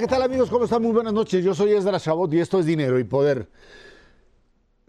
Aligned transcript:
¿qué 0.00 0.06
tal 0.06 0.20
amigos? 0.20 0.50
¿Cómo 0.50 0.64
están? 0.64 0.82
Muy 0.82 0.92
buenas 0.92 1.14
noches. 1.14 1.42
Yo 1.42 1.54
soy 1.54 1.72
Esdras 1.72 2.04
Chabot 2.04 2.30
y 2.34 2.38
esto 2.38 2.58
es 2.58 2.66
Dinero 2.66 2.98
y 2.98 3.04
Poder. 3.04 3.48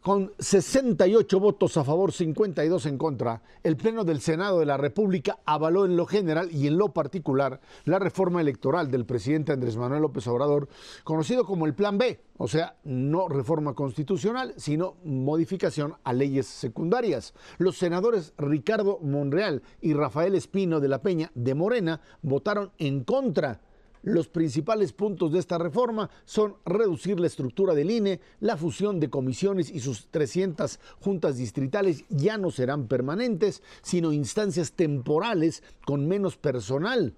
Con 0.02 0.33
68 0.38 1.39
votos 1.39 1.77
a 1.77 1.86
favor, 1.86 2.11
52 2.11 2.86
en 2.88 2.97
contra, 2.97 3.41
el 3.64 3.78
Pleno 3.78 4.04
del 4.04 4.20
Senado 4.20 4.59
de 4.59 4.65
la 4.65 4.75
República 4.75 5.39
avaló 5.46 5.86
en 5.86 5.96
lo 5.96 6.05
general 6.05 6.50
y 6.51 6.68
en 6.68 6.78
lo 6.78 6.89
particular 6.89 7.61
la 7.86 8.00
reforma 8.00 8.41
electoral 8.41 8.91
del 8.91 9.05
presidente 9.05 9.54
Andrés 9.54 9.78
Manuel 9.78 10.01
López 10.01 10.28
Obrador, 10.28 10.68
conocido 11.05 11.46
como 11.46 11.65
el 11.65 11.74
Plan 11.74 11.97
B, 11.97 12.19
o 12.37 12.50
sea, 12.50 12.75
no 12.83 13.29
reforma 13.29 13.75
constitucional, 13.75 14.55
sino 14.57 14.96
modificación 15.05 15.96
a 16.04 16.11
leyes 16.11 16.47
secundarias. 16.47 17.33
Los 17.60 17.78
senadores 17.78 18.33
Ricardo 18.37 19.00
Monreal 19.01 19.61
y 19.79 19.93
Rafael 19.93 20.36
Espino 20.36 20.82
de 20.82 20.89
la 20.89 21.01
Peña 21.01 21.32
de 21.33 21.55
Morena 21.55 22.01
votaron 22.21 22.71
en 22.78 23.05
contra 23.05 23.61
los 24.04 24.28
principales 24.28 24.93
puntos 24.93 25.32
de 25.32 25.39
esta 25.39 25.57
reforma 25.57 26.10
son 26.25 26.56
reducir 26.65 27.19
la 27.19 27.28
estructura 27.28 27.74
del 27.74 27.92
INE, 27.92 28.20
la 28.39 28.57
fusión 28.57 29.00
de 29.00 29.10
comisiones 29.10 29.70
y 29.70 29.79
sus 29.79 30.07
300 30.07 30.79
juntas 31.00 31.37
distritales 31.37 32.06
ya 32.09 32.38
no 32.38 32.52
serán 32.52 32.88
permanentes, 32.88 33.61
sino 33.81 34.14
instancias 34.14 34.72
temporales 34.72 35.64
con 35.86 36.08
menos 36.08 36.38
personal. 36.38 37.14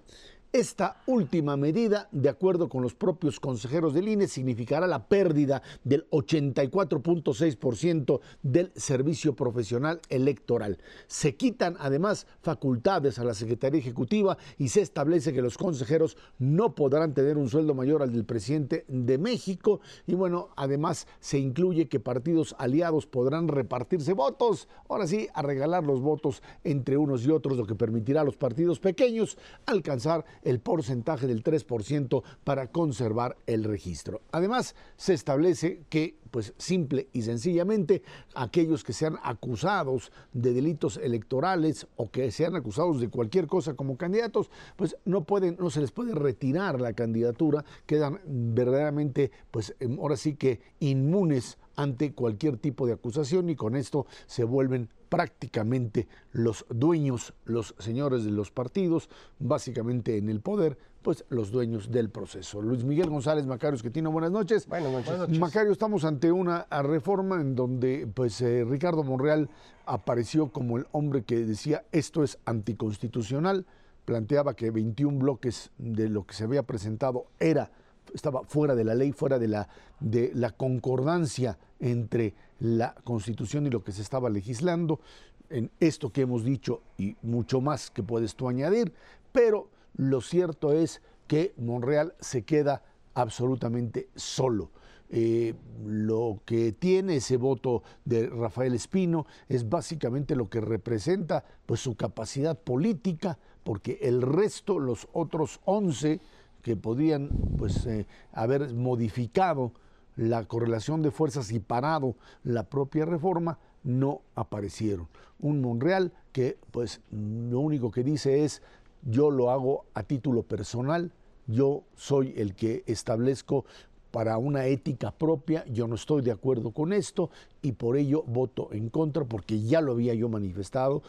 Esta 0.52 1.00
última 1.06 1.56
medida, 1.56 2.08
de 2.10 2.28
acuerdo 2.28 2.68
con 2.68 2.82
los 2.82 2.92
propios 2.92 3.38
consejeros 3.38 3.94
del 3.94 4.08
INE, 4.08 4.26
significará 4.26 4.88
la 4.88 5.06
pérdida 5.06 5.62
del 5.84 6.10
84.6% 6.10 8.20
del 8.42 8.72
servicio 8.74 9.36
profesional 9.36 10.00
electoral. 10.08 10.78
Se 11.06 11.36
quitan 11.36 11.76
además 11.78 12.26
facultades 12.42 13.20
a 13.20 13.24
la 13.24 13.34
Secretaría 13.34 13.78
Ejecutiva 13.78 14.38
y 14.58 14.70
se 14.70 14.80
establece 14.80 15.32
que 15.32 15.40
los 15.40 15.56
consejeros 15.56 16.16
no 16.40 16.74
podrán 16.74 17.14
tener 17.14 17.38
un 17.38 17.48
sueldo 17.48 17.72
mayor 17.72 18.02
al 18.02 18.12
del 18.12 18.24
presidente 18.24 18.84
de 18.88 19.18
México. 19.18 19.80
Y 20.08 20.16
bueno, 20.16 20.48
además 20.56 21.06
se 21.20 21.38
incluye 21.38 21.88
que 21.88 22.00
partidos 22.00 22.56
aliados 22.58 23.06
podrán 23.06 23.46
repartirse 23.46 24.14
votos. 24.14 24.66
Ahora 24.88 25.06
sí, 25.06 25.28
a 25.32 25.42
regalar 25.42 25.84
los 25.84 26.00
votos 26.00 26.42
entre 26.64 26.96
unos 26.96 27.24
y 27.24 27.30
otros, 27.30 27.56
lo 27.56 27.66
que 27.66 27.76
permitirá 27.76 28.22
a 28.22 28.24
los 28.24 28.36
partidos 28.36 28.80
pequeños 28.80 29.38
alcanzar 29.64 30.24
el 30.42 30.60
porcentaje 30.60 31.26
del 31.26 31.42
3% 31.42 32.22
para 32.44 32.68
conservar 32.68 33.36
el 33.46 33.64
registro. 33.64 34.22
Además, 34.32 34.74
se 34.96 35.14
establece 35.14 35.82
que, 35.88 36.16
pues 36.30 36.54
simple 36.58 37.08
y 37.12 37.22
sencillamente, 37.22 38.02
aquellos 38.34 38.84
que 38.84 38.92
sean 38.92 39.18
acusados 39.22 40.12
de 40.32 40.52
delitos 40.52 40.96
electorales 40.96 41.86
o 41.96 42.10
que 42.10 42.30
sean 42.30 42.56
acusados 42.56 43.00
de 43.00 43.08
cualquier 43.08 43.46
cosa 43.46 43.74
como 43.74 43.96
candidatos, 43.96 44.50
pues 44.76 44.96
no 45.04 45.24
pueden, 45.24 45.56
no 45.58 45.70
se 45.70 45.80
les 45.80 45.90
puede 45.90 46.14
retirar 46.14 46.80
la 46.80 46.92
candidatura, 46.92 47.64
quedan 47.86 48.20
verdaderamente, 48.26 49.30
pues 49.50 49.74
ahora 49.98 50.16
sí 50.16 50.34
que 50.34 50.60
inmunes 50.78 51.58
ante 51.76 52.12
cualquier 52.12 52.56
tipo 52.56 52.86
de 52.86 52.92
acusación 52.92 53.48
y 53.48 53.56
con 53.56 53.76
esto 53.76 54.06
se 54.26 54.44
vuelven 54.44 54.90
prácticamente 55.10 56.08
los 56.32 56.64
dueños, 56.70 57.34
los 57.44 57.74
señores 57.78 58.24
de 58.24 58.30
los 58.30 58.50
partidos, 58.50 59.10
básicamente 59.38 60.16
en 60.16 60.30
el 60.30 60.40
poder, 60.40 60.78
pues 61.02 61.24
los 61.28 61.50
dueños 61.50 61.90
del 61.90 62.10
proceso. 62.10 62.62
Luis 62.62 62.84
Miguel 62.84 63.10
González 63.10 63.44
Macario, 63.44 63.78
que 63.82 63.90
tiene 63.90 64.08
buenas 64.08 64.30
noches. 64.30 64.66
Buenas 64.66 64.92
noches. 64.92 65.38
Macario, 65.38 65.72
estamos 65.72 66.04
ante 66.04 66.30
una 66.30 66.66
reforma 66.82 67.40
en 67.40 67.54
donde 67.54 68.08
pues 68.14 68.40
eh, 68.40 68.64
Ricardo 68.64 69.02
Monreal 69.02 69.50
apareció 69.84 70.48
como 70.48 70.78
el 70.78 70.86
hombre 70.92 71.24
que 71.24 71.44
decía 71.44 71.84
esto 71.90 72.22
es 72.22 72.38
anticonstitucional, 72.44 73.66
planteaba 74.04 74.54
que 74.54 74.70
21 74.70 75.18
bloques 75.18 75.70
de 75.78 76.08
lo 76.08 76.24
que 76.24 76.34
se 76.34 76.44
había 76.44 76.62
presentado 76.62 77.26
era 77.40 77.70
estaba 78.14 78.42
fuera 78.44 78.74
de 78.74 78.84
la 78.84 78.94
ley, 78.94 79.12
fuera 79.12 79.38
de 79.38 79.48
la, 79.48 79.68
de 80.00 80.32
la 80.34 80.50
concordancia 80.50 81.58
entre 81.78 82.34
la 82.60 82.94
Constitución 83.04 83.66
y 83.66 83.70
lo 83.70 83.82
que 83.82 83.92
se 83.92 84.02
estaba 84.02 84.30
legislando, 84.30 85.00
en 85.48 85.70
esto 85.80 86.12
que 86.12 86.22
hemos 86.22 86.44
dicho 86.44 86.82
y 86.96 87.16
mucho 87.22 87.60
más 87.60 87.90
que 87.90 88.02
puedes 88.02 88.36
tú 88.36 88.48
añadir, 88.48 88.92
pero 89.32 89.68
lo 89.96 90.20
cierto 90.20 90.72
es 90.72 91.02
que 91.26 91.52
Monreal 91.56 92.14
se 92.20 92.42
queda 92.42 92.82
absolutamente 93.14 94.08
solo. 94.14 94.70
Eh, 95.12 95.54
lo 95.84 96.40
que 96.44 96.70
tiene 96.70 97.16
ese 97.16 97.36
voto 97.36 97.82
de 98.04 98.28
Rafael 98.28 98.74
Espino 98.74 99.26
es 99.48 99.68
básicamente 99.68 100.36
lo 100.36 100.48
que 100.48 100.60
representa 100.60 101.44
pues 101.66 101.80
su 101.80 101.96
capacidad 101.96 102.56
política, 102.56 103.36
porque 103.64 103.98
el 104.02 104.22
resto, 104.22 104.78
los 104.78 105.08
otros 105.12 105.60
11 105.64 106.20
que 106.62 106.76
podían 106.76 107.28
pues 107.58 107.86
eh, 107.86 108.06
haber 108.32 108.72
modificado 108.72 109.72
la 110.16 110.44
correlación 110.44 111.02
de 111.02 111.10
fuerzas 111.10 111.50
y 111.52 111.60
parado 111.60 112.16
la 112.44 112.64
propia 112.64 113.04
reforma, 113.04 113.58
no 113.82 114.20
aparecieron. 114.34 115.08
Un 115.38 115.60
Monreal 115.60 116.12
que 116.32 116.58
pues 116.70 117.00
lo 117.10 117.60
único 117.60 117.90
que 117.90 118.04
dice 118.04 118.44
es 118.44 118.62
yo 119.02 119.30
lo 119.30 119.50
hago 119.50 119.84
a 119.94 120.02
título 120.02 120.42
personal, 120.42 121.12
yo 121.46 121.82
soy 121.96 122.34
el 122.36 122.54
que 122.54 122.84
establezco 122.86 123.64
para 124.10 124.38
una 124.38 124.66
ética 124.66 125.12
propia, 125.12 125.64
yo 125.66 125.86
no 125.86 125.94
estoy 125.94 126.22
de 126.22 126.32
acuerdo 126.32 126.72
con 126.72 126.92
esto 126.92 127.30
y 127.62 127.72
por 127.72 127.96
ello 127.96 128.22
voto 128.26 128.68
en 128.72 128.88
contra 128.88 129.24
porque 129.24 129.62
ya 129.62 129.80
lo 129.80 129.92
había 129.92 130.14
yo 130.14 130.28
manifestado, 130.28 131.02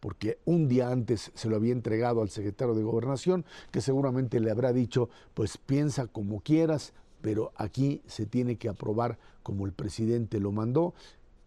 porque 0.00 0.38
un 0.44 0.68
día 0.68 0.90
antes 0.90 1.30
se 1.34 1.48
lo 1.48 1.56
había 1.56 1.72
entregado 1.72 2.22
al 2.22 2.28
secretario 2.28 2.74
de 2.74 2.82
Gobernación, 2.82 3.44
que 3.70 3.80
seguramente 3.80 4.40
le 4.40 4.50
habrá 4.50 4.72
dicho, 4.72 5.08
pues 5.32 5.56
piensa 5.58 6.06
como 6.06 6.40
quieras, 6.40 6.92
pero 7.22 7.52
aquí 7.56 8.02
se 8.06 8.26
tiene 8.26 8.56
que 8.56 8.68
aprobar 8.68 9.18
como 9.42 9.64
el 9.64 9.72
presidente 9.72 10.40
lo 10.40 10.52
mandó, 10.52 10.94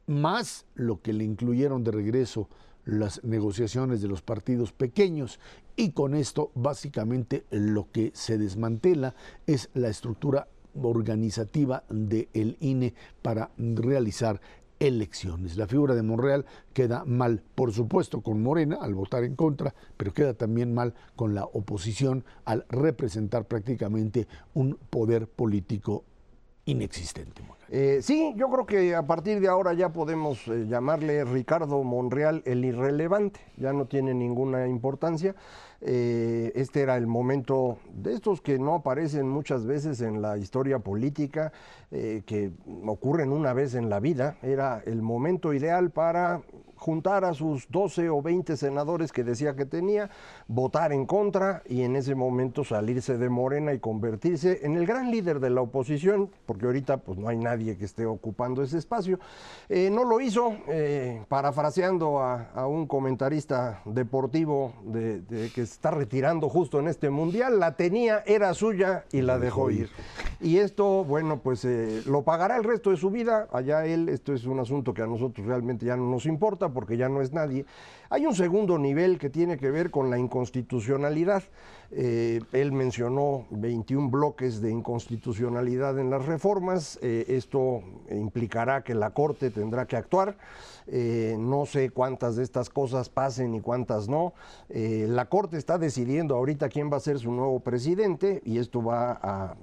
más 0.07 0.65
lo 0.75 1.01
que 1.01 1.13
le 1.13 1.23
incluyeron 1.23 1.83
de 1.83 1.91
regreso 1.91 2.49
las 2.85 3.23
negociaciones 3.23 4.01
de 4.01 4.07
los 4.07 4.21
partidos 4.21 4.71
pequeños. 4.71 5.39
Y 5.75 5.91
con 5.91 6.15
esto 6.15 6.51
básicamente 6.55 7.45
lo 7.49 7.91
que 7.91 8.11
se 8.13 8.37
desmantela 8.37 9.15
es 9.45 9.69
la 9.73 9.89
estructura 9.89 10.47
organizativa 10.81 11.83
del 11.89 12.57
INE 12.59 12.93
para 13.21 13.51
realizar 13.57 14.39
elecciones. 14.87 15.57
La 15.57 15.67
figura 15.67 15.95
de 15.95 16.03
Monreal 16.03 16.45
queda 16.73 17.03
mal, 17.05 17.41
por 17.55 17.73
supuesto, 17.73 18.21
con 18.21 18.41
Morena 18.41 18.77
al 18.81 18.93
votar 18.93 19.23
en 19.23 19.35
contra, 19.35 19.73
pero 19.97 20.13
queda 20.13 20.33
también 20.33 20.73
mal 20.73 20.93
con 21.15 21.35
la 21.35 21.45
oposición 21.45 22.23
al 22.45 22.65
representar 22.69 23.45
prácticamente 23.45 24.27
un 24.53 24.77
poder 24.89 25.27
político 25.27 26.03
inexistente. 26.65 27.43
Eh, 27.69 27.99
sí, 28.01 28.33
yo 28.35 28.49
creo 28.49 28.65
que 28.65 28.95
a 28.95 29.07
partir 29.07 29.39
de 29.39 29.47
ahora 29.47 29.73
ya 29.73 29.89
podemos 29.89 30.47
eh, 30.47 30.65
llamarle 30.67 31.25
Ricardo 31.25 31.83
Monreal 31.83 32.43
el 32.45 32.63
irrelevante, 32.63 33.39
ya 33.57 33.73
no 33.73 33.85
tiene 33.85 34.13
ninguna 34.13 34.67
importancia. 34.67 35.35
Eh, 35.81 36.51
este 36.55 36.81
era 36.81 36.95
el 36.95 37.07
momento 37.07 37.79
de 37.91 38.13
estos 38.13 38.41
que 38.41 38.59
no 38.59 38.75
aparecen 38.75 39.27
muchas 39.27 39.65
veces 39.65 40.01
en 40.01 40.21
la 40.21 40.37
historia 40.37 40.79
política, 40.79 41.51
que 41.91 42.51
ocurren 42.85 43.31
una 43.31 43.53
vez 43.53 43.73
en 43.75 43.89
la 43.89 43.99
vida. 43.99 44.37
Era 44.41 44.81
el 44.85 45.01
momento 45.01 45.53
ideal 45.53 45.91
para 45.91 46.41
juntar 46.85 47.25
a 47.25 47.33
sus 47.33 47.67
12 47.71 48.09
o 48.09 48.21
20 48.21 48.55
senadores 48.57 49.11
que 49.11 49.23
decía 49.23 49.55
que 49.55 49.65
tenía, 49.65 50.11
votar 50.47 50.93
en 50.93 51.07
contra 51.07 51.63
y 51.65 51.81
en 51.81 51.95
ese 51.95 52.13
momento 52.13 52.63
salirse 52.63 53.17
de 53.17 53.27
Morena 53.27 53.73
y 53.73 53.79
convertirse 53.79 54.59
en 54.61 54.77
el 54.77 54.85
gran 54.85 55.09
líder 55.09 55.39
de 55.39 55.49
la 55.49 55.61
oposición, 55.61 56.29
porque 56.45 56.67
ahorita 56.67 56.97
pues 56.97 57.17
no 57.17 57.27
hay 57.27 57.37
nadie 57.37 57.75
que 57.75 57.85
esté 57.85 58.05
ocupando 58.05 58.61
ese 58.61 58.77
espacio. 58.77 59.19
Eh, 59.67 59.89
no 59.89 60.03
lo 60.03 60.21
hizo, 60.21 60.57
eh, 60.67 61.23
parafraseando 61.27 62.19
a, 62.19 62.67
un 62.67 62.85
comentarista 62.85 63.81
deportivo 63.85 64.73
de, 64.83 65.23
que 65.55 65.65
se 65.65 65.73
está 65.73 65.89
retirando 65.89 66.49
justo 66.49 66.79
en 66.79 66.87
este 66.87 67.09
mundial, 67.09 67.59
la 67.59 67.75
tenía, 67.75 68.21
era 68.27 68.53
suya 68.53 69.05
y 69.11 69.23
la 69.23 69.39
dejó 69.39 69.71
ir. 69.71 69.89
Y 70.39 70.57
esto, 70.57 71.03
bueno, 71.03 71.39
pues 71.39 71.65
eh, 71.65 72.03
lo 72.05 72.21
pagará 72.21 72.57
el 72.57 72.63
resto 72.63 72.91
de 72.91 72.97
su 72.97 73.09
vida, 73.09 73.47
allá 73.51 73.87
él, 73.87 74.07
esto 74.09 74.33
es 74.33 74.45
un 74.45 74.59
asunto 74.59 74.93
que 74.93 75.01
a 75.01 75.07
nosotros 75.07 75.47
realmente 75.47 75.87
ya 75.87 75.97
no 75.97 76.07
nos 76.11 76.27
importa 76.27 76.74
porque 76.75 76.97
ya 76.97 77.09
no 77.09 77.23
es 77.23 77.33
nadie. 77.33 77.65
Hay 78.11 78.27
un 78.27 78.35
segundo 78.35 78.77
nivel 78.77 79.17
que 79.17 79.31
tiene 79.31 79.57
que 79.57 79.71
ver 79.71 79.89
con 79.89 80.11
la 80.11 80.19
inconstitucionalidad. 80.19 81.41
Eh, 81.91 82.41
él 82.51 82.71
mencionó 82.71 83.45
21 83.49 84.09
bloques 84.09 84.61
de 84.61 84.69
inconstitucionalidad 84.71 85.97
en 85.97 86.11
las 86.11 86.25
reformas. 86.25 86.99
Eh, 87.01 87.25
esto 87.29 87.81
implicará 88.11 88.83
que 88.83 88.93
la 88.93 89.09
Corte 89.09 89.49
tendrá 89.49 89.87
que 89.87 89.95
actuar. 89.95 90.37
Eh, 90.87 91.35
no 91.39 91.65
sé 91.65 91.89
cuántas 91.89 92.35
de 92.35 92.43
estas 92.43 92.69
cosas 92.69 93.09
pasen 93.09 93.55
y 93.55 93.61
cuántas 93.61 94.07
no. 94.07 94.33
la 94.69 95.25
Corte 95.25 95.57
está 95.57 95.79
decidiendo 95.79 96.35
ahorita 96.35 96.69
quién 96.69 96.91
va 96.91 96.97
a 96.97 96.99
ser 96.99 97.17
su 97.17 97.31
nuevo 97.31 97.59
presidente 97.59 98.41
y 98.45 98.59
esto 98.59 98.83
va 98.83 99.19
a 99.21 99.55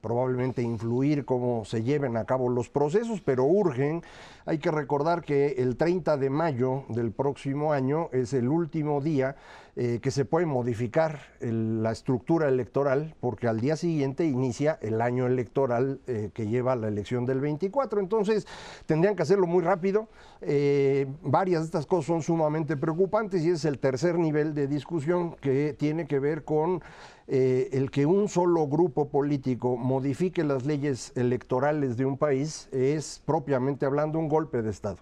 probablemente 0.00 0.62
influir 0.62 1.24
cómo 1.24 1.64
se 1.64 1.82
lleven 1.82 2.16
a 2.16 2.24
cabo 2.24 2.48
los 2.48 2.68
procesos, 2.68 3.20
pero 3.20 3.44
urgen. 3.44 4.02
Hay 4.46 4.58
que 4.58 4.70
recordar 4.70 5.22
que 5.22 5.56
el 5.58 5.76
30 5.76 6.16
de 6.16 6.30
mayo 6.30 6.84
del 6.88 7.12
próximo 7.12 7.72
año 7.72 8.08
es 8.12 8.32
el 8.32 8.48
último 8.48 9.00
día 9.00 9.36
eh, 9.80 10.00
que 10.02 10.10
se 10.10 10.24
puede 10.24 10.44
modificar 10.44 11.20
la 11.38 11.92
estructura 11.92 12.48
electoral, 12.48 13.14
porque 13.20 13.46
al 13.46 13.60
día 13.60 13.76
siguiente 13.76 14.24
inicia 14.24 14.76
el 14.82 15.00
año 15.00 15.28
electoral 15.28 16.00
eh, 16.08 16.30
que 16.34 16.48
lleva 16.48 16.74
la 16.74 16.88
elección 16.88 17.26
del 17.26 17.40
24. 17.40 18.00
Entonces, 18.00 18.48
tendrían 18.86 19.14
que 19.14 19.22
hacerlo 19.22 19.46
muy 19.46 19.62
rápido. 19.62 20.08
Eh, 20.40 21.06
varias 21.22 21.60
de 21.60 21.66
estas 21.66 21.86
cosas 21.86 22.06
son 22.06 22.22
sumamente 22.22 22.76
preocupantes 22.76 23.44
y 23.44 23.50
es 23.50 23.64
el 23.64 23.78
tercer 23.78 24.18
nivel 24.18 24.52
de 24.52 24.66
discusión 24.66 25.36
que 25.36 25.76
tiene 25.78 26.08
que 26.08 26.18
ver 26.18 26.42
con 26.42 26.82
el 27.28 27.90
que 27.90 28.06
un 28.06 28.28
solo 28.28 28.66
grupo 28.66 29.08
político 29.08 29.76
modifique 29.76 30.44
las 30.44 30.64
leyes 30.64 31.12
electorales 31.14 31.96
de 31.96 32.06
un 32.06 32.16
país 32.16 32.68
es 32.72 33.22
propiamente 33.24 33.84
hablando 33.84 34.18
un 34.18 34.28
golpe 34.28 34.62
de 34.62 34.70
Estado. 34.70 34.98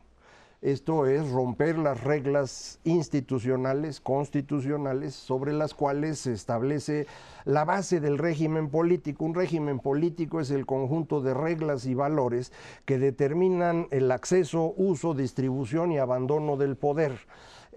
Esto 0.62 1.06
es 1.06 1.30
romper 1.30 1.78
las 1.78 2.02
reglas 2.02 2.80
institucionales, 2.82 4.00
constitucionales, 4.00 5.14
sobre 5.14 5.52
las 5.52 5.74
cuales 5.74 6.18
se 6.18 6.32
establece 6.32 7.06
la 7.44 7.64
base 7.64 8.00
del 8.00 8.16
régimen 8.16 8.70
político. 8.70 9.24
Un 9.24 9.34
régimen 9.34 9.78
político 9.78 10.40
es 10.40 10.50
el 10.50 10.64
conjunto 10.66 11.20
de 11.20 11.34
reglas 11.34 11.86
y 11.86 11.94
valores 11.94 12.52
que 12.86 12.98
determinan 12.98 13.86
el 13.90 14.10
acceso, 14.10 14.72
uso, 14.76 15.14
distribución 15.14 15.92
y 15.92 15.98
abandono 15.98 16.56
del 16.56 16.76
poder. 16.76 17.12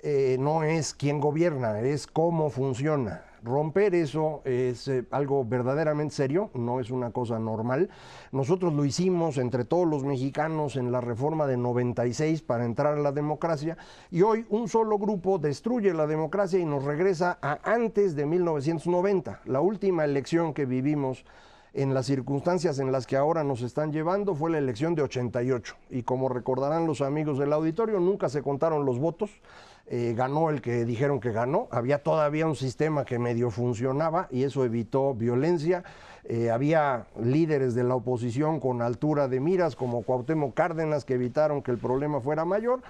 Eh, 0.02 0.38
no 0.40 0.64
es 0.64 0.94
quién 0.94 1.20
gobierna, 1.20 1.82
es 1.82 2.08
cómo 2.08 2.50
funciona. 2.50 3.29
Romper 3.44 3.96
eso 3.96 4.42
es 4.46 4.88
eh, 4.88 5.06
algo 5.12 5.46
verdaderamente 5.46 6.16
serio, 6.16 6.50
no 6.54 6.80
es 6.80 6.92
una 6.92 7.12
cosa 7.12 7.40
normal. 7.40 7.90
Nosotros 8.32 8.74
lo 8.74 8.86
hicimos 8.86 9.38
entre 9.38 9.66
todos 9.66 9.88
los 9.88 10.04
mexicanos 10.04 10.76
en 10.76 10.92
la 10.92 11.02
reforma 11.02 11.48
de 11.48 11.58
96 11.58 12.42
para 12.42 12.66
entrar 12.66 12.98
a 12.98 13.02
la 13.02 13.12
democracia 13.12 13.78
y 14.12 14.22
hoy 14.22 14.46
un 14.50 14.68
solo 14.68 14.98
grupo 14.98 15.38
destruye 15.38 15.94
la 15.94 16.08
democracia 16.08 16.60
y 16.60 16.66
nos 16.66 16.84
regresa 16.84 17.38
a 17.42 17.60
antes 17.64 18.16
de 18.16 18.26
1990, 18.26 19.42
la 19.46 19.62
última 19.62 20.06
elección 20.06 20.54
que 20.54 20.66
vivimos 20.66 21.26
en 21.74 21.94
las 21.94 22.08
circunstancias 22.08 22.80
en 22.80 22.92
las 22.92 23.06
que 23.06 23.16
ahora 23.16 23.44
nos 23.44 23.62
están 23.62 23.92
llevando 23.92 24.34
fue 24.36 24.52
la 24.52 24.58
elección 24.58 24.96
de 24.96 25.04
88. 25.04 25.76
Y 25.90 26.04
como 26.04 26.30
recordarán 26.30 26.88
los 26.88 27.02
amigos 27.02 27.38
del 27.38 27.54
auditorio, 27.54 28.00
nunca 28.00 28.30
se 28.30 28.42
contaron 28.42 28.86
los 28.86 29.00
votos. 29.00 29.30
Eh, 29.92 30.14
ganó 30.16 30.52
el 30.52 30.62
que 30.62 30.86
dijeron 30.86 31.20
que 31.20 31.32
ganó, 31.32 31.68
había 31.72 32.04
todavía 32.04 32.46
un 32.46 32.56
sistema 32.56 33.06
que 33.06 33.18
medio 33.18 33.50
funcionaba 33.50 34.28
y 34.30 34.44
eso 34.44 34.64
evitó 34.64 35.16
violencia. 35.16 35.84
Eh, 36.26 36.52
había 36.52 37.08
líderes 37.20 37.74
de 37.74 37.84
la 37.84 37.96
oposición 37.96 38.60
con 38.60 38.84
altura 38.84 39.28
de 39.28 39.40
miras 39.40 39.76
como 39.76 40.04
Cuauhtémoc 40.04 40.54
Cárdenas 40.54 41.06
que 41.06 41.16
evitaron 41.16 41.64
que 41.64 41.72
el 41.72 41.80
problema 41.80 42.22
fuera 42.22 42.46
mayor, 42.46 42.82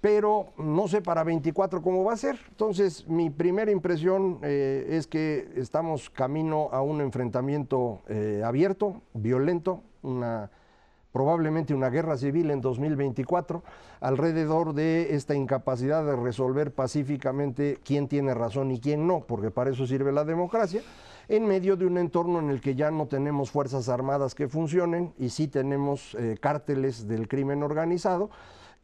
pero 0.00 0.48
no 0.56 0.88
sé 0.88 1.00
para 1.00 1.22
24 1.22 1.80
cómo 1.80 2.02
va 2.02 2.14
a 2.14 2.16
ser. 2.16 2.36
Entonces, 2.48 3.06
mi 3.06 3.30
primera 3.30 3.70
impresión 3.70 4.40
eh, 4.42 4.84
es 4.90 5.06
que 5.06 5.48
estamos 5.54 6.10
camino 6.10 6.70
a 6.72 6.82
un 6.82 7.00
enfrentamiento 7.00 8.00
abierto, 8.42 9.00
violento, 9.14 9.80
una 10.02 10.50
probablemente 11.18 11.74
una 11.74 11.90
guerra 11.90 12.16
civil 12.16 12.48
en 12.52 12.60
2024 12.60 13.64
alrededor 14.00 14.72
de 14.72 15.16
esta 15.16 15.34
incapacidad 15.34 16.04
de 16.04 16.14
resolver 16.14 16.70
pacíficamente 16.70 17.80
quién 17.84 18.06
tiene 18.06 18.34
razón 18.34 18.70
y 18.70 18.78
quién 18.78 19.04
no, 19.08 19.24
porque 19.26 19.50
para 19.50 19.70
eso 19.70 19.84
sirve 19.84 20.12
la 20.12 20.24
democracia, 20.24 20.80
en 21.26 21.44
medio 21.44 21.74
de 21.74 21.86
un 21.86 21.98
entorno 21.98 22.38
en 22.38 22.50
el 22.50 22.60
que 22.60 22.76
ya 22.76 22.92
no 22.92 23.08
tenemos 23.08 23.50
fuerzas 23.50 23.88
armadas 23.88 24.36
que 24.36 24.46
funcionen 24.46 25.12
y 25.18 25.30
sí 25.30 25.48
tenemos 25.48 26.14
eh, 26.14 26.36
cárteles 26.40 27.08
del 27.08 27.26
crimen 27.26 27.64
organizado 27.64 28.30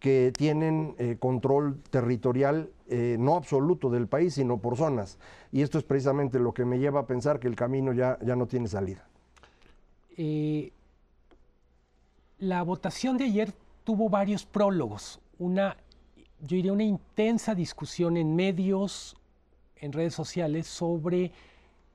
que 0.01 0.33
tienen 0.37 0.97
eh, 0.99 1.17
control 1.21 1.79
territorial 1.89 2.69
eh, 2.89 3.15
no 3.17 3.37
absoluto 3.37 3.91
del 3.91 4.09
país, 4.09 4.35
sino 4.35 4.59
por 4.59 4.77
zonas. 4.77 5.19
Y 5.53 5.63
esto 5.63 5.79
es 5.79 5.85
precisamente 5.85 6.41
lo 6.41 6.53
que 6.53 6.65
me 6.65 6.81
lleva 6.81 6.99
a 6.99 7.07
pensar 7.07 7.39
que 7.39 7.47
el 7.47 7.55
camino 7.55 7.93
ya, 7.93 8.19
ya 8.23 8.35
no 8.35 8.47
tiene 8.49 8.67
salida. 8.67 9.07
La 12.39 12.63
votación 12.63 13.17
de 13.17 13.25
ayer 13.25 13.53
tuvo 13.85 14.09
varios 14.09 14.45
prólogos. 14.45 15.21
Una, 15.39 15.77
yo 16.41 16.57
diría, 16.57 16.73
una 16.73 16.83
intensa 16.83 17.55
discusión 17.55 18.17
en 18.17 18.35
medios, 18.35 19.17
en 19.77 19.93
redes 19.93 20.15
sociales, 20.15 20.67
sobre 20.67 21.31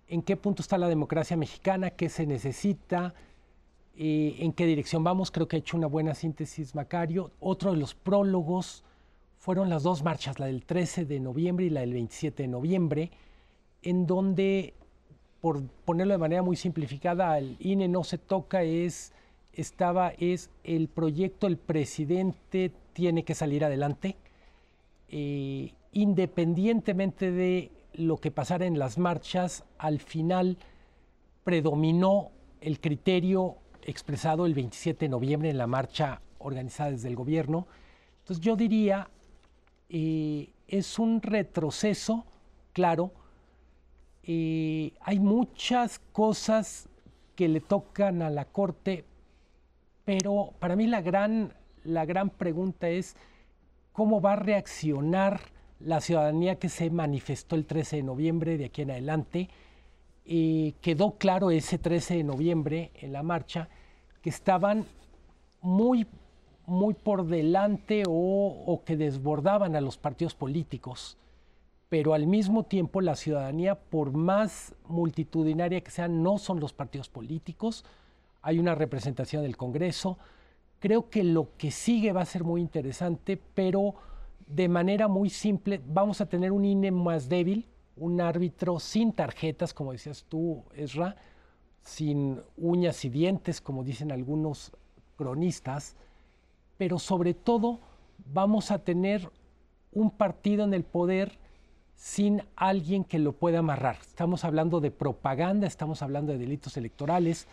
en 0.07 0.21
qué 0.21 0.37
punto 0.37 0.61
está 0.61 0.77
la 0.77 0.87
democracia 0.87 1.35
mexicana, 1.35 1.91
qué 1.91 2.09
se 2.09 2.25
necesita, 2.25 3.13
eh, 3.97 4.37
en 4.39 4.53
qué 4.53 4.65
dirección 4.65 5.03
vamos. 5.03 5.29
Creo 5.29 5.47
que 5.47 5.57
ha 5.57 5.59
hecho 5.59 5.77
una 5.77 5.87
buena 5.87 6.15
síntesis 6.15 6.73
Macario. 6.73 7.31
Otro 7.39 7.71
de 7.71 7.77
los 7.77 7.93
prólogos 7.93 8.83
fueron 9.37 9.69
las 9.69 9.83
dos 9.83 10.03
marchas, 10.03 10.39
la 10.39 10.45
del 10.45 10.65
13 10.65 11.05
de 11.05 11.19
noviembre 11.19 11.65
y 11.65 11.69
la 11.69 11.81
del 11.81 11.93
27 11.93 12.43
de 12.43 12.47
noviembre, 12.47 13.11
en 13.81 14.07
donde, 14.07 14.73
por 15.41 15.61
ponerlo 15.85 16.13
de 16.13 16.17
manera 16.17 16.41
muy 16.41 16.55
simplificada, 16.55 17.37
el 17.37 17.57
INE 17.59 17.87
no 17.87 18.03
se 18.03 18.17
toca, 18.17 18.63
es 18.63 19.13
estaba 19.53 20.09
es 20.17 20.49
el 20.63 20.87
proyecto, 20.87 21.47
el 21.47 21.57
presidente 21.57 22.71
tiene 22.93 23.23
que 23.23 23.35
salir 23.35 23.63
adelante, 23.65 24.15
eh, 25.09 25.73
independientemente 25.91 27.31
de 27.31 27.71
lo 27.93 28.17
que 28.17 28.31
pasara 28.31 28.65
en 28.65 28.79
las 28.79 28.97
marchas, 28.97 29.63
al 29.77 29.99
final 29.99 30.57
predominó 31.43 32.31
el 32.61 32.79
criterio 32.79 33.57
expresado 33.83 34.45
el 34.45 34.53
27 34.53 35.05
de 35.05 35.09
noviembre 35.09 35.49
en 35.49 35.57
la 35.57 35.67
marcha 35.67 36.21
organizada 36.37 36.91
desde 36.91 37.09
el 37.09 37.15
gobierno. 37.15 37.67
Entonces 38.19 38.43
yo 38.43 38.55
diría, 38.55 39.09
eh, 39.89 40.49
es 40.67 40.99
un 40.99 41.21
retroceso, 41.21 42.25
claro, 42.73 43.11
eh, 44.23 44.93
hay 45.01 45.19
muchas 45.19 45.99
cosas 46.11 46.87
que 47.35 47.47
le 47.47 47.61
tocan 47.61 48.21
a 48.21 48.29
la 48.29 48.45
Corte 48.45 49.05
pero 50.09 50.55
para 50.57 50.75
mí 50.75 50.87
la 50.87 51.03
gran, 51.03 51.53
la 51.83 52.03
gran 52.03 52.31
pregunta 52.31 52.89
es 52.89 53.15
cómo 53.93 54.21
va 54.21 54.33
a 54.33 54.37
reaccionar 54.37 55.39
la 55.79 56.01
ciudadanía 56.01 56.57
que 56.57 56.67
se 56.67 56.89
manifestó 56.89 57.55
el 57.55 57.67
13 57.67 57.97
de 57.97 58.03
noviembre 58.03 58.57
de 58.57 58.65
aquí 58.65 58.81
en 58.81 58.89
adelante. 58.89 59.49
y 60.25 60.71
quedó 60.81 61.19
claro 61.19 61.51
ese 61.51 61.77
13 61.77 62.15
de 62.17 62.23
noviembre 62.23 62.89
en 62.95 63.13
la 63.13 63.21
marcha 63.21 63.69
que 64.23 64.31
estaban 64.31 64.87
muy, 65.61 66.07
muy 66.65 66.95
por 66.95 67.27
delante 67.27 68.01
o, 68.07 68.63
o 68.65 68.83
que 68.83 68.97
desbordaban 68.97 69.75
a 69.75 69.81
los 69.81 69.99
partidos 69.99 70.33
políticos 70.33 71.19
pero 71.87 72.15
al 72.15 72.25
mismo 72.25 72.63
tiempo 72.63 73.01
la 73.01 73.15
ciudadanía, 73.15 73.75
por 73.75 74.11
más 74.11 74.75
multitudinaria 74.87 75.81
que 75.81 75.91
sea, 75.91 76.07
no 76.07 76.37
son 76.39 76.59
los 76.59 76.71
partidos 76.71 77.09
políticos, 77.09 77.83
hay 78.41 78.59
una 78.59 78.75
representación 78.75 79.43
del 79.43 79.57
Congreso. 79.57 80.17
Creo 80.79 81.09
que 81.09 81.23
lo 81.23 81.57
que 81.57 81.71
sigue 81.71 82.13
va 82.13 82.21
a 82.21 82.25
ser 82.25 82.43
muy 82.43 82.61
interesante, 82.61 83.41
pero 83.53 83.95
de 84.47 84.67
manera 84.67 85.07
muy 85.07 85.29
simple 85.29 85.81
vamos 85.85 86.21
a 86.21 86.27
tener 86.27 86.51
un 86.51 86.65
INE 86.65 86.91
más 86.91 87.29
débil, 87.29 87.67
un 87.95 88.21
árbitro 88.21 88.79
sin 88.79 89.13
tarjetas, 89.13 89.73
como 89.73 89.91
decías 89.91 90.25
tú, 90.27 90.63
Esra, 90.73 91.15
sin 91.83 92.41
uñas 92.57 93.03
y 93.05 93.09
dientes, 93.09 93.61
como 93.61 93.83
dicen 93.83 94.11
algunos 94.11 94.71
cronistas, 95.17 95.95
pero 96.77 96.97
sobre 96.97 97.33
todo 97.33 97.79
vamos 98.31 98.71
a 98.71 98.79
tener 98.79 99.29
un 99.91 100.11
partido 100.11 100.63
en 100.63 100.73
el 100.73 100.83
poder 100.83 101.37
sin 101.95 102.41
alguien 102.55 103.03
que 103.03 103.19
lo 103.19 103.33
pueda 103.33 103.59
amarrar. 103.59 103.97
Estamos 104.01 104.45
hablando 104.45 104.79
de 104.79 104.91
propaganda, 104.91 105.67
estamos 105.67 106.01
hablando 106.01 106.31
de 106.31 106.37
delitos 106.37 106.77
electorales, 106.77 107.47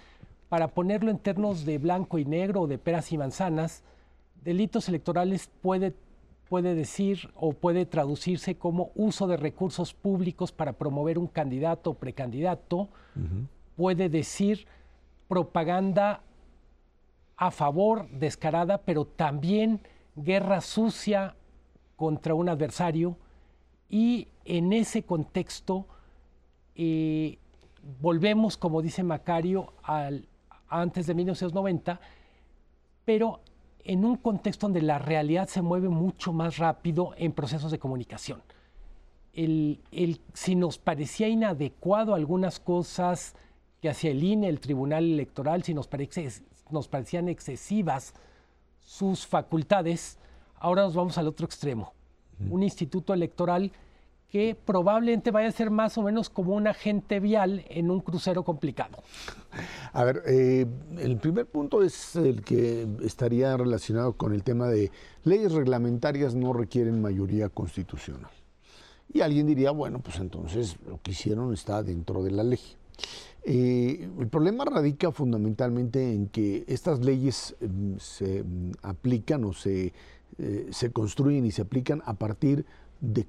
para 0.48 0.68
ponerlo 0.68 1.10
en 1.10 1.18
términos 1.18 1.64
de 1.64 1.78
blanco 1.78 2.18
y 2.18 2.24
negro 2.24 2.62
o 2.62 2.66
de 2.66 2.78
peras 2.78 3.12
y 3.12 3.18
manzanas, 3.18 3.82
delitos 4.44 4.88
electorales 4.88 5.50
puede, 5.60 5.94
puede 6.48 6.74
decir 6.74 7.30
o 7.34 7.52
puede 7.52 7.86
traducirse 7.86 8.56
como 8.56 8.90
uso 8.94 9.26
de 9.26 9.36
recursos 9.36 9.92
públicos 9.92 10.52
para 10.52 10.74
promover 10.74 11.18
un 11.18 11.26
candidato 11.26 11.90
o 11.90 11.94
precandidato, 11.94 12.88
puede 13.76 14.08
decir 14.08 14.66
propaganda 15.28 16.22
a 17.36 17.50
favor, 17.50 18.08
descarada, 18.10 18.78
pero 18.78 19.04
también 19.04 19.80
guerra 20.14 20.60
sucia 20.60 21.34
contra 21.96 22.34
un 22.34 22.48
adversario. 22.48 23.16
Y 23.88 24.28
en 24.44 24.72
ese 24.72 25.02
contexto 25.02 25.86
eh, 26.74 27.38
volvemos, 28.00 28.56
como 28.56 28.82
dice 28.82 29.02
Macario, 29.02 29.74
al, 29.82 30.28
antes 30.68 31.06
de 31.06 31.14
1990, 31.14 32.00
pero 33.04 33.40
en 33.85 34.04
un 34.04 34.16
contexto 34.16 34.66
donde 34.66 34.82
la 34.82 34.99
realidad 34.99 35.49
se 35.49 35.62
mueve 35.62 35.88
mucho 35.88 36.32
más 36.32 36.58
rápido 36.58 37.14
en 37.16 37.32
procesos 37.32 37.70
de 37.70 37.78
comunicación. 37.78 38.42
El, 39.32 39.80
si 40.32 40.54
nos 40.54 40.78
parecía 40.78 41.28
inadecuado 41.28 42.14
algunas 42.14 42.58
cosas 42.58 43.35
que 43.80 43.88
hacia 43.88 44.11
el 44.11 44.25
INE, 44.25 44.49
el 44.49 44.61
Tribunal 44.61 45.04
Electoral, 45.04 45.62
si 45.62 45.75
nos, 45.75 45.87
parece, 45.87 46.28
nos 46.70 46.88
parecían 46.88 47.28
excesivas 47.28 48.14
sus 48.80 49.26
facultades, 49.26 50.18
ahora 50.56 50.82
nos 50.82 50.94
vamos 50.94 51.18
al 51.18 51.28
otro 51.28 51.46
extremo. 51.46 51.92
Un 52.50 52.62
instituto 52.62 53.14
electoral 53.14 53.73
que 54.30 54.56
probablemente 54.64 55.30
vaya 55.30 55.49
a 55.49 55.52
ser 55.52 55.71
más 55.71 55.97
o 55.99 56.02
menos 56.02 56.28
como 56.30 56.54
un 56.54 56.66
agente 56.66 57.21
vial 57.21 57.64
en 57.68 57.90
un 57.90 58.00
crucero 58.00 58.42
complicado. 58.45 58.99
A 59.92 60.04
ver, 60.04 60.23
eh, 60.26 60.66
el 60.99 61.16
primer 61.18 61.47
punto 61.47 61.83
es 61.83 62.16
el 62.16 62.42
que 62.42 62.87
estaría 63.02 63.56
relacionado 63.56 64.14
con 64.14 64.33
el 64.33 64.42
tema 64.42 64.68
de 64.68 64.90
leyes 65.25 65.52
reglamentarias 65.52 66.35
no 66.35 66.52
requieren 66.52 67.00
mayoría 67.00 67.49
constitucional. 67.49 68.30
Y 69.12 69.21
alguien 69.21 69.47
diría, 69.47 69.71
bueno, 69.71 70.00
pues 70.00 70.18
entonces 70.18 70.76
lo 70.87 71.00
que 71.00 71.12
hicieron 71.12 71.54
está 71.54 71.83
dentro 71.83 72.23
de 72.23 72.33
la 72.33 72.42
ley. 72.42 72.61
Eh, 73.45 74.09
el 74.18 74.26
problema 74.26 74.64
radica 74.64 75.12
fundamentalmente 75.12 76.12
en 76.12 76.26
que 76.26 76.64
estas 76.66 77.04
leyes 77.04 77.54
mm, 77.61 77.97
se 77.99 78.42
mm, 78.42 78.73
aplican 78.83 79.45
o 79.45 79.52
se, 79.52 79.92
eh, 80.38 80.66
se 80.71 80.90
construyen 80.90 81.47
y 81.47 81.52
se 81.52 81.62
aplican 81.62 82.02
a 82.06 82.14
partir 82.14 82.66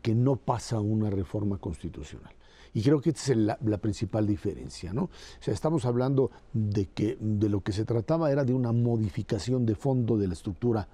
que 0.02 0.16
no 0.16 0.36
pasa 0.36 0.80
una 0.80 1.10
reforma 1.10 1.58
constitucional. 1.58 2.34
Y 2.74 2.84
creo 2.84 3.02
que 3.02 3.10
esta 3.10 3.32
es 3.32 3.38
la, 3.38 3.78
principal 3.80 4.28
diferencia, 4.28 4.94
¿no? 4.94 5.04
O 5.06 5.10
sea, 5.40 5.54
estamos 5.54 5.86
hablando 5.86 6.30
de 6.54 6.86
que 6.86 7.18
de 7.20 7.50
lo 7.50 7.62
que 7.62 7.72
se 7.72 7.86
trataba 7.86 8.32
era 8.32 8.44
de 8.44 8.54
una 8.54 8.72
modificación 8.72 9.66
de 9.66 9.76
fondo 9.76 10.18
de 10.18 10.28
la 10.28 10.34
estructura 10.34 10.88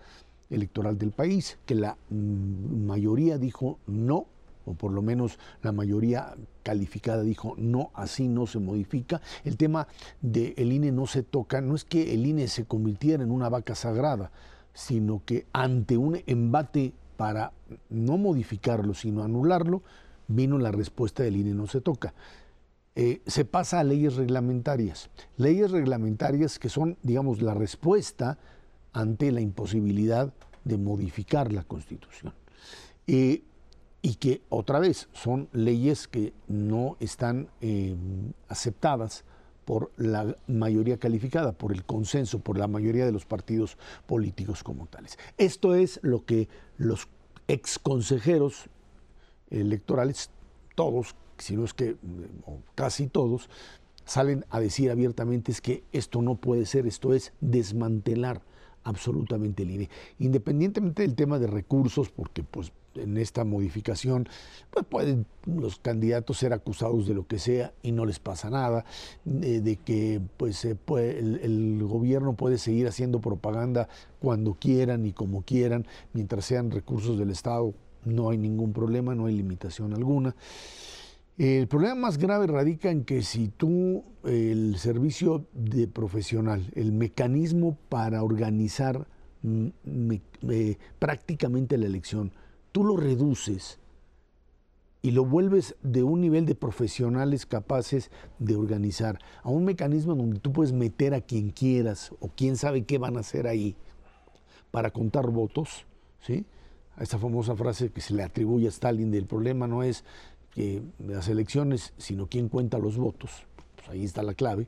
electoral 0.49 0.97
del 0.97 1.11
país, 1.11 1.57
que 1.65 1.75
la 1.75 1.97
mm, 2.09 2.85
mayoría 2.85 3.37
dijo 3.37 3.79
no, 3.87 4.27
o 4.65 4.75
por 4.75 4.93
lo 4.93 5.01
menos 5.01 5.39
la 5.61 5.73
mayoría 5.73 6.35
calificada 6.63 7.21
dijo 7.21 7.55
no, 7.57 7.91
así 7.93 8.27
no 8.27 8.47
se 8.47 8.59
modifica. 8.59 9.21
El 9.43 9.57
tema 9.57 9.87
del 10.21 10.53
el 10.55 10.71
INE 10.71 10.91
no 10.91 11.05
se 11.05 11.23
toca, 11.23 11.59
no 11.59 11.75
es 11.75 11.83
que 11.83 12.13
el 12.13 12.25
INE 12.25 12.47
se 12.47 12.65
convirtiera 12.65 13.23
en 13.23 13.31
una 13.31 13.49
vaca 13.49 13.75
sagrada, 13.75 14.31
sino 14.73 15.21
que 15.25 15.47
ante 15.51 15.97
un 15.97 16.21
embate 16.27 16.93
para 17.23 17.53
no 17.89 18.17
modificarlo, 18.17 18.93
sino 18.93 19.23
anularlo, 19.23 19.81
vino 20.27 20.57
la 20.57 20.73
respuesta 20.73 21.23
del 21.23 21.37
INE 21.37 21.53
no 21.53 21.67
se 21.67 21.79
toca. 21.79 22.13
Eh, 22.95 23.21
se 23.25 23.45
pasa 23.45 23.79
a 23.79 23.85
leyes 23.85 24.17
reglamentarias. 24.17 25.09
Leyes 25.37 25.71
reglamentarias 25.71 26.59
que 26.59 26.67
son, 26.67 26.97
digamos, 27.01 27.41
la 27.41 27.53
respuesta 27.53 28.37
ante 28.91 29.31
la 29.31 29.39
imposibilidad 29.39 30.33
de 30.65 30.77
modificar 30.77 31.53
la 31.53 31.63
Constitución. 31.63 32.33
Eh, 33.07 33.43
y 34.01 34.15
que, 34.15 34.41
otra 34.49 34.79
vez, 34.79 35.07
son 35.13 35.47
leyes 35.53 36.09
que 36.09 36.33
no 36.49 36.97
están 36.99 37.47
eh, 37.61 37.95
aceptadas 38.49 39.23
por 39.65 39.91
la 39.97 40.35
mayoría 40.47 40.97
calificada, 40.97 41.53
por 41.53 41.71
el 41.71 41.83
consenso, 41.83 42.39
por 42.39 42.57
la 42.57 42.67
mayoría 42.67 43.05
de 43.05 43.11
los 43.11 43.25
partidos 43.25 43.77
políticos 44.05 44.63
como 44.63 44.87
tales. 44.87 45.17
Esto 45.37 45.75
es 45.75 45.99
lo 46.03 46.25
que 46.25 46.47
los 46.77 47.07
ex 47.47 47.79
consejeros 47.79 48.65
electorales, 49.49 50.29
todos, 50.75 51.15
si 51.37 51.55
no 51.55 51.65
es 51.65 51.73
que 51.73 51.95
casi 52.75 53.07
todos, 53.07 53.49
salen 54.05 54.45
a 54.49 54.59
decir 54.59 54.91
abiertamente 54.91 55.51
es 55.51 55.61
que 55.61 55.83
esto 55.91 56.21
no 56.21 56.35
puede 56.35 56.65
ser, 56.65 56.87
esto 56.87 57.13
es 57.13 57.33
desmantelar 57.39 58.41
absolutamente 58.83 59.63
el 59.63 59.71
INE. 59.71 59.89
Independientemente 60.19 61.03
del 61.03 61.15
tema 61.15 61.39
de 61.39 61.47
recursos, 61.47 62.09
porque 62.09 62.43
pues 62.43 62.71
en 62.95 63.17
esta 63.17 63.43
modificación 63.43 64.27
pues 64.69 64.85
pueden 64.85 65.25
los 65.45 65.79
candidatos 65.79 66.37
ser 66.37 66.53
acusados 66.53 67.07
de 67.07 67.13
lo 67.13 67.27
que 67.27 67.39
sea 67.39 67.73
y 67.81 67.91
no 67.91 68.05
les 68.05 68.19
pasa 68.19 68.49
nada, 68.49 68.85
de, 69.25 69.77
que 69.77 70.21
pues 70.37 70.67
puede, 70.85 71.19
el, 71.19 71.83
gobierno 71.83 72.33
puede 72.33 72.57
seguir 72.57 72.87
haciendo 72.87 73.21
propaganda 73.21 73.87
cuando 74.19 74.55
quieran 74.55 75.05
y 75.05 75.13
como 75.13 75.43
quieran, 75.43 75.85
mientras 76.13 76.45
sean 76.45 76.71
recursos 76.71 77.19
del 77.19 77.29
Estado, 77.29 77.73
no 78.05 78.29
hay 78.29 78.37
ningún 78.37 78.73
problema, 78.73 79.15
no 79.15 79.27
hay 79.27 79.35
limitación 79.35 79.93
alguna. 79.93 80.35
El 81.37 81.67
problema 81.67 81.95
más 81.95 82.17
grave 82.19 82.45
radica 82.45 82.91
en 82.91 83.05
que 83.05 83.23
si 83.23 83.47
tú, 83.47 84.03
el 84.23 84.77
servicio 84.77 85.47
de 85.53 85.87
profesional, 85.87 86.71
el 86.75 86.91
mecanismo 86.91 87.77
para 87.89 88.23
organizar 88.23 89.07
prácticamente 90.99 91.77
la 91.77 91.87
elección, 91.87 92.31
tú 92.73 92.83
lo 92.83 92.97
reduces 92.97 93.79
y 95.01 95.11
lo 95.11 95.23
vuelves 95.25 95.75
de 95.83 96.03
un 96.03 96.19
nivel 96.19 96.45
de 96.45 96.55
profesionales 96.55 97.45
capaces 97.45 98.09
de 98.39 98.55
organizar 98.55 99.19
a 99.43 99.49
un 99.49 99.63
mecanismo 99.63 100.15
donde 100.15 100.39
tú 100.39 100.51
puedes 100.51 100.73
meter 100.73 101.13
a 101.13 101.21
quien 101.21 101.51
quieras 101.51 102.11
o 102.19 102.29
quién 102.35 102.57
sabe 102.57 102.83
qué 102.83 102.97
van 102.97 103.15
a 103.15 103.21
hacer 103.21 103.47
ahí 103.47 103.75
para 104.71 104.91
contar 104.91 105.29
votos, 105.29 105.85
¿sí? 106.19 106.45
A 106.95 107.03
esa 107.03 107.19
famosa 107.19 107.55
frase 107.55 107.91
que 107.91 108.01
se 108.01 108.13
le 108.13 108.23
atribuye 108.23 108.65
a 108.65 108.69
Stalin 108.69 109.11
del 109.11 109.25
problema 109.25 109.67
no 109.67 109.83
es 109.83 110.03
que 110.51 110.81
las 110.99 111.27
elecciones, 111.27 111.93
sino 111.97 112.27
quién 112.27 112.49
cuenta 112.49 112.77
los 112.77 112.97
votos. 112.97 113.45
Pues 113.75 113.89
ahí 113.89 114.03
está 114.03 114.23
la 114.23 114.33
clave. 114.33 114.67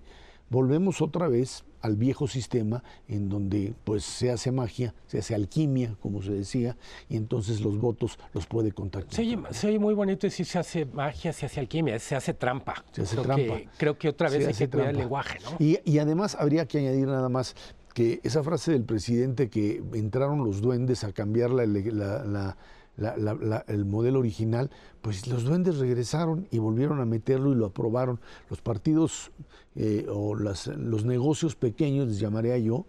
Volvemos 0.50 1.02
otra 1.02 1.28
vez 1.28 1.66
al 1.82 1.96
viejo 1.96 2.28
sistema 2.28 2.84
en 3.08 3.30
donde 3.30 3.74
pues 3.84 4.04
se 4.04 4.32
hace 4.32 4.52
magia, 4.52 4.94
se 5.06 5.20
hace 5.20 5.36
alquimia, 5.36 5.96
como 6.02 6.22
se 6.22 6.32
decía, 6.32 6.78
y 7.10 7.16
entonces 7.16 7.62
los 7.62 7.78
votos 7.78 8.18
los 8.34 8.48
puede 8.48 8.72
contar. 8.72 9.06
Se 9.10 9.22
oye, 9.22 9.80
muy 9.80 9.94
bonito 9.94 10.26
decir 10.26 10.46
se 10.46 10.60
hace 10.60 10.86
magia, 10.86 11.32
se 11.32 11.46
hace 11.46 11.60
alquimia, 11.60 12.00
se 12.00 12.16
hace 12.16 12.34
trampa. 12.34 12.84
Se 12.92 13.04
hace 13.04 13.16
creo 13.16 13.24
trampa. 13.24 13.56
Que, 13.58 13.70
creo 13.78 13.98
que 13.98 14.10
otra 14.10 14.30
vez 14.30 14.48
hay 14.48 14.54
que 14.54 14.70
cuidar 14.70 14.90
el 14.90 14.98
lenguaje, 14.98 15.40
¿no? 15.44 15.58
Y, 15.60 15.80
y 15.84 16.00
además 16.00 16.36
habría 16.40 16.68
que 16.68 16.80
añadir 16.80 17.08
nada 17.08 17.30
más 17.30 17.56
que 17.94 18.20
esa 18.24 18.44
frase 18.44 18.72
del 18.72 18.84
presidente 18.84 19.50
que 19.50 19.82
entraron 19.94 20.44
los 20.44 20.62
duendes 20.62 21.04
a 21.04 21.14
cambiar 21.14 21.52
la, 21.52 21.66
la 21.66 22.58
el 22.98 23.86
modelo 23.86 24.20
original, 24.20 24.70
pues 25.02 25.28
los 25.28 25.44
duendes 25.44 25.78
regresaron 25.78 26.48
y 26.52 26.60
volvieron 26.60 27.02
a 27.02 27.06
meterlo 27.06 27.52
y 27.52 27.56
lo 27.56 27.68
aprobaron. 27.68 28.20
Los 28.50 28.62
partidos 28.62 29.32
eh, 29.76 30.06
o 30.10 30.36
las, 30.36 30.68
los 30.68 31.06
negocios 31.06 31.56
pequeños, 31.56 32.08
les 32.08 32.20
llamaría 32.20 32.58
yo, 32.58 32.86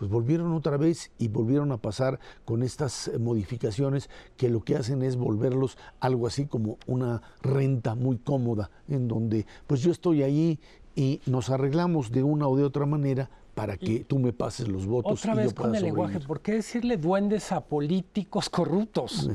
pues 0.00 0.10
volvieron 0.10 0.54
otra 0.54 0.78
vez 0.78 1.10
y 1.18 1.28
volvieron 1.28 1.72
a 1.72 1.76
pasar 1.76 2.20
con 2.46 2.62
estas 2.62 3.08
eh, 3.08 3.18
modificaciones 3.18 4.08
que 4.38 4.48
lo 4.48 4.62
que 4.62 4.76
hacen 4.76 5.02
es 5.02 5.16
volverlos 5.16 5.76
algo 6.00 6.26
así 6.26 6.46
como 6.46 6.78
una 6.86 7.20
renta 7.42 7.94
muy 7.94 8.16
cómoda, 8.16 8.70
en 8.88 9.08
donde 9.08 9.46
pues 9.66 9.82
yo 9.82 9.92
estoy 9.92 10.22
ahí 10.22 10.58
y 10.96 11.20
nos 11.26 11.50
arreglamos 11.50 12.10
de 12.12 12.22
una 12.22 12.48
o 12.48 12.56
de 12.56 12.64
otra 12.64 12.86
manera 12.86 13.28
para 13.60 13.76
que 13.76 14.04
tú 14.04 14.18
me 14.18 14.32
pases 14.32 14.68
los 14.68 14.86
votos. 14.86 15.20
Otra 15.20 15.34
vez 15.34 15.52
con 15.52 15.74
el 15.74 15.82
lenguaje, 15.82 16.18
¿por 16.20 16.40
qué 16.40 16.52
decirle 16.52 16.96
duendes 16.96 17.52
a 17.52 17.60
políticos 17.60 18.48
corruptos? 18.48 19.28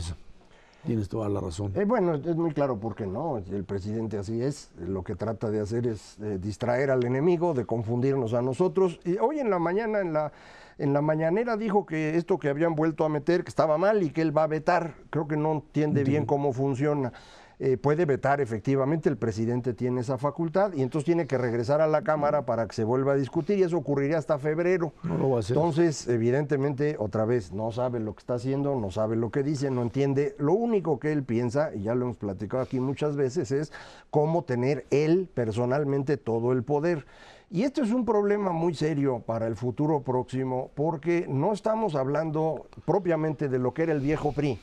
Tienes 0.83 1.09
toda 1.09 1.29
la 1.29 1.39
razón. 1.39 1.71
Eh, 1.75 1.85
bueno, 1.85 2.15
es 2.15 2.35
muy 2.35 2.51
claro 2.51 2.79
por 2.79 2.95
qué 2.95 3.05
no. 3.05 3.37
El 3.37 3.63
presidente 3.65 4.17
así 4.17 4.41
es. 4.41 4.71
Lo 4.79 5.03
que 5.03 5.15
trata 5.15 5.51
de 5.51 5.59
hacer 5.59 5.85
es 5.85 6.17
eh, 6.21 6.39
distraer 6.41 6.89
al 6.89 7.05
enemigo, 7.05 7.53
de 7.53 7.65
confundirnos 7.65 8.33
a 8.33 8.41
nosotros. 8.41 8.99
Y 9.05 9.17
hoy 9.17 9.39
en 9.39 9.51
la 9.51 9.59
mañana, 9.59 9.99
en 9.99 10.13
la, 10.13 10.31
en 10.79 10.91
la 10.91 11.01
mañanera, 11.01 11.55
dijo 11.55 11.85
que 11.85 12.17
esto 12.17 12.39
que 12.39 12.49
habían 12.49 12.73
vuelto 12.73 13.05
a 13.05 13.09
meter, 13.09 13.43
que 13.43 13.49
estaba 13.49 13.77
mal 13.77 14.01
y 14.01 14.09
que 14.09 14.23
él 14.23 14.35
va 14.35 14.43
a 14.43 14.47
vetar. 14.47 14.95
Creo 15.11 15.27
que 15.27 15.37
no 15.37 15.51
entiende 15.53 16.03
bien 16.03 16.25
cómo 16.25 16.51
funciona. 16.51 17.13
Eh, 17.57 17.77
puede 17.77 18.05
vetar 18.05 18.41
efectivamente, 18.41 19.07
el 19.07 19.17
presidente 19.17 19.73
tiene 19.73 20.01
esa 20.01 20.17
facultad 20.17 20.73
y 20.73 20.81
entonces 20.81 21.05
tiene 21.05 21.25
que 21.25 21.37
regresar 21.37 21.79
a 21.79 21.87
la 21.87 22.03
Cámara 22.03 22.45
para 22.45 22.67
que 22.67 22.75
se 22.75 22.83
vuelva 22.83 23.13
a 23.13 23.15
discutir 23.15 23.59
y 23.59 23.63
eso 23.63 23.77
ocurriría 23.77 24.17
hasta 24.17 24.37
febrero. 24.37 24.93
No 25.03 25.17
lo 25.17 25.29
va 25.29 25.37
a 25.37 25.39
hacer. 25.39 25.55
Entonces, 25.55 26.07
evidentemente, 26.07 26.97
otra 26.99 27.23
vez, 27.25 27.53
no 27.53 27.71
sabe 27.71 27.99
lo 27.99 28.13
que 28.13 28.19
está 28.19 28.35
haciendo, 28.35 28.75
no 28.75 28.91
sabe 28.91 29.15
lo 29.15 29.31
que 29.31 29.41
dice, 29.43 29.71
no 29.71 29.83
entiende. 29.83 30.35
Lo 30.37 30.53
único 30.53 30.99
que 30.99 31.13
él 31.13 31.23
piensa, 31.23 31.73
y 31.73 31.83
ya 31.83 31.95
lo 31.95 32.05
hemos 32.05 32.17
platicado 32.17 32.61
aquí 32.61 32.79
muchas 32.79 33.15
veces, 33.15 33.51
es 33.51 33.71
cómo 34.09 34.43
tener 34.43 34.85
él 34.89 35.29
personalmente 35.33 36.17
todo 36.17 36.51
el 36.51 36.63
poder. 36.63 37.05
Y 37.49 37.63
esto 37.63 37.83
es 37.83 37.91
un 37.91 38.05
problema 38.05 38.51
muy 38.51 38.73
serio 38.73 39.23
para 39.25 39.47
el 39.47 39.55
futuro 39.55 40.01
próximo 40.01 40.71
porque 40.75 41.25
no 41.29 41.53
estamos 41.53 41.95
hablando 41.95 42.67
propiamente 42.85 43.47
de 43.47 43.59
lo 43.59 43.73
que 43.73 43.83
era 43.83 43.93
el 43.93 44.01
viejo 44.01 44.33
PRI 44.33 44.59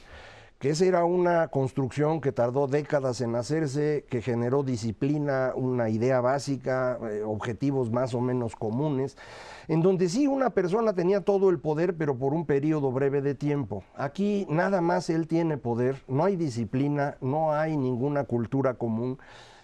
que 0.63 0.71
esa 0.71 0.85
era 0.85 1.05
una 1.05 1.49
construcción 1.49 2.21
que 2.21 2.31
tardó 2.31 2.69
décadas 2.69 3.21
en 3.21 3.35
hacerse, 3.35 4.05
que 4.09 4.23
generó 4.23 4.63
disciplina, 4.63 5.51
una 5.57 5.91
idea 5.91 6.21
básica, 6.21 7.01
eh, 7.11 7.25
objetivos 7.25 7.91
más 7.91 8.15
o 8.15 8.21
menos 8.21 8.55
comunes, 8.55 9.17
en 9.67 9.83
donde 9.83 10.09
sí 10.09 10.29
una 10.29 10.51
persona 10.51 10.93
tenía 10.93 11.21
todo 11.23 11.51
el 11.51 11.59
poder, 11.59 11.97
pero 11.97 12.17
por 12.17 12.33
un 12.33 12.47
periodo 12.47 12.93
breve 12.93 13.23
de 13.23 13.35
tiempo. 13.35 13.83
Aquí 13.97 14.47
nada 14.49 14.81
más 14.81 15.11
él 15.11 15.27
tiene 15.27 15.57
poder, 15.57 16.01
no 16.07 16.27
hay 16.27 16.37
disciplina, 16.37 17.17
no 17.21 17.53
hay 17.53 17.77
ninguna 17.77 18.23
cultura 18.23 18.75
común. 18.75 19.19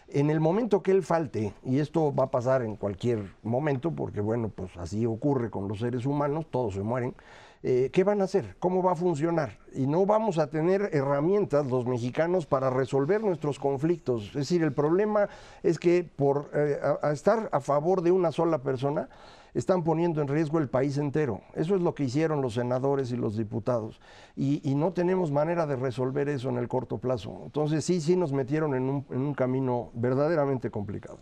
En 0.09 0.31
el 0.31 0.41
momento 0.41 0.83
que 0.83 0.91
él 0.91 1.05
falte, 1.05 1.55
y 1.63 1.79
esto 1.79 2.13
va 2.13 2.25
a 2.25 2.31
pasar 2.33 2.63
en 2.63 2.75
cualquier 2.75 3.37
momento, 3.45 3.93
porque 3.93 4.21
bueno, 4.21 4.49
pues 4.49 4.77
así 4.77 5.07
ocurre 5.07 5.49
con 5.49 5.69
los 5.69 5.79
seres 5.79 6.07
humanos, 6.07 6.47
todos 6.51 6.75
se 6.75 6.83
mueren, 6.83 7.15
eh, 7.63 7.91
¿qué 7.93 8.05
van 8.05 8.21
a 8.21 8.25
hacer? 8.25 8.57
¿Cómo 8.59 8.83
va 8.83 8.93
a 8.93 8.97
funcionar? 8.97 9.59
Y 9.75 9.87
no 9.87 10.07
vamos 10.07 10.39
a 10.39 10.49
tener 10.49 10.91
herramientas 10.93 11.67
los 11.67 11.87
mexicanos 11.87 12.47
para 12.47 12.71
resolver 12.71 13.23
nuestros 13.23 13.59
conflictos. 13.59 14.27
Es 14.29 14.35
decir, 14.35 14.63
el 14.63 14.73
problema 14.73 15.29
es 15.63 15.79
que 15.79 16.05
por 16.05 16.51
eh, 16.55 16.79
estar 17.13 17.49
a 17.53 17.61
favor 17.61 18.03
de 18.03 18.13
una 18.13 18.33
sola 18.33 18.59
persona, 18.59 19.09
están 19.55 19.83
poniendo 19.83 20.21
en 20.21 20.29
riesgo 20.29 20.59
el 20.59 20.69
país 20.69 20.99
entero. 20.99 21.41
Eso 21.55 21.75
es 21.75 21.81
lo 21.81 21.95
que 21.95 22.05
hicieron 22.05 22.43
los 22.43 22.55
senadores 22.55 23.11
y 23.13 23.17
los 23.17 23.37
diputados. 23.37 24.01
Y, 24.37 24.75
no 24.77 24.93
tenemos 24.93 25.33
manera 25.33 25.67
de 25.67 25.75
resolver 25.75 26.29
eso 26.29 26.49
en 26.49 26.59
el 26.59 26.69
corto 26.69 26.99
plazo. 26.99 27.43
Entonces 27.45 27.85
sí, 27.85 28.01
sí 28.01 28.15
nos 28.15 28.33
metieron 28.33 28.75
en 28.75 29.05
un, 29.09 29.35
camino 29.35 29.91
verdaderamente 29.95 30.71
complicado. 30.71 31.19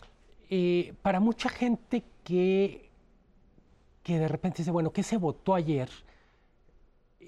Eh, 0.51 0.93
para 1.01 1.19
mucha 1.19 1.49
gente 1.49 2.05
que, 2.23 2.91
que 4.03 4.19
de 4.19 4.29
repente 4.29 4.59
dice, 4.59 4.71
bueno, 4.71 4.93
¿qué 4.93 5.03
se 5.03 5.17
votó 5.17 5.55
ayer? 5.55 5.89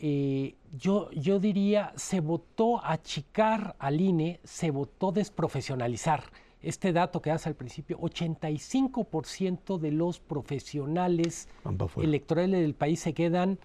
Eh, 0.01 0.55
yo, 0.77 1.11
yo 1.11 1.41
diría, 1.41 1.93
se 1.97 2.21
votó 2.21 2.85
achicar 2.85 3.75
al 3.79 4.01
INE, 4.01 4.41
se 4.45 4.71
votó 4.71 5.13
desprofesionalizar 5.13 6.25
este 6.61 6.93
dato 6.93 7.23
que 7.23 7.31
hace 7.31 7.49
al 7.49 7.55
principio, 7.55 7.99
85% 7.99 9.79
de 9.79 9.93
los 9.93 10.19
profesionales 10.19 11.49
electorales 11.97 12.61
del 12.61 12.75
país 12.75 13.01
se 13.01 13.15
quedan, 13.15 13.59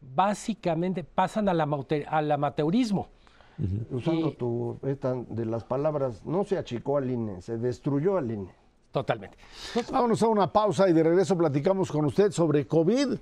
básicamente 0.00 1.04
pasan 1.04 1.48
al, 1.48 1.60
al 1.60 2.32
amateurismo. 2.32 3.08
Usando 3.90 4.32
tu, 4.32 4.78
de 4.82 5.44
las 5.44 5.64
palabras, 5.64 6.24
no 6.24 6.44
se 6.44 6.56
achicó 6.56 6.96
al 6.96 7.10
INE, 7.10 7.42
se 7.42 7.58
destruyó 7.58 8.16
al 8.16 8.30
INE. 8.30 8.50
Totalmente. 8.90 9.36
Vámonos 9.92 10.22
a 10.22 10.28
una 10.28 10.52
pausa 10.52 10.88
y 10.88 10.92
de 10.92 11.02
regreso 11.02 11.36
platicamos 11.36 11.92
con 11.92 12.04
usted 12.06 12.32
sobre 12.32 12.66
COVID 12.66 13.18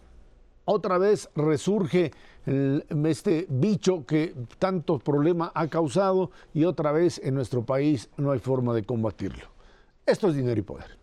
otra 0.69 0.99
vez 0.99 1.31
resurge 1.35 2.13
este 2.45 3.47
bicho 3.49 4.05
que 4.05 4.35
tanto 4.59 4.99
problema 4.99 5.51
ha 5.55 5.67
causado 5.69 6.31
y 6.53 6.65
otra 6.65 6.93
vez 6.93 7.19
en 7.25 7.35
nuestro 7.35 7.65
país 7.65 8.11
no 8.19 8.33
hay 8.33 8.39
forma 8.39 8.75
de 8.75 8.85
combatirlo. 8.85 9.47
Esto 10.05 10.29
es 10.29 10.37
dinero 10.37 10.61
y 10.61 10.63
poder. 10.63 10.99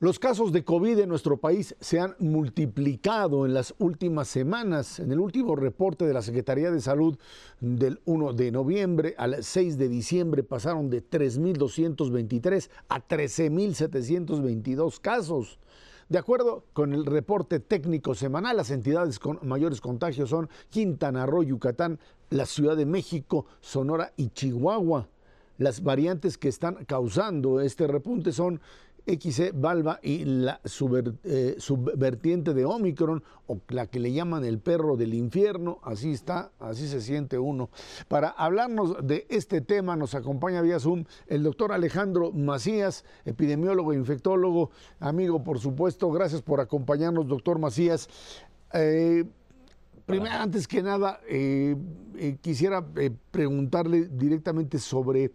Los 0.00 0.20
casos 0.20 0.52
de 0.52 0.62
COVID 0.62 1.00
en 1.00 1.08
nuestro 1.08 1.38
país 1.38 1.74
se 1.80 1.98
han 1.98 2.14
multiplicado 2.20 3.44
en 3.44 3.52
las 3.52 3.74
últimas 3.80 4.28
semanas. 4.28 5.00
En 5.00 5.10
el 5.10 5.18
último 5.18 5.56
reporte 5.56 6.06
de 6.06 6.14
la 6.14 6.22
Secretaría 6.22 6.70
de 6.70 6.80
Salud 6.80 7.18
del 7.58 8.00
1 8.04 8.32
de 8.34 8.52
noviembre 8.52 9.16
al 9.18 9.42
6 9.42 9.76
de 9.76 9.88
diciembre 9.88 10.44
pasaron 10.44 10.88
de 10.88 11.02
3.223 11.02 12.70
a 12.88 13.08
13.722 13.08 15.00
casos. 15.00 15.58
De 16.08 16.18
acuerdo 16.18 16.62
con 16.74 16.92
el 16.92 17.04
reporte 17.04 17.58
técnico 17.58 18.14
semanal, 18.14 18.56
las 18.56 18.70
entidades 18.70 19.18
con 19.18 19.40
mayores 19.42 19.80
contagios 19.80 20.30
son 20.30 20.48
Quintana 20.70 21.26
Roo, 21.26 21.42
Yucatán, 21.42 21.98
la 22.30 22.46
Ciudad 22.46 22.76
de 22.76 22.86
México, 22.86 23.46
Sonora 23.60 24.12
y 24.16 24.28
Chihuahua. 24.28 25.08
Las 25.58 25.82
variantes 25.82 26.38
que 26.38 26.46
están 26.46 26.84
causando 26.84 27.60
este 27.60 27.88
repunte 27.88 28.30
son 28.30 28.60
XC 29.08 29.52
Valva 29.54 29.98
y 30.02 30.24
la 30.24 30.60
eh, 31.24 31.54
subvertiente 31.58 32.52
de 32.52 32.64
Omicron, 32.64 33.24
o 33.46 33.58
la 33.68 33.86
que 33.86 33.98
le 33.98 34.12
llaman 34.12 34.44
el 34.44 34.58
perro 34.58 34.96
del 34.96 35.14
infierno, 35.14 35.78
así 35.82 36.12
está, 36.12 36.52
así 36.60 36.86
se 36.86 37.00
siente 37.00 37.38
uno. 37.38 37.70
Para 38.08 38.28
hablarnos 38.28 39.06
de 39.06 39.26
este 39.30 39.62
tema 39.62 39.96
nos 39.96 40.14
acompaña 40.14 40.60
vía 40.60 40.78
Zoom 40.78 41.04
el 41.26 41.42
doctor 41.42 41.72
Alejandro 41.72 42.30
Macías, 42.32 43.04
epidemiólogo 43.24 43.92
e 43.92 43.96
infectólogo, 43.96 44.70
amigo 45.00 45.42
por 45.42 45.58
supuesto, 45.58 46.10
gracias 46.10 46.42
por 46.42 46.60
acompañarnos, 46.60 47.26
doctor 47.26 47.58
Macías. 47.58 48.08
Eh, 48.74 49.24
Primero, 50.08 50.36
antes 50.36 50.66
que 50.66 50.82
nada, 50.82 51.20
eh, 51.28 51.76
eh, 52.16 52.38
quisiera 52.40 52.82
eh, 52.96 53.10
preguntarle 53.30 54.08
directamente 54.08 54.78
sobre 54.78 55.32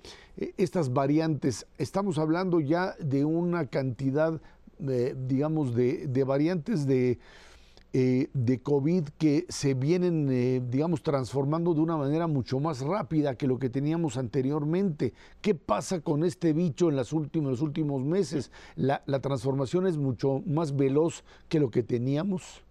estas 0.58 0.92
variantes. 0.92 1.68
Estamos 1.78 2.18
hablando 2.18 2.60
ya 2.60 2.96
de 3.00 3.24
una 3.24 3.68
cantidad, 3.68 4.42
digamos, 4.80 5.76
de, 5.76 6.24
variantes 6.26 6.88
de, 6.88 7.20
de, 7.94 8.62
COVID 8.64 9.10
que 9.20 9.46
se 9.48 9.76
vienen, 9.76 10.72
digamos, 10.72 11.04
transformando 11.04 11.76
de 11.76 11.82
una 11.82 11.96
manera 11.96 12.26
mucho 12.26 12.60
más 12.60 12.82
rápida 12.82 13.36
que 13.36 13.46
lo 13.46 13.60
que 13.60 13.70
teníamos 13.70 14.18
anteriormente. 14.18 15.14
¿Qué 15.42 15.54
pasa 15.54 16.02
con 16.02 16.24
este 16.24 16.52
bicho 16.52 16.90
en, 16.90 16.96
las 16.96 17.14
últimas, 17.14 17.52
los 17.52 17.62
últimos 17.62 18.04
meses? 18.04 18.52
La, 18.76 19.04
la 19.06 19.20
transformación 19.20 19.86
es 19.86 19.98
mucho 19.98 20.42
más 20.48 20.76
veloz 20.76 21.24
que 21.48 21.60
lo 21.60 21.70
que 21.70 21.84
teníamos. 21.84 22.64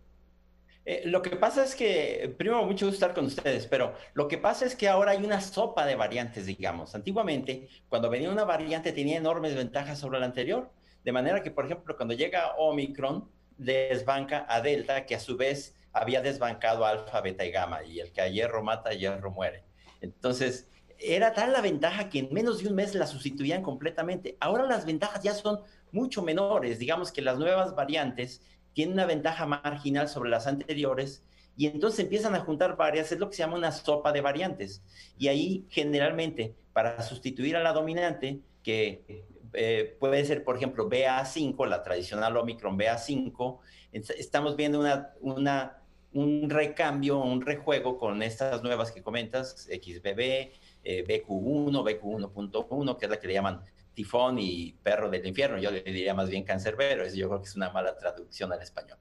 Eh, 0.84 1.02
lo 1.04 1.22
que 1.22 1.36
pasa 1.36 1.64
es 1.64 1.76
que, 1.76 2.34
primero, 2.36 2.64
mucho 2.64 2.86
gusto 2.86 2.96
estar 2.96 3.14
con 3.14 3.26
ustedes, 3.26 3.66
pero 3.66 3.94
lo 4.14 4.26
que 4.26 4.38
pasa 4.38 4.66
es 4.66 4.74
que 4.74 4.88
ahora 4.88 5.12
hay 5.12 5.24
una 5.24 5.40
sopa 5.40 5.86
de 5.86 5.94
variantes, 5.94 6.46
digamos. 6.46 6.94
Antiguamente, 6.94 7.68
cuando 7.88 8.10
venía 8.10 8.30
una 8.30 8.44
variante 8.44 8.92
tenía 8.92 9.18
enormes 9.18 9.54
ventajas 9.54 9.98
sobre 9.98 10.18
la 10.18 10.26
anterior, 10.26 10.70
de 11.04 11.12
manera 11.12 11.42
que, 11.42 11.50
por 11.50 11.66
ejemplo, 11.66 11.96
cuando 11.96 12.14
llega 12.14 12.54
Omicron, 12.58 13.28
desbanca 13.56 14.44
a 14.48 14.60
Delta, 14.60 15.06
que 15.06 15.14
a 15.14 15.20
su 15.20 15.36
vez 15.36 15.76
había 15.92 16.20
desbancado 16.20 16.84
a 16.84 16.90
Alfa, 16.90 17.20
Beta 17.20 17.44
y 17.44 17.50
Gamma, 17.50 17.84
y 17.84 18.00
el 18.00 18.12
que 18.12 18.20
a 18.20 18.28
hierro 18.28 18.62
mata, 18.62 18.90
a 18.90 18.94
hierro 18.94 19.30
muere. 19.30 19.62
Entonces, 20.00 20.68
era 20.98 21.32
tal 21.32 21.52
la 21.52 21.60
ventaja 21.60 22.08
que 22.08 22.20
en 22.20 22.32
menos 22.32 22.62
de 22.62 22.68
un 22.68 22.74
mes 22.74 22.94
la 22.94 23.06
sustituían 23.06 23.62
completamente. 23.62 24.36
Ahora 24.40 24.64
las 24.64 24.86
ventajas 24.86 25.22
ya 25.22 25.34
son 25.34 25.60
mucho 25.90 26.22
menores. 26.22 26.78
Digamos 26.78 27.12
que 27.12 27.22
las 27.22 27.38
nuevas 27.38 27.74
variantes 27.74 28.40
tiene 28.72 28.92
una 28.92 29.06
ventaja 29.06 29.46
marginal 29.46 30.08
sobre 30.08 30.30
las 30.30 30.46
anteriores 30.46 31.24
y 31.56 31.66
entonces 31.66 32.00
empiezan 32.00 32.34
a 32.34 32.40
juntar 32.40 32.76
varias, 32.76 33.12
es 33.12 33.18
lo 33.18 33.28
que 33.28 33.36
se 33.36 33.42
llama 33.42 33.56
una 33.56 33.72
sopa 33.72 34.12
de 34.12 34.20
variantes. 34.20 34.82
Y 35.18 35.28
ahí 35.28 35.66
generalmente 35.68 36.54
para 36.72 37.02
sustituir 37.02 37.56
a 37.56 37.62
la 37.62 37.72
dominante, 37.72 38.40
que 38.62 39.24
eh, 39.52 39.96
puede 40.00 40.24
ser 40.24 40.44
por 40.44 40.56
ejemplo 40.56 40.88
BA5, 40.88 41.66
la 41.66 41.82
tradicional 41.82 42.36
Omicron 42.36 42.78
BA5, 42.78 43.58
estamos 43.92 44.56
viendo 44.56 44.80
una, 44.80 45.12
una, 45.20 45.82
un 46.14 46.48
recambio, 46.48 47.18
un 47.18 47.42
rejuego 47.42 47.98
con 47.98 48.22
estas 48.22 48.62
nuevas 48.62 48.90
que 48.90 49.02
comentas, 49.02 49.68
XBB, 49.70 50.50
BQ1, 50.84 52.00
BQ1.1, 52.00 52.96
que 52.96 53.04
es 53.04 53.10
la 53.10 53.20
que 53.20 53.26
le 53.26 53.34
llaman 53.34 53.60
tifón 53.94 54.38
y 54.38 54.72
perro 54.82 55.10
del 55.10 55.26
infierno. 55.26 55.58
Yo 55.58 55.70
le 55.70 55.82
diría 55.82 56.14
más 56.14 56.28
bien 56.28 56.44
cancerbero. 56.44 57.06
Yo 57.06 57.28
creo 57.28 57.40
que 57.40 57.48
es 57.48 57.56
una 57.56 57.70
mala 57.70 57.96
traducción 57.96 58.52
al 58.52 58.62
español. 58.62 58.98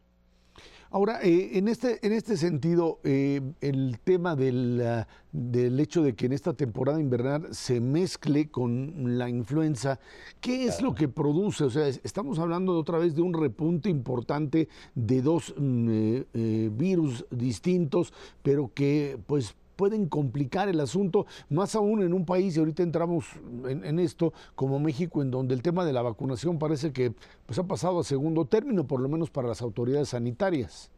Ahora, 0.93 1.21
eh, 1.23 1.51
en, 1.53 1.69
este, 1.69 2.05
en 2.05 2.11
este 2.11 2.35
sentido, 2.35 2.99
eh, 3.05 3.39
el 3.61 3.97
tema 4.03 4.35
del, 4.35 5.05
del, 5.31 5.79
hecho 5.79 6.03
de 6.03 6.15
que 6.15 6.25
en 6.25 6.33
esta 6.33 6.53
temporada 6.53 6.99
invernal 6.99 7.47
se 7.55 7.79
mezcle 7.79 8.49
con 8.49 9.17
la 9.17 9.29
influenza, 9.29 10.01
¿qué 10.41 10.65
es 10.65 10.81
lo 10.81 10.93
que 10.93 11.07
produce? 11.07 11.63
O 11.63 11.69
sea, 11.69 11.87
estamos 11.87 12.39
hablando 12.39 12.77
otra 12.77 12.97
vez 12.97 13.15
de 13.15 13.21
un 13.21 13.33
repunte 13.33 13.87
importante 13.87 14.67
de 14.93 15.21
dos 15.21 15.53
mm, 15.57 16.17
eh, 16.33 16.69
virus 16.73 17.25
distintos, 17.31 18.11
pero 18.43 18.69
que 18.73 19.17
pues 19.27 19.55
pueden 19.81 20.07
complicar 20.07 20.69
el 20.69 20.79
asunto, 20.79 21.25
más 21.49 21.73
aún 21.73 22.03
en 22.03 22.13
un 22.13 22.23
país, 22.23 22.55
y 22.55 22.59
ahorita 22.59 22.83
entramos 22.83 23.25
en, 23.67 23.97
esto, 23.97 24.31
como 24.53 24.79
México, 24.79 25.23
en 25.23 25.31
donde 25.31 25.55
el 25.55 25.63
tema 25.63 25.83
de 25.85 25.91
la 25.91 26.03
vacunación 26.03 26.59
parece 26.59 26.93
que 26.93 27.15
pues, 27.47 27.57
ha 27.57 27.63
pasado 27.63 27.99
a 27.99 28.03
segundo 28.03 28.45
término, 28.45 28.85
por 28.85 28.99
lo 28.99 29.09
menos 29.09 29.31
para 29.31 29.47
las 29.47 29.59
autoridades 29.63 30.09
sanitarias. 30.09 30.91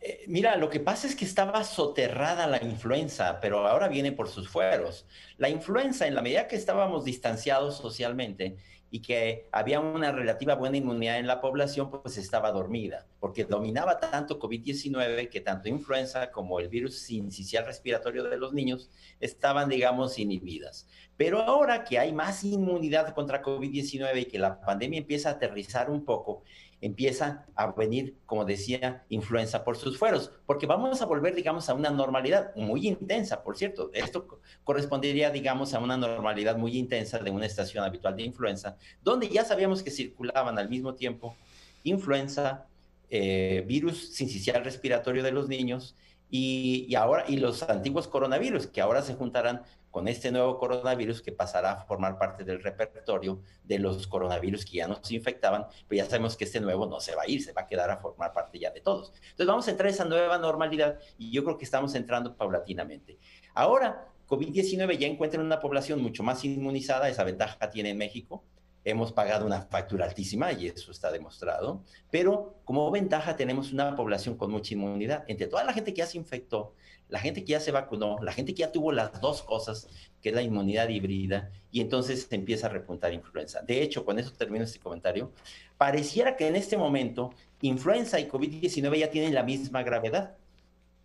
Eh, 0.00 0.20
mira, 0.28 0.54
lo 0.58 0.70
que 0.70 0.78
pasa 0.78 1.08
es 1.08 1.16
que 1.16 1.24
estaba 1.24 1.64
soterrada 1.64 2.46
la 2.46 2.62
influenza, 2.62 3.40
pero 3.40 3.66
ahora 3.66 3.88
viene 3.88 4.12
por 4.12 4.28
sus 4.28 4.48
fueros. 4.48 5.04
La 5.36 5.48
influenza, 5.48 6.06
en 6.06 6.14
la 6.14 6.22
medida 6.22 6.46
que 6.46 6.54
estábamos 6.54 7.04
distanciados 7.04 7.78
socialmente, 7.78 8.58
y 8.94 9.00
que 9.00 9.48
había 9.52 9.80
una 9.80 10.12
relativa 10.12 10.54
buena 10.54 10.76
inmunidad 10.76 11.18
en 11.18 11.26
la 11.26 11.40
población, 11.40 11.90
pues 11.90 12.18
estaba 12.18 12.52
dormida, 12.52 13.06
porque 13.20 13.46
dominaba 13.46 13.98
tanto 13.98 14.38
COVID-19 14.38 15.30
que 15.30 15.40
tanto 15.40 15.70
influenza 15.70 16.30
como 16.30 16.60
el 16.60 16.68
virus 16.68 16.98
sincicial 16.98 17.64
respiratorio 17.64 18.22
de 18.22 18.36
los 18.36 18.52
niños 18.52 18.90
estaban, 19.18 19.70
digamos, 19.70 20.18
inhibidas. 20.18 20.86
Pero 21.16 21.40
ahora 21.40 21.84
que 21.84 21.98
hay 21.98 22.12
más 22.12 22.44
inmunidad 22.44 23.14
contra 23.14 23.42
COVID-19 23.42 24.20
y 24.20 24.24
que 24.26 24.38
la 24.38 24.60
pandemia 24.60 24.98
empieza 24.98 25.30
a 25.30 25.32
aterrizar 25.32 25.88
un 25.88 26.04
poco, 26.04 26.42
empieza 26.82 27.46
a 27.54 27.70
venir, 27.72 28.16
como 28.26 28.44
decía, 28.44 29.04
influenza 29.08 29.64
por 29.64 29.76
sus 29.76 29.96
fueros, 29.96 30.32
porque 30.44 30.66
vamos 30.66 31.00
a 31.00 31.06
volver, 31.06 31.34
digamos, 31.34 31.68
a 31.68 31.74
una 31.74 31.90
normalidad 31.90 32.54
muy 32.56 32.88
intensa, 32.88 33.42
por 33.42 33.56
cierto. 33.56 33.90
Esto 33.94 34.40
correspondería, 34.64 35.30
digamos, 35.30 35.72
a 35.74 35.78
una 35.78 35.96
normalidad 35.96 36.58
muy 36.58 36.76
intensa 36.76 37.20
de 37.20 37.30
una 37.30 37.46
estación 37.46 37.84
habitual 37.84 38.16
de 38.16 38.24
influenza, 38.24 38.76
donde 39.00 39.28
ya 39.28 39.44
sabíamos 39.44 39.82
que 39.82 39.92
circulaban 39.92 40.58
al 40.58 40.68
mismo 40.68 40.94
tiempo 40.94 41.36
influenza, 41.84 42.66
eh, 43.08 43.64
virus 43.66 44.12
sincicial 44.14 44.64
respiratorio 44.64 45.22
de 45.22 45.32
los 45.32 45.48
niños 45.48 45.94
y, 46.30 46.92
ahora, 46.96 47.26
y 47.28 47.36
los 47.36 47.62
antiguos 47.62 48.08
coronavirus, 48.08 48.66
que 48.66 48.80
ahora 48.80 49.02
se 49.02 49.14
juntarán 49.14 49.62
con 49.92 50.08
este 50.08 50.32
nuevo 50.32 50.58
coronavirus 50.58 51.22
que 51.22 51.32
pasará 51.32 51.72
a 51.72 51.84
formar 51.84 52.18
parte 52.18 52.42
del 52.42 52.62
repertorio 52.62 53.42
de 53.62 53.78
los 53.78 54.06
coronavirus 54.08 54.64
que 54.64 54.78
ya 54.78 54.88
nos 54.88 55.08
infectaban, 55.12 55.66
pero 55.86 56.02
ya 56.02 56.10
sabemos 56.10 56.36
que 56.36 56.44
este 56.44 56.60
nuevo 56.60 56.86
no 56.86 56.98
se 56.98 57.14
va 57.14 57.22
a 57.22 57.28
ir, 57.28 57.42
se 57.42 57.52
va 57.52 57.62
a 57.62 57.66
quedar 57.66 57.90
a 57.90 57.98
formar 57.98 58.32
parte 58.32 58.58
ya 58.58 58.70
de 58.70 58.80
todos. 58.80 59.12
Entonces 59.22 59.46
vamos 59.46 59.68
a 59.68 59.70
entrar 59.70 59.88
a 59.88 59.90
esa 59.90 60.06
nueva 60.06 60.38
normalidad 60.38 60.98
y 61.18 61.30
yo 61.30 61.44
creo 61.44 61.58
que 61.58 61.66
estamos 61.66 61.94
entrando 61.94 62.34
paulatinamente. 62.34 63.18
Ahora, 63.54 64.08
COVID-19 64.28 64.96
ya 64.96 65.06
encuentra 65.06 65.42
una 65.42 65.60
población 65.60 66.00
mucho 66.02 66.22
más 66.22 66.42
inmunizada, 66.42 67.10
esa 67.10 67.22
ventaja 67.22 67.68
tiene 67.68 67.90
en 67.90 67.98
México, 67.98 68.42
hemos 68.84 69.12
pagado 69.12 69.46
una 69.46 69.62
factura 69.62 70.06
altísima 70.06 70.52
y 70.52 70.66
eso 70.66 70.90
está 70.90 71.12
demostrado, 71.12 71.84
pero 72.10 72.56
como 72.64 72.90
ventaja 72.90 73.36
tenemos 73.36 73.72
una 73.72 73.94
población 73.94 74.36
con 74.36 74.50
mucha 74.50 74.74
inmunidad. 74.74 75.24
Entre 75.28 75.46
toda 75.46 75.64
la 75.64 75.72
gente 75.72 75.92
que 75.92 75.98
ya 75.98 76.06
se 76.06 76.18
infectó, 76.18 76.74
la 77.12 77.18
gente 77.18 77.44
que 77.44 77.52
ya 77.52 77.60
se 77.60 77.72
vacunó, 77.72 78.16
la 78.22 78.32
gente 78.32 78.54
que 78.54 78.60
ya 78.60 78.72
tuvo 78.72 78.90
las 78.90 79.20
dos 79.20 79.42
cosas, 79.42 79.86
que 80.22 80.30
es 80.30 80.34
la 80.34 80.40
inmunidad 80.40 80.88
híbrida, 80.88 81.50
y 81.70 81.82
entonces 81.82 82.26
se 82.26 82.34
empieza 82.34 82.68
a 82.68 82.70
repuntar 82.70 83.12
influenza. 83.12 83.60
De 83.60 83.82
hecho, 83.82 84.06
con 84.06 84.18
eso 84.18 84.32
termino 84.32 84.64
este 84.64 84.78
comentario, 84.78 85.30
pareciera 85.76 86.36
que 86.36 86.48
en 86.48 86.56
este 86.56 86.78
momento 86.78 87.34
influenza 87.60 88.18
y 88.18 88.28
COVID-19 88.28 88.98
ya 88.98 89.10
tienen 89.10 89.34
la 89.34 89.42
misma 89.42 89.82
gravedad. 89.82 90.38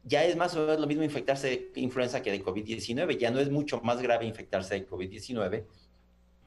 Ya 0.05 0.23
es 0.23 0.37
más 0.37 0.55
o 0.55 0.61
menos 0.61 0.79
lo 0.79 0.87
mismo 0.87 1.03
infectarse 1.03 1.71
de 1.73 1.81
influenza 1.81 2.21
que 2.21 2.31
de 2.31 2.41
COVID-19, 2.41 3.17
ya 3.17 3.29
no 3.29 3.41
es 3.41 3.51
mucho 3.51 3.81
más 3.81 4.01
grave 4.01 4.25
infectarse 4.25 4.75
de 4.75 4.87
COVID-19 4.87 5.65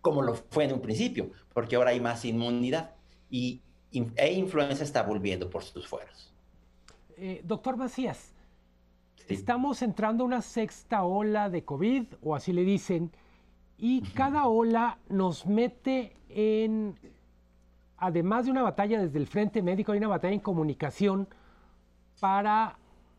como 0.00 0.22
lo 0.22 0.34
fue 0.34 0.64
en 0.64 0.72
un 0.72 0.80
principio, 0.80 1.30
porque 1.52 1.76
ahora 1.76 1.90
hay 1.90 2.00
más 2.00 2.24
inmunidad 2.24 2.94
y 3.28 3.60
e 3.92 4.32
influenza 4.32 4.84
está 4.84 5.02
volviendo 5.02 5.50
por 5.50 5.62
sus 5.64 5.86
fueros. 5.86 6.32
Eh, 7.18 7.42
doctor 7.44 7.76
Macías, 7.76 8.29
estamos 9.34 9.82
entrando 9.82 10.24
a 10.24 10.26
una 10.26 10.42
sexta 10.42 11.04
ola 11.04 11.48
de 11.48 11.64
COVID, 11.64 12.04
o 12.22 12.34
así 12.34 12.52
le 12.52 12.64
dicen, 12.64 13.10
y 13.78 14.02
cada 14.02 14.46
ola 14.46 14.98
nos 15.08 15.46
mete 15.46 16.16
en, 16.28 16.94
además 17.96 18.44
de 18.44 18.50
una 18.50 18.62
batalla 18.62 19.00
desde 19.00 19.18
el 19.18 19.26
frente 19.26 19.62
médico, 19.62 19.92
hay 19.92 19.98
una 19.98 20.08
batalla 20.08 20.34
en 20.34 20.40
comunicación 20.40 21.28
para 22.18 22.76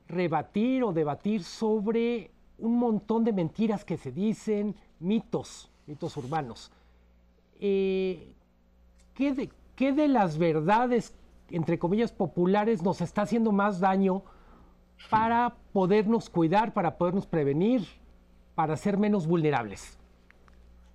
rebatir 0.08 0.84
o 0.84 0.94
debatir 0.94 1.44
sobre 1.44 2.32
un 2.58 2.78
montón 2.78 3.24
de 3.24 3.34
mentiras 3.34 3.84
que 3.84 3.98
se 3.98 4.12
dicen, 4.12 4.76
mitos 5.00 5.72
mitos 5.88 6.16
urbanos. 6.18 6.72
Eh, 7.60 8.34
¿qué, 9.14 9.34
de, 9.34 9.50
¿Qué 9.76 9.92
de 9.92 10.08
las 10.08 10.38
verdades, 10.38 11.14
entre 11.50 11.78
comillas, 11.80 12.12
populares 12.12 12.82
nos 12.82 13.02
está 13.02 13.24
haciendo 13.24 13.52
más 13.52 13.80
daño 13.80 14.24
para 15.10 15.56
podernos 15.74 16.30
cuidar, 16.30 16.74
para 16.74 16.98
podernos 16.98 17.26
prevenir, 17.26 17.86
para 18.56 18.78
ser 18.78 18.98
menos 18.98 19.28
vulnerables? 19.28 19.98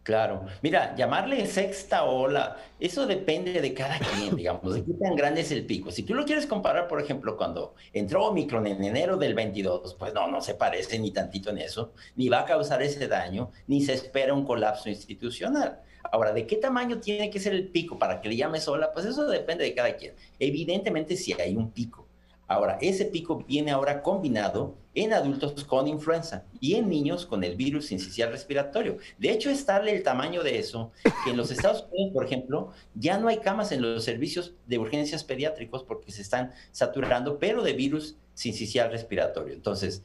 Claro. 0.07 0.47
Mira, 0.62 0.95
llamarle 0.95 1.45
sexta 1.47 2.05
ola, 2.05 2.59
eso 2.79 3.09
depende 3.09 3.61
de 3.61 3.75
cada 3.75 3.99
quien, 3.99 4.37
digamos, 4.37 4.73
de 4.73 4.85
qué 4.85 4.92
tan 4.92 5.16
grande 5.16 5.40
es 5.40 5.51
el 5.51 5.66
pico. 5.66 5.90
Si 5.90 6.05
tú 6.05 6.14
lo 6.14 6.25
quieres 6.25 6.47
comparar, 6.47 6.87
por 6.87 7.01
ejemplo, 7.01 7.37
cuando 7.37 7.75
entró 7.92 8.27
Omicron 8.27 8.69
en 8.69 8.85
enero 8.85 9.16
del 9.16 9.35
22, 9.35 9.95
pues 9.95 10.14
no, 10.14 10.29
no 10.29 10.40
se 10.40 10.55
parece 10.55 11.01
ni 11.01 11.11
tantito 11.11 11.51
en 11.51 11.59
eso, 11.59 11.92
ni 12.14 12.29
va 12.29 12.42
a 12.42 12.45
causar 12.45 12.83
ese 12.83 13.09
daño, 13.09 13.51
ni 13.66 13.81
se 13.81 13.95
espera 13.95 14.33
un 14.33 14.45
colapso 14.45 14.88
institucional. 14.88 15.81
Ahora, 16.12 16.33
¿de 16.33 16.47
qué 16.47 16.55
tamaño 16.55 16.99
tiene 17.01 17.29
que 17.29 17.40
ser 17.40 17.53
el 17.53 17.66
pico 17.66 17.99
para 17.99 18.21
que 18.21 18.29
le 18.29 18.37
llames 18.37 18.69
ola? 18.69 18.92
Pues 18.92 19.07
eso 19.07 19.27
depende 19.27 19.64
de 19.64 19.75
cada 19.75 19.97
quien. 19.97 20.14
Evidentemente, 20.38 21.16
si 21.16 21.33
hay 21.33 21.57
un 21.57 21.73
pico. 21.73 22.06
Ahora, 22.48 22.78
ese 22.80 23.06
pico 23.06 23.44
viene 23.46 23.72
ahora 23.72 24.02
combinado 24.02 24.76
en 24.94 25.12
adultos 25.12 25.64
con 25.64 25.88
influenza 25.88 26.44
y 26.61 26.74
en 26.74 26.88
niños 26.88 27.26
con 27.26 27.44
el 27.44 27.56
virus 27.56 27.87
sincicial 27.87 28.30
respiratorio. 28.30 28.98
De 29.18 29.30
hecho, 29.30 29.50
es 29.50 29.66
tal 29.66 29.88
el 29.88 30.02
tamaño 30.02 30.42
de 30.42 30.59
eso 30.59 30.92
que 31.24 31.30
en 31.30 31.37
los 31.37 31.50
Estados 31.50 31.87
Unidos, 31.90 32.12
por 32.14 32.24
ejemplo, 32.24 32.72
ya 32.94 33.18
no 33.18 33.28
hay 33.28 33.38
camas 33.38 33.72
en 33.72 33.82
los 33.82 34.04
servicios 34.04 34.54
de 34.66 34.78
urgencias 34.78 35.24
pediátricos 35.24 35.82
porque 35.82 36.12
se 36.12 36.22
están 36.22 36.52
saturando, 36.72 37.38
pero 37.38 37.62
de 37.62 37.72
virus 37.72 38.16
sincicial 38.35 38.90
respiratorio. 38.90 39.52
Entonces, 39.52 40.02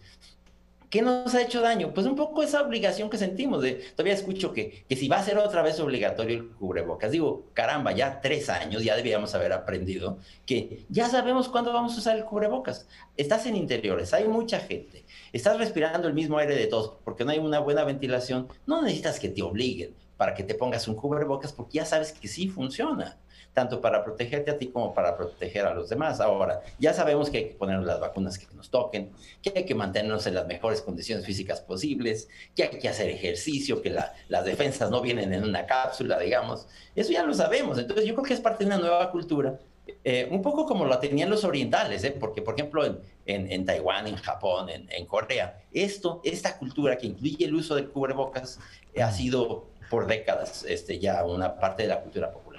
¿Qué 0.92 1.02
nos 1.02 1.34
ha 1.36 1.42
hecho 1.42 1.62
daño? 1.62 1.94
Pues 1.94 2.06
un 2.06 2.18
poco 2.18 2.44
esa 2.44 2.62
obligación 2.62 3.10
que 3.10 3.18
sentimos. 3.18 3.62
De, 3.62 3.76
todavía 3.96 4.14
escucho 4.14 4.52
que, 4.52 4.84
que 4.90 4.98
si 4.98 5.08
va 5.08 5.20
a 5.20 5.24
ser 5.24 5.38
otra 5.38 5.62
vez 5.62 5.80
obligatorio 5.80 6.38
el 6.38 6.50
cubrebocas. 6.50 7.12
Digo, 7.12 7.46
caramba, 7.54 7.94
ya 7.94 8.20
tres 8.20 8.50
años, 8.50 8.84
ya 8.84 8.98
debíamos 8.98 9.34
haber 9.34 9.54
aprendido 9.54 10.18
que 10.46 10.84
ya 10.90 11.08
sabemos 11.08 11.48
cuándo 11.48 11.72
vamos 11.72 11.96
a 11.96 12.00
usar 12.00 12.18
el 12.18 12.26
cubrebocas. 12.26 12.90
Estás 13.16 13.46
en 13.46 13.56
interiores, 13.56 14.14
hay 14.14 14.28
mucha 14.28 14.60
gente. 14.60 15.06
Estás 15.32 15.58
respirando 15.58 16.10
el 16.10 16.14
mismo 16.14 16.38
aire 16.38 16.58
de 16.58 16.68
todos 16.68 16.98
porque 17.06 17.24
no 17.24 17.32
hay 17.32 17.40
una 17.40 17.60
buena 17.60 17.86
ventilación. 17.86 18.50
No 18.66 18.82
necesitas 18.82 19.18
que 19.18 19.30
te 19.30 19.42
obliguen 19.42 19.96
para 20.18 20.34
que 20.34 20.44
te 20.44 20.56
pongas 20.56 20.90
un 20.90 20.96
cubrebocas 20.96 21.54
porque 21.54 21.78
ya 21.78 21.86
sabes 21.86 22.12
que 22.12 22.28
sí 22.28 22.50
funciona 22.50 23.18
tanto 23.54 23.82
para 23.82 24.04
protegerte 24.04 24.52
a 24.52 24.58
ti 24.58 24.68
como 24.68 24.94
para 24.94 25.18
proteger 25.18 25.66
a 25.66 25.74
los 25.74 25.90
demás. 25.90 26.20
Ahora, 26.20 26.62
ya 26.80 26.94
sabemos 26.94 27.30
que 27.30 27.38
hay 27.38 27.48
que 27.50 27.56
ponernos 27.56 27.86
las 27.86 28.00
vacunas 28.00 28.38
que 28.38 28.54
nos 28.56 28.70
toquen, 28.70 29.12
que 29.42 29.52
hay 29.56 29.66
que 29.66 29.76
mantenernos 29.76 30.26
en 30.28 30.36
las 30.36 30.48
mejores 30.48 30.82
condiciones 30.82 31.26
físicas 31.26 31.62
posibles, 31.62 32.30
que 32.56 32.64
hay 32.64 32.80
que 32.80 32.90
hacer 32.90 33.10
ejercicio, 33.10 33.82
que 33.82 33.90
las 33.90 34.46
defensas 34.46 34.90
no 34.90 35.02
vienen 35.02 35.34
en 35.34 35.44
una 35.44 35.66
cápsula, 35.66 36.20
digamos. 36.20 36.68
Eso 36.96 37.12
ya 37.12 37.24
lo 37.24 37.34
sabemos. 37.34 37.78
Entonces, 37.78 38.06
yo 38.06 38.14
creo 38.14 38.26
que 38.26 38.34
es 38.34 38.42
parte 38.42 38.64
de 38.64 38.68
una 38.68 38.78
nueva 38.78 39.12
cultura. 39.12 39.60
Eh, 40.04 40.28
un 40.32 40.42
poco 40.42 40.66
como 40.66 40.86
lo 40.86 40.98
tenían 41.00 41.30
los 41.30 41.44
orientales, 41.44 42.04
¿eh? 42.04 42.16
porque 42.18 42.42
por 42.42 42.54
ejemplo 42.54 42.86
en, 42.86 43.02
en, 43.26 43.66
Taiwán, 43.66 44.08
en 44.08 44.16
Japón, 44.16 44.70
en, 44.70 44.88
en, 44.92 45.06
Corea, 45.06 45.64
esto, 45.72 46.22
esta 46.24 46.58
cultura 46.58 46.98
que 46.98 47.08
incluye 47.08 47.46
el 47.46 47.56
uso 47.56 47.76
de 47.76 47.88
cubrebocas 47.88 48.60
eh, 48.94 49.02
ha 49.02 49.12
sido 49.12 49.68
por 49.90 50.08
décadas 50.08 50.66
este, 50.68 51.00
ya 51.00 51.26
una 51.26 51.60
parte 51.60 51.84
de 51.84 51.90
la 51.90 52.02
cultura 52.02 52.32
popular. 52.32 52.51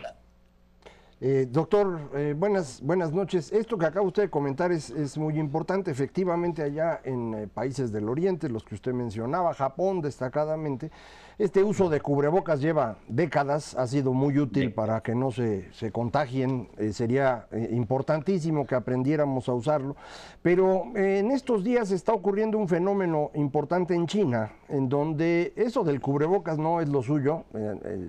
Eh, 1.24 1.46
doctor, 1.48 2.10
eh, 2.14 2.34
buenas, 2.36 2.80
buenas 2.82 3.12
noches. 3.12 3.52
Esto 3.52 3.78
que 3.78 3.86
acaba 3.86 4.04
usted 4.04 4.22
de 4.24 4.28
comentar 4.28 4.72
es, 4.72 4.90
es 4.90 5.16
muy 5.16 5.38
importante. 5.38 5.92
Efectivamente, 5.92 6.64
allá 6.64 7.00
en 7.04 7.34
eh, 7.34 7.46
países 7.46 7.92
del 7.92 8.08
Oriente, 8.08 8.48
los 8.48 8.64
que 8.64 8.74
usted 8.74 8.92
mencionaba, 8.92 9.54
Japón 9.54 10.00
destacadamente, 10.00 10.90
este 11.38 11.62
uso 11.62 11.88
de 11.88 12.00
cubrebocas 12.00 12.60
lleva 12.60 12.98
décadas, 13.06 13.76
ha 13.76 13.86
sido 13.86 14.12
muy 14.12 14.36
útil 14.36 14.72
para 14.72 15.00
que 15.00 15.14
no 15.14 15.30
se, 15.30 15.70
contagien, 15.92 16.68
eh, 16.76 16.92
sería 16.92 17.46
importantísimo 17.70 18.66
que 18.66 18.74
aprendiéramos 18.74 19.48
a 19.48 19.54
usarlo, 19.54 19.96
pero 20.42 20.84
en 20.94 21.30
estos 21.30 21.64
días 21.64 21.90
está 21.90 22.12
ocurriendo 22.12 22.58
un 22.58 22.68
fenómeno 22.68 23.30
importante 23.34 23.94
en 23.94 24.06
China, 24.06 24.52
en 24.72 24.88
donde 24.88 25.52
eso 25.54 25.84
del 25.84 26.00
cubrebocas 26.00 26.58
no 26.58 26.80
es 26.80 26.88
lo 26.88 27.02
suyo, 27.02 27.44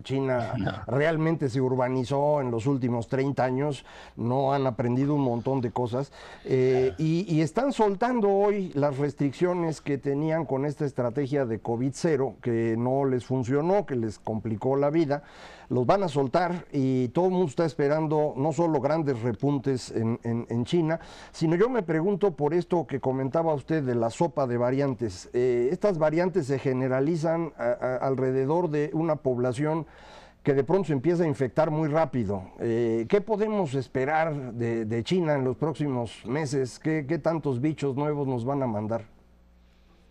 China 0.04 0.54
realmente 0.88 1.49
se 1.49 1.60
urbanizó 1.60 2.39
en 2.39 2.52
los 2.52 2.67
últimos 2.67 3.10
30 3.10 3.43
años, 3.43 3.86
no 4.15 4.54
han 4.54 4.65
aprendido 4.65 5.13
un 5.13 5.23
montón 5.23 5.60
de 5.60 5.71
cosas, 5.71 6.13
y, 6.45 7.26
y 7.28 7.41
están 7.41 7.73
soltando 7.73 8.30
hoy 8.30 8.71
las 8.76 8.97
restricciones 8.97 9.82
que 9.82 9.97
tenían 9.97 10.45
con 10.45 10.65
esta 10.65 10.86
estrategia 10.86 11.45
de 11.45 11.62
COVID-0, 11.62 12.36
que 12.41 12.76
no 12.78 13.04
les 13.04 13.26
funcionó, 13.26 13.86
que 13.86 13.97
les 13.97 14.17
complicó 14.17 14.78
la 14.78 14.89
vida, 14.89 15.23
los 15.69 15.86
van 15.86 16.04
a 16.04 16.08
soltar 16.08 16.65
y 16.71 17.10
todo 17.10 17.26
el 17.26 17.32
mundo 17.32 17.47
está 17.47 17.65
esperando 17.65 18.34
no 18.38 18.52
solo 18.54 18.80
grandes 18.80 19.21
repuntes 19.21 19.91
en, 19.91 20.65
China, 20.65 20.99
sino 21.32 21.56
yo 21.56 21.69
me 21.69 21.84
pregunto 21.84 22.36
por 22.36 22.54
esto 22.54 22.88
que 22.88 22.99
comentaba 22.99 23.54
usted 23.54 23.84
de 23.84 23.95
la 23.95 24.10
sopa 24.10 24.47
de 24.47 24.58
variantes. 24.58 25.30
Eh, 25.34 25.69
estas 25.71 25.97
variantes 25.97 26.47
se 26.47 26.60
generalizan 26.60 27.54
alrededor 27.58 28.69
de 28.69 28.89
una 28.93 29.17
población 29.17 29.86
que 30.43 30.54
de 30.54 30.63
pronto 30.63 30.88
se 30.88 30.93
empieza 30.93 31.23
a 31.23 31.28
infectar 31.28 31.71
muy 31.71 31.88
rápido. 31.88 32.52
Eh, 32.60 33.06
¿Qué 33.08 33.21
podemos 33.21 33.73
esperar 33.76 34.54
de, 34.54 35.04
China 35.04 35.36
en 35.36 35.45
los 35.45 35.56
próximos 35.56 36.26
meses? 36.26 36.80
¿Qué, 36.80 37.06
¿Qué, 37.08 37.17
tantos 37.17 37.62
bichos 37.62 37.95
nuevos 37.95 38.28
nos 38.28 38.43
van 38.43 38.62
a 38.62 38.67
mandar? 38.67 39.06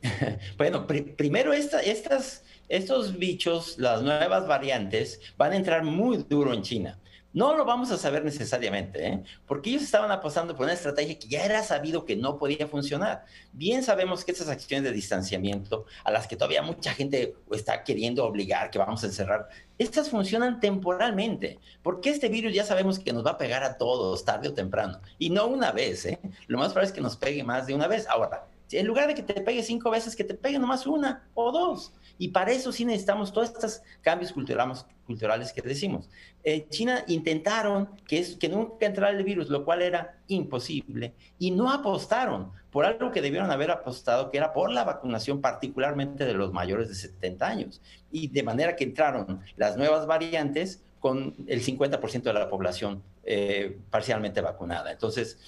bueno, 0.58 0.86
primero 0.86 1.52
estas 1.52 2.44
estos 2.68 3.18
bichos, 3.18 3.78
las 3.78 4.02
nuevas 4.02 4.46
variantes, 4.46 5.20
van 5.36 5.52
a 5.52 5.56
entrar 5.56 5.84
muy 5.84 6.18
duro 6.28 6.52
en 6.52 6.62
China. 6.62 6.98
No 7.34 7.56
lo 7.56 7.64
vamos 7.64 7.90
a 7.90 7.96
saber 7.96 8.24
necesariamente, 8.26 9.06
¿eh? 9.06 9.22
porque 9.46 9.70
ellos 9.70 9.82
estaban 9.82 10.10
apostando 10.10 10.54
por 10.54 10.64
una 10.64 10.74
estrategia 10.74 11.18
que 11.18 11.28
ya 11.28 11.42
era 11.46 11.62
sabido 11.62 12.04
que 12.04 12.14
no 12.14 12.36
podía 12.36 12.66
funcionar. 12.68 13.24
Bien 13.54 13.82
sabemos 13.82 14.22
que 14.22 14.32
esas 14.32 14.48
acciones 14.48 14.84
de 14.84 14.92
distanciamiento, 14.92 15.86
a 16.04 16.10
las 16.10 16.26
que 16.26 16.36
todavía 16.36 16.60
mucha 16.60 16.92
gente 16.92 17.34
está 17.50 17.84
queriendo 17.84 18.26
obligar, 18.26 18.70
que 18.70 18.78
vamos 18.78 19.02
a 19.02 19.06
encerrar, 19.06 19.48
estas 19.78 20.10
funcionan 20.10 20.60
temporalmente, 20.60 21.58
porque 21.82 22.10
este 22.10 22.28
virus 22.28 22.52
ya 22.52 22.64
sabemos 22.64 22.98
que 22.98 23.14
nos 23.14 23.24
va 23.24 23.30
a 23.30 23.38
pegar 23.38 23.64
a 23.64 23.78
todos 23.78 24.26
tarde 24.26 24.48
o 24.48 24.54
temprano, 24.54 25.00
y 25.18 25.30
no 25.30 25.46
una 25.46 25.72
vez, 25.72 26.04
¿eh? 26.04 26.20
Lo 26.48 26.58
más 26.58 26.68
probable 26.68 26.88
es 26.88 26.92
que 26.92 27.00
nos 27.00 27.16
pegue 27.16 27.42
más 27.44 27.66
de 27.66 27.74
una 27.74 27.88
vez. 27.88 28.06
Ahora, 28.08 28.46
En 28.70 28.86
lugar 28.86 29.06
de 29.06 29.14
que 29.14 29.22
te 29.22 29.40
pegue 29.40 29.62
cinco 29.62 29.90
veces, 29.90 30.16
que 30.16 30.24
te 30.24 30.34
pegue 30.34 30.58
nomás 30.58 30.86
una 30.86 31.24
o 31.34 31.50
dos. 31.50 31.92
Y 32.18 32.28
para 32.28 32.52
eso 32.52 32.72
sí 32.72 32.84
necesitamos 32.84 33.32
todos 33.32 33.50
estos 33.50 33.82
cambios 34.00 34.32
culturales, 34.32 34.86
culturales 35.06 35.52
que 35.52 35.62
decimos. 35.62 36.08
En 36.44 36.68
China 36.68 37.04
intentaron 37.08 37.88
que, 38.06 38.18
es, 38.18 38.36
que 38.36 38.48
nunca 38.48 38.86
entrara 38.86 39.16
el 39.16 39.24
virus, 39.24 39.48
lo 39.48 39.64
cual 39.64 39.82
era 39.82 40.18
imposible, 40.28 41.14
y 41.38 41.50
no 41.50 41.70
apostaron 41.70 42.52
por 42.70 42.86
algo 42.86 43.10
que 43.10 43.20
debieron 43.20 43.50
haber 43.50 43.70
apostado, 43.70 44.30
que 44.30 44.38
era 44.38 44.52
por 44.52 44.70
la 44.70 44.84
vacunación, 44.84 45.40
particularmente 45.40 46.24
de 46.24 46.32
los 46.32 46.52
mayores 46.52 46.88
de 46.88 46.94
70 46.94 47.46
años. 47.46 47.82
Y 48.10 48.28
de 48.28 48.42
manera 48.42 48.76
que 48.76 48.84
entraron 48.84 49.42
las 49.56 49.76
nuevas 49.76 50.06
variantes 50.06 50.82
con 50.98 51.34
el 51.48 51.62
50% 51.62 52.22
de 52.22 52.32
la 52.32 52.48
población 52.48 53.02
eh, 53.24 53.78
parcialmente 53.90 54.40
vacunada. 54.40 54.90
Entonces, 54.90 55.38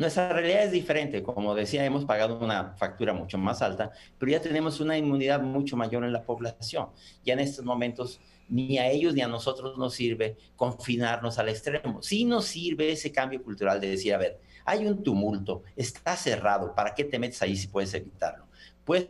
nuestra 0.00 0.32
realidad 0.32 0.64
es 0.64 0.72
diferente. 0.72 1.22
Como 1.22 1.54
decía, 1.54 1.84
hemos 1.84 2.06
pagado 2.06 2.38
una 2.38 2.72
factura 2.72 3.12
mucho 3.12 3.36
más 3.36 3.60
alta, 3.60 3.92
pero 4.18 4.32
ya 4.32 4.40
tenemos 4.40 4.80
una 4.80 4.96
inmunidad 4.96 5.42
mucho 5.42 5.76
mayor 5.76 6.04
en 6.04 6.12
la 6.12 6.22
población. 6.22 6.88
Ya 7.22 7.34
en 7.34 7.40
estos 7.40 7.64
momentos 7.64 8.18
ni 8.48 8.78
a 8.78 8.88
ellos 8.90 9.14
ni 9.14 9.20
a 9.20 9.28
nosotros 9.28 9.76
nos 9.76 9.94
sirve 9.94 10.38
confinarnos 10.56 11.38
al 11.38 11.50
extremo. 11.50 12.02
Sí 12.02 12.24
nos 12.24 12.46
sirve 12.46 12.90
ese 12.90 13.12
cambio 13.12 13.42
cultural 13.42 13.78
de 13.78 13.90
decir, 13.90 14.14
a 14.14 14.18
ver, 14.18 14.40
hay 14.64 14.86
un 14.86 15.02
tumulto, 15.02 15.62
está 15.76 16.16
cerrado, 16.16 16.74
¿para 16.74 16.94
qué 16.94 17.04
te 17.04 17.18
metes 17.18 17.42
ahí 17.42 17.54
si 17.54 17.68
puedes 17.68 17.92
evitarlo? 17.92 18.46
Pues 18.84 19.08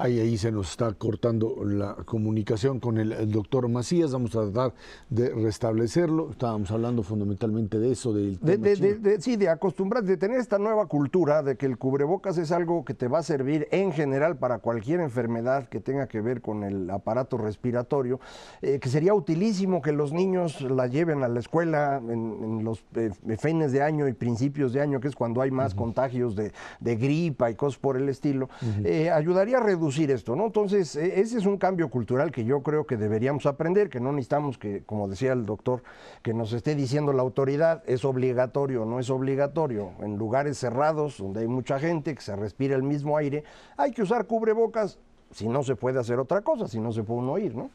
Ahí, 0.00 0.20
ahí 0.20 0.38
se 0.38 0.52
nos 0.52 0.70
está 0.70 0.92
cortando 0.92 1.56
la 1.64 1.96
comunicación 2.04 2.78
con 2.78 2.98
el, 2.98 3.32
doctor 3.32 3.68
Macías. 3.68 4.12
Vamos 4.12 4.36
a 4.36 4.42
tratar 4.42 4.72
de 5.10 5.30
restablecerlo. 5.30 6.30
Estábamos 6.30 6.70
hablando 6.70 7.02
fundamentalmente 7.02 7.80
de 7.80 7.90
eso, 7.90 8.12
del 8.12 8.38
de, 8.38 9.20
sí, 9.20 9.34
de 9.34 9.48
acostumbrar, 9.48 10.04
de 10.04 10.16
tener 10.16 10.38
esta 10.38 10.56
nueva 10.56 10.86
cultura 10.86 11.42
de 11.42 11.56
que 11.56 11.66
el 11.66 11.78
cubrebocas 11.78 12.38
es 12.38 12.52
algo 12.52 12.84
que 12.84 12.94
te 12.94 13.08
va 13.08 13.18
a 13.18 13.22
servir 13.24 13.66
en 13.72 13.90
general 13.90 14.36
para 14.36 14.60
cualquier 14.60 15.00
enfermedad 15.00 15.68
que 15.68 15.80
tenga 15.80 16.06
que 16.06 16.20
ver 16.20 16.42
con 16.42 16.62
el 16.62 16.88
aparato 16.90 17.36
respiratorio, 17.36 18.20
eh, 18.62 18.78
que 18.78 18.88
sería 18.90 19.14
utilísimo 19.14 19.82
que 19.82 19.90
los 19.90 20.12
niños 20.12 20.60
la 20.60 20.86
lleven 20.86 21.24
a 21.24 21.28
la 21.28 21.40
escuela 21.40 22.00
en, 22.08 22.62
los 22.62 22.84
eh, 22.94 23.10
fines 23.36 23.72
de 23.72 23.82
año 23.82 24.06
y 24.06 24.12
principios 24.12 24.72
de 24.72 24.80
año, 24.80 25.00
que 25.00 25.08
es 25.08 25.16
cuando 25.16 25.42
hay 25.42 25.50
más 25.50 25.74
contagios 25.74 26.36
de, 26.36 26.52
gripa 26.80 27.50
y 27.50 27.56
cosas 27.56 27.80
por 27.80 27.96
el 27.96 28.08
estilo. 28.08 28.48
Eh, 28.84 29.10
ayudaría 29.10 29.58
a 29.58 29.60
reducir 29.60 29.87
esto, 29.96 30.36
¿no? 30.36 30.46
Entonces, 30.46 30.96
e, 30.96 31.20
ese 31.20 31.38
es 31.38 31.46
un 31.46 31.56
cambio 31.56 31.88
cultural 31.90 32.30
que 32.30 32.44
yo 32.44 32.62
creo 32.62 32.86
que 32.86 32.96
deberíamos 32.96 33.46
aprender, 33.46 33.88
que 33.88 34.00
no 34.00 34.12
necesitamos 34.12 34.58
que, 34.58 34.82
como 34.84 35.08
decía 35.08 35.32
el 35.32 35.46
doctor, 35.46 35.82
que 36.22 36.34
nos 36.34 36.52
esté 36.52 36.74
diciendo 36.74 37.12
la 37.12 37.22
autoridad, 37.22 37.82
es 37.86 38.04
obligatorio, 38.04 38.84
no 38.84 39.00
es 39.00 39.10
obligatorio. 39.10 39.92
En 40.00 40.16
lugares 40.16 40.58
cerrados, 40.58 41.18
donde 41.18 41.40
hay 41.40 41.48
mucha 41.48 41.78
gente, 41.78 42.14
que 42.14 42.20
se 42.20 42.36
respira 42.36 42.76
el 42.76 42.82
mismo 42.82 43.16
aire, 43.16 43.44
hay 43.76 43.92
que 43.92 44.02
usar 44.02 44.26
cubrebocas 44.26 44.98
si 45.30 45.46
no 45.46 45.62
se 45.62 45.76
puede 45.76 45.98
hacer 45.98 46.18
otra 46.18 46.40
cosa, 46.40 46.68
si 46.68 46.80
no 46.80 46.92
se 46.92 47.02
puede 47.02 47.20
uno 47.20 47.38
ir, 47.38 47.54
¿no? 47.54 47.70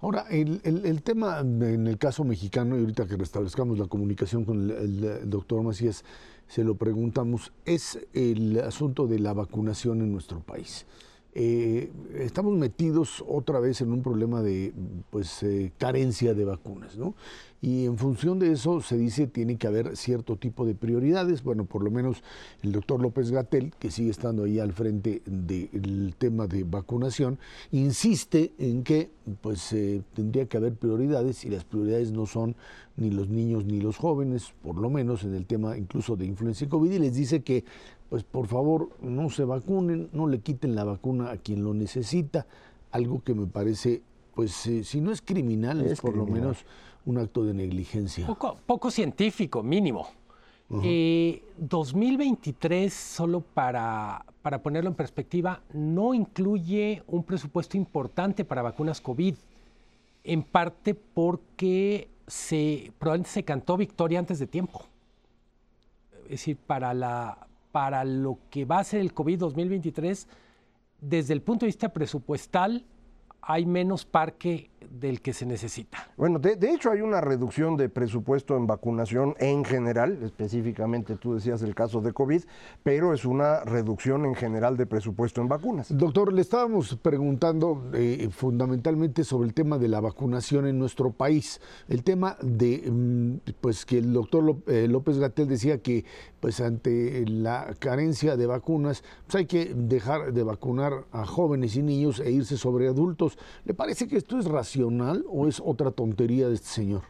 Ahora, 0.00 0.26
el, 0.30 1.02
tema 1.02 1.40
en 1.40 1.86
el 1.86 1.98
caso 1.98 2.24
mexicano, 2.24 2.76
y 2.76 2.80
ahorita 2.80 3.06
que 3.06 3.16
restablezcamos 3.16 3.78
la 3.78 3.86
comunicación 3.86 4.44
con 4.44 4.70
el 4.70 5.30
doctor 5.30 5.62
Macías, 5.62 6.04
se 6.46 6.64
lo 6.64 6.74
preguntamos, 6.74 7.52
es 7.64 7.98
el 8.12 8.60
asunto 8.60 9.06
de 9.06 9.18
la 9.18 9.32
vacunación 9.32 10.00
en 10.00 10.12
nuestro 10.12 10.40
país. 10.40 10.84
Eh, 11.32 11.92
estamos 12.18 12.56
metidos 12.56 13.24
otra 13.26 13.60
vez 13.60 13.80
en 13.80 13.92
un 13.92 14.02
problema 14.02 14.42
de 14.42 14.72
pues, 15.10 15.42
eh, 15.44 15.70
carencia 15.78 16.34
de 16.34 16.44
vacunas, 16.44 16.96
¿no? 16.98 17.14
Y 17.62 17.84
en 17.84 17.98
función 17.98 18.38
de 18.38 18.52
eso 18.52 18.80
se 18.80 18.96
dice 18.96 19.26
tiene 19.26 19.56
que 19.56 19.66
haber 19.66 19.96
cierto 19.96 20.36
tipo 20.36 20.64
de 20.64 20.74
prioridades. 20.74 21.44
Bueno, 21.44 21.66
por 21.66 21.84
lo 21.84 21.90
menos 21.90 22.22
el 22.62 22.72
doctor 22.72 23.00
López 23.00 23.30
Gatel, 23.30 23.72
que 23.78 23.90
sigue 23.90 24.10
estando 24.10 24.44
ahí 24.44 24.58
al 24.58 24.72
frente 24.72 25.22
del 25.26 26.14
tema 26.16 26.46
de 26.46 26.64
vacunación, 26.64 27.38
insiste 27.70 28.52
en 28.58 28.82
que 28.82 29.10
pues 29.42 29.72
eh, 29.72 30.02
tendría 30.14 30.46
que 30.46 30.56
haber 30.56 30.74
prioridades 30.74 31.44
y 31.44 31.50
las 31.50 31.64
prioridades 31.64 32.12
no 32.12 32.26
son 32.26 32.56
ni 32.96 33.10
los 33.10 33.28
niños 33.28 33.64
ni 33.66 33.80
los 33.80 33.96
jóvenes, 33.98 34.52
por 34.62 34.76
lo 34.76 34.90
menos 34.90 35.22
en 35.24 35.34
el 35.34 35.46
tema 35.46 35.76
incluso 35.76 36.16
de 36.16 36.26
influencia 36.26 36.64
y 36.64 36.68
COVID, 36.68 36.90
y 36.90 36.98
les 36.98 37.14
dice 37.14 37.42
que 37.42 37.64
pues 38.10 38.22
por 38.24 38.46
favor 38.48 38.90
no 39.00 39.30
se 39.30 39.44
vacunen, 39.44 40.10
no 40.12 40.26
le 40.26 40.40
quiten 40.40 40.74
la 40.74 40.82
vacuna 40.82 41.30
a 41.30 41.36
quien 41.36 41.62
lo 41.62 41.72
necesita, 41.72 42.48
algo 42.90 43.22
que 43.22 43.34
me 43.34 43.46
parece, 43.46 44.02
pues 44.34 44.66
eh, 44.66 44.82
si 44.82 45.00
no 45.00 45.12
es 45.12 45.22
criminal, 45.22 45.80
es, 45.80 46.00
por 46.00 46.16
lo 46.16 46.26
menos 46.26 46.64
un 47.06 47.18
acto 47.18 47.44
de 47.44 47.54
negligencia. 47.54 48.26
Poco, 48.26 48.90
científico, 48.90 49.62
mínimo. 49.62 50.08
2023, 50.68 52.86
eh, 52.86 52.90
solo 52.90 53.40
para, 53.40 54.26
para 54.42 54.60
ponerlo 54.60 54.90
en 54.90 54.96
perspectiva, 54.96 55.62
no 55.72 56.12
incluye 56.12 57.04
un 57.06 57.22
presupuesto 57.22 57.76
importante 57.76 58.44
para 58.44 58.62
vacunas 58.62 59.00
COVID, 59.00 59.36
en 60.24 60.42
parte 60.42 60.94
porque 60.94 62.08
se, 62.26 62.92
probablemente 62.98 63.30
se 63.30 63.44
cantó 63.44 63.76
victoria 63.76 64.18
antes 64.18 64.40
de 64.40 64.48
tiempo. 64.48 64.82
Es 66.24 66.30
decir, 66.30 66.56
para 66.56 66.94
la, 66.94 67.46
para 67.72 68.04
lo 68.04 68.38
que 68.50 68.64
va 68.64 68.78
a 68.78 68.84
ser 68.84 69.00
el 69.00 69.12
COVID 69.12 69.38
2023, 69.38 70.28
desde 71.00 71.32
el 71.32 71.42
punto 71.42 71.64
de 71.64 71.68
vista 71.68 71.90
presupuestal, 71.90 72.84
hay 73.42 73.66
menos 73.66 74.04
parque 74.04 74.70
del 74.90 75.20
que 75.20 75.32
se 75.32 75.46
necesita. 75.46 76.10
Bueno, 76.16 76.38
de, 76.38 76.56
hecho 76.70 76.90
hay 76.90 77.00
una 77.00 77.20
reducción 77.20 77.76
de 77.76 77.88
presupuesto 77.88 78.56
en 78.56 78.66
vacunación 78.66 79.34
en 79.38 79.64
general, 79.64 80.18
específicamente 80.22 81.16
tú 81.16 81.34
decías 81.34 81.62
el 81.62 81.74
caso 81.74 82.00
de 82.00 82.12
COVID, 82.12 82.42
pero 82.82 83.14
es 83.14 83.24
una 83.24 83.60
reducción 83.64 84.24
en 84.24 84.34
general 84.34 84.76
de 84.76 84.86
presupuesto 84.86 85.40
en 85.40 85.48
vacunas. 85.48 85.96
Doctor, 85.96 86.32
le 86.32 86.40
estábamos 86.40 86.96
preguntando 86.96 87.90
eh, 87.94 88.28
fundamentalmente 88.32 89.22
sobre 89.22 89.48
el 89.48 89.54
tema 89.54 89.78
de 89.78 89.88
la 89.88 90.00
vacunación 90.00 90.66
en 90.66 90.78
nuestro 90.78 91.12
país, 91.12 91.60
el 91.88 92.02
tema 92.02 92.36
de, 92.42 92.90
mm, 92.90 93.52
pues 93.60 93.86
que 93.86 93.98
el 93.98 94.12
doctor 94.12 94.56
eh, 94.66 94.88
López 94.88 95.18
Gatel 95.18 95.48
decía 95.48 95.78
que 95.78 96.04
pues 96.40 96.60
ante 96.60 97.24
la 97.26 97.74
carencia 97.78 98.36
de 98.36 98.46
vacunas, 98.46 99.04
pues 99.26 99.36
hay 99.36 99.46
que 99.46 99.74
dejar 99.74 100.32
de 100.32 100.42
vacunar 100.42 101.04
a 101.12 101.26
jóvenes 101.26 101.76
y 101.76 101.82
niños 101.82 102.18
e 102.18 102.30
irse 102.30 102.56
sobre 102.56 102.88
adultos. 102.88 103.29
¿Le 103.64 103.74
parece 103.74 104.08
que 104.08 104.16
esto 104.16 104.38
es 104.38 104.46
racional? 104.46 105.24
o 105.28 105.48
es 105.48 105.60
otra 105.64 105.90
tontería 105.90 106.48
de 106.48 106.54
este 106.54 106.68
señor? 106.68 107.02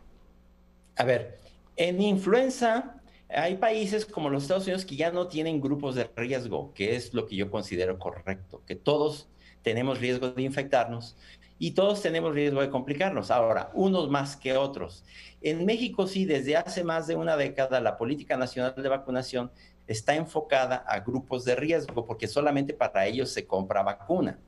A 0.97 1.05
ver, 1.05 1.39
en 1.77 2.01
influenza 2.01 3.01
hay 3.29 3.57
países 3.57 4.05
como 4.05 4.29
los 4.29 4.43
Estados 4.43 4.65
Unidos 4.65 4.85
que 4.85 4.97
ya 4.97 5.11
no 5.13 5.29
tienen 5.29 5.61
grupos 5.61 5.95
de 5.95 6.11
riesgo, 6.17 6.73
que 6.75 6.97
es 6.97 7.15
lo 7.15 7.27
que 7.27 7.37
yo 7.37 7.51
considero 7.51 7.99
correcto, 7.99 8.63
que 8.67 8.77
todos 8.77 9.29
tenemos 9.63 10.01
riesgo 10.01 10.31
de 10.31 10.43
infectarnos 10.43 11.17
y 11.59 11.73
todos 11.73 12.03
tenemos 12.03 12.35
riesgo 12.35 12.61
de 12.61 12.71
complicarnos. 12.71 13.31
Ahora, 13.31 13.71
unos 13.75 14.09
más 14.09 14.37
que 14.37 14.57
otros. 14.57 15.05
En 15.43 15.65
México 15.67 16.07
sí, 16.07 16.25
desde 16.25 16.57
hace 16.57 16.85
más 16.85 17.07
de 17.07 17.17
una 17.17 17.37
década, 17.37 17.81
la 17.81 17.97
política 17.97 18.37
nacional 18.37 18.75
de 18.77 18.89
vacunación 18.89 19.51
está 19.87 20.15
enfocada 20.15 20.77
a 20.77 21.01
grupos 21.01 21.45
de 21.45 21.57
riesgo 21.57 22.05
porque 22.07 22.29
solamente 22.29 22.73
para 22.73 23.07
ellos 23.07 23.31
se 23.31 23.47
compra 23.47 23.83
vacuna. 23.83 24.39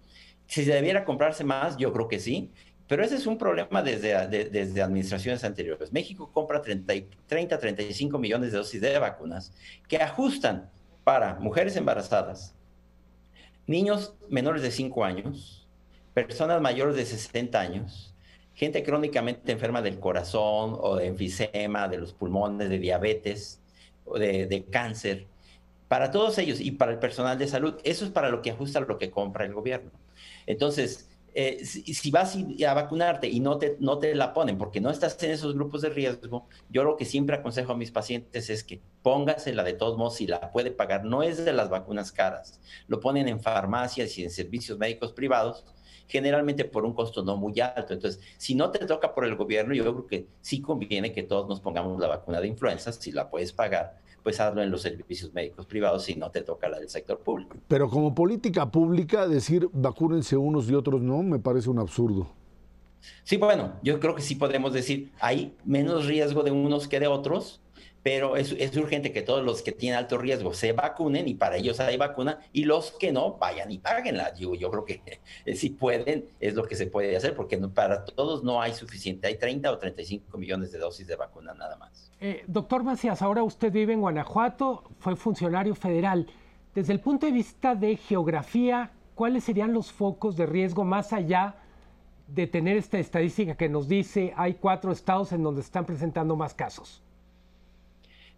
Si 0.46 0.64
se 0.64 0.72
debiera 0.72 1.04
comprarse 1.04 1.44
más, 1.44 1.76
yo 1.76 1.92
creo 1.92 2.08
que 2.08 2.20
sí, 2.20 2.50
pero 2.92 3.02
ese 3.02 3.14
es 3.14 3.26
un 3.26 3.38
problema 3.38 3.82
desde, 3.82 4.26
desde 4.28 4.82
administraciones 4.82 5.44
anteriores. 5.44 5.92
México 5.92 6.30
compra 6.30 6.60
30, 6.60 6.92
30, 7.26 7.58
35 7.58 8.18
millones 8.18 8.52
de 8.52 8.58
dosis 8.58 8.80
de 8.80 8.98
vacunas 8.98 9.52
que 9.88 9.96
ajustan 9.96 10.70
para 11.02 11.36
mujeres 11.36 11.74
embarazadas, 11.76 12.54
niños 13.66 14.14
menores 14.28 14.60
de 14.60 14.70
5 14.70 15.04
años, 15.04 15.66
personas 16.12 16.60
mayores 16.60 16.94
de 16.96 17.06
60 17.06 17.58
años, 17.58 18.14
gente 18.54 18.82
crónicamente 18.82 19.52
enferma 19.52 19.80
del 19.80 19.98
corazón 19.98 20.76
o 20.78 20.96
de 20.96 21.06
enfisema, 21.06 21.88
de 21.88 21.98
los 21.98 22.12
pulmones, 22.12 22.68
de 22.68 22.78
diabetes 22.78 23.60
o 24.04 24.18
de, 24.18 24.46
de 24.46 24.64
cáncer. 24.64 25.26
Para 25.88 26.10
todos 26.10 26.36
ellos 26.38 26.60
y 26.60 26.72
para 26.72 26.92
el 26.92 26.98
personal 26.98 27.38
de 27.38 27.48
salud, 27.48 27.76
eso 27.84 28.04
es 28.04 28.10
para 28.10 28.28
lo 28.28 28.42
que 28.42 28.50
ajusta 28.50 28.80
lo 28.80 28.98
que 28.98 29.10
compra 29.10 29.46
el 29.46 29.54
gobierno. 29.54 29.90
Entonces, 30.46 31.08
eh, 31.34 31.64
si, 31.64 32.10
vas 32.10 32.36
a 32.36 32.74
vacunarte 32.74 33.26
y 33.26 33.40
no 33.40 33.56
te, 33.56 33.78
no 33.80 33.98
te 33.98 34.14
la 34.14 34.34
ponen 34.34 34.58
porque 34.58 34.82
no 34.82 34.90
estás 34.90 35.20
en 35.22 35.30
esos 35.30 35.54
grupos 35.54 35.80
de 35.80 35.88
riesgo, 35.88 36.46
yo 36.68 36.84
lo 36.84 36.96
que 36.96 37.06
siempre 37.06 37.36
aconsejo 37.36 37.72
a 37.72 37.76
mis 37.76 37.90
pacientes 37.90 38.50
es 38.50 38.62
que 38.62 38.82
póngasela 39.02 39.64
de 39.64 39.72
todos 39.72 39.96
modos 39.96 40.16
si 40.16 40.26
la 40.26 40.52
puede 40.52 40.70
pagar. 40.72 41.04
No 41.04 41.22
es 41.22 41.42
de 41.42 41.54
las 41.54 41.70
vacunas 41.70 42.12
caras, 42.12 42.60
lo 42.86 43.00
ponen 43.00 43.28
en 43.28 43.40
farmacias 43.40 44.18
y 44.18 44.24
en 44.24 44.30
servicios 44.30 44.78
médicos 44.78 45.12
privados, 45.12 45.64
generalmente 46.06 46.66
por 46.66 46.84
un 46.84 46.92
costo 46.92 47.24
no 47.24 47.38
muy 47.38 47.58
alto. 47.60 47.94
Entonces, 47.94 48.20
si 48.36 48.54
no 48.54 48.70
te 48.70 48.84
toca 48.84 49.14
por 49.14 49.24
el 49.24 49.34
gobierno, 49.34 49.72
yo 49.74 49.84
creo 49.84 50.06
que 50.06 50.26
sí 50.42 50.60
conviene 50.60 51.12
que 51.12 51.22
todos 51.22 51.48
nos 51.48 51.60
pongamos 51.60 51.98
la 51.98 52.08
vacuna 52.08 52.42
de 52.42 52.48
influenza, 52.48 52.92
si 52.92 53.10
la 53.10 53.30
puedes 53.30 53.54
pagar 53.54 54.01
pues 54.22 54.40
hazlo 54.40 54.62
en 54.62 54.70
los 54.70 54.82
servicios 54.82 55.32
médicos 55.32 55.66
privados 55.66 56.04
si 56.04 56.14
no 56.14 56.30
te 56.30 56.42
toca 56.42 56.68
la 56.68 56.78
del 56.78 56.88
sector 56.88 57.18
público. 57.18 57.56
Pero 57.68 57.88
como 57.88 58.14
política 58.14 58.70
pública, 58.70 59.26
decir 59.26 59.68
vacúnense 59.72 60.36
unos 60.36 60.68
y 60.70 60.74
otros 60.74 61.02
no, 61.02 61.22
me 61.22 61.38
parece 61.38 61.70
un 61.70 61.78
absurdo. 61.78 62.28
Sí, 63.24 63.36
bueno, 63.36 63.74
yo 63.82 63.98
creo 63.98 64.14
que 64.14 64.22
sí 64.22 64.36
podemos 64.36 64.72
decir, 64.72 65.10
hay 65.18 65.56
menos 65.64 66.06
riesgo 66.06 66.42
de 66.42 66.52
unos 66.52 66.86
que 66.86 67.00
de 67.00 67.08
otros, 67.08 67.61
pero 68.02 68.36
es, 68.36 68.76
urgente 68.76 69.12
que 69.12 69.22
todos 69.22 69.44
los 69.44 69.62
que 69.62 69.72
tienen 69.72 69.98
alto 69.98 70.18
riesgo 70.18 70.52
se 70.52 70.72
vacunen 70.72 71.28
y 71.28 71.34
para 71.34 71.56
ellos 71.56 71.78
hay 71.80 71.96
vacuna 71.96 72.40
y 72.52 72.64
los 72.64 72.92
que 72.92 73.12
no 73.12 73.34
vayan 73.34 73.70
y 73.70 73.78
paguenla. 73.78 74.34
Yo, 74.34 74.52
creo 74.70 74.84
que 74.84 75.20
si 75.54 75.70
pueden 75.70 76.26
es 76.40 76.54
lo 76.54 76.64
que 76.64 76.74
se 76.74 76.86
puede 76.86 77.16
hacer 77.16 77.34
porque 77.34 77.58
para 77.58 78.04
todos 78.04 78.42
no 78.42 78.60
hay 78.60 78.74
suficiente, 78.74 79.28
hay 79.28 79.38
30 79.38 79.70
o 79.70 79.78
35 79.78 80.36
millones 80.36 80.72
de 80.72 80.78
dosis 80.78 81.06
de 81.06 81.16
vacuna 81.16 81.54
nada 81.54 81.76
más. 81.76 82.10
Eh, 82.20 82.44
doctor 82.46 82.82
Macías, 82.82 83.22
ahora 83.22 83.42
usted 83.42 83.72
vive 83.72 83.92
en 83.92 84.00
Guanajuato, 84.00 84.84
fue 84.98 85.16
funcionario 85.16 85.74
federal. 85.74 86.26
Desde 86.74 86.92
el 86.92 87.00
punto 87.00 87.26
de 87.26 87.32
vista 87.32 87.74
de 87.74 87.96
geografía, 87.96 88.92
¿cuáles 89.14 89.44
serían 89.44 89.72
los 89.72 89.92
focos 89.92 90.36
de 90.36 90.46
riesgo 90.46 90.84
más 90.84 91.12
allá 91.12 91.56
de 92.26 92.46
tener 92.46 92.76
esta 92.76 92.98
estadística 92.98 93.56
que 93.56 93.68
nos 93.68 93.88
dice 93.88 94.32
hay 94.36 94.54
cuatro 94.54 94.90
estados 94.90 95.32
en 95.32 95.42
donde 95.42 95.60
están 95.60 95.84
presentando 95.84 96.34
más 96.34 96.54
casos? 96.54 97.01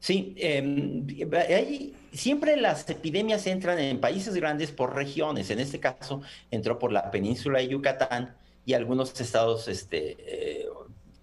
Sí, 0.05 0.35
eh, 0.37 1.95
siempre 2.13 2.59
las 2.59 2.91
epidemias 2.91 3.47
entran 3.47 3.79
en 3.79 4.03
países 4.03 4.35
grandes 4.35 4.71
por 4.71 4.95
regiones. 4.95 5.49
En 5.49 5.61
este 5.61 5.81
caso, 5.81 6.21
entró 6.51 6.79
por 6.79 6.93
la 6.93 7.11
península 7.11 7.61
de 7.61 7.69
Yucatán 7.69 8.37
y 8.67 8.75
algunos 8.75 9.19
estados 9.19 9.67
este, 9.67 10.17
eh, 10.19 10.67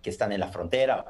que 0.02 0.10
están 0.10 0.32
en 0.32 0.39
la 0.39 0.48
frontera. 0.48 1.06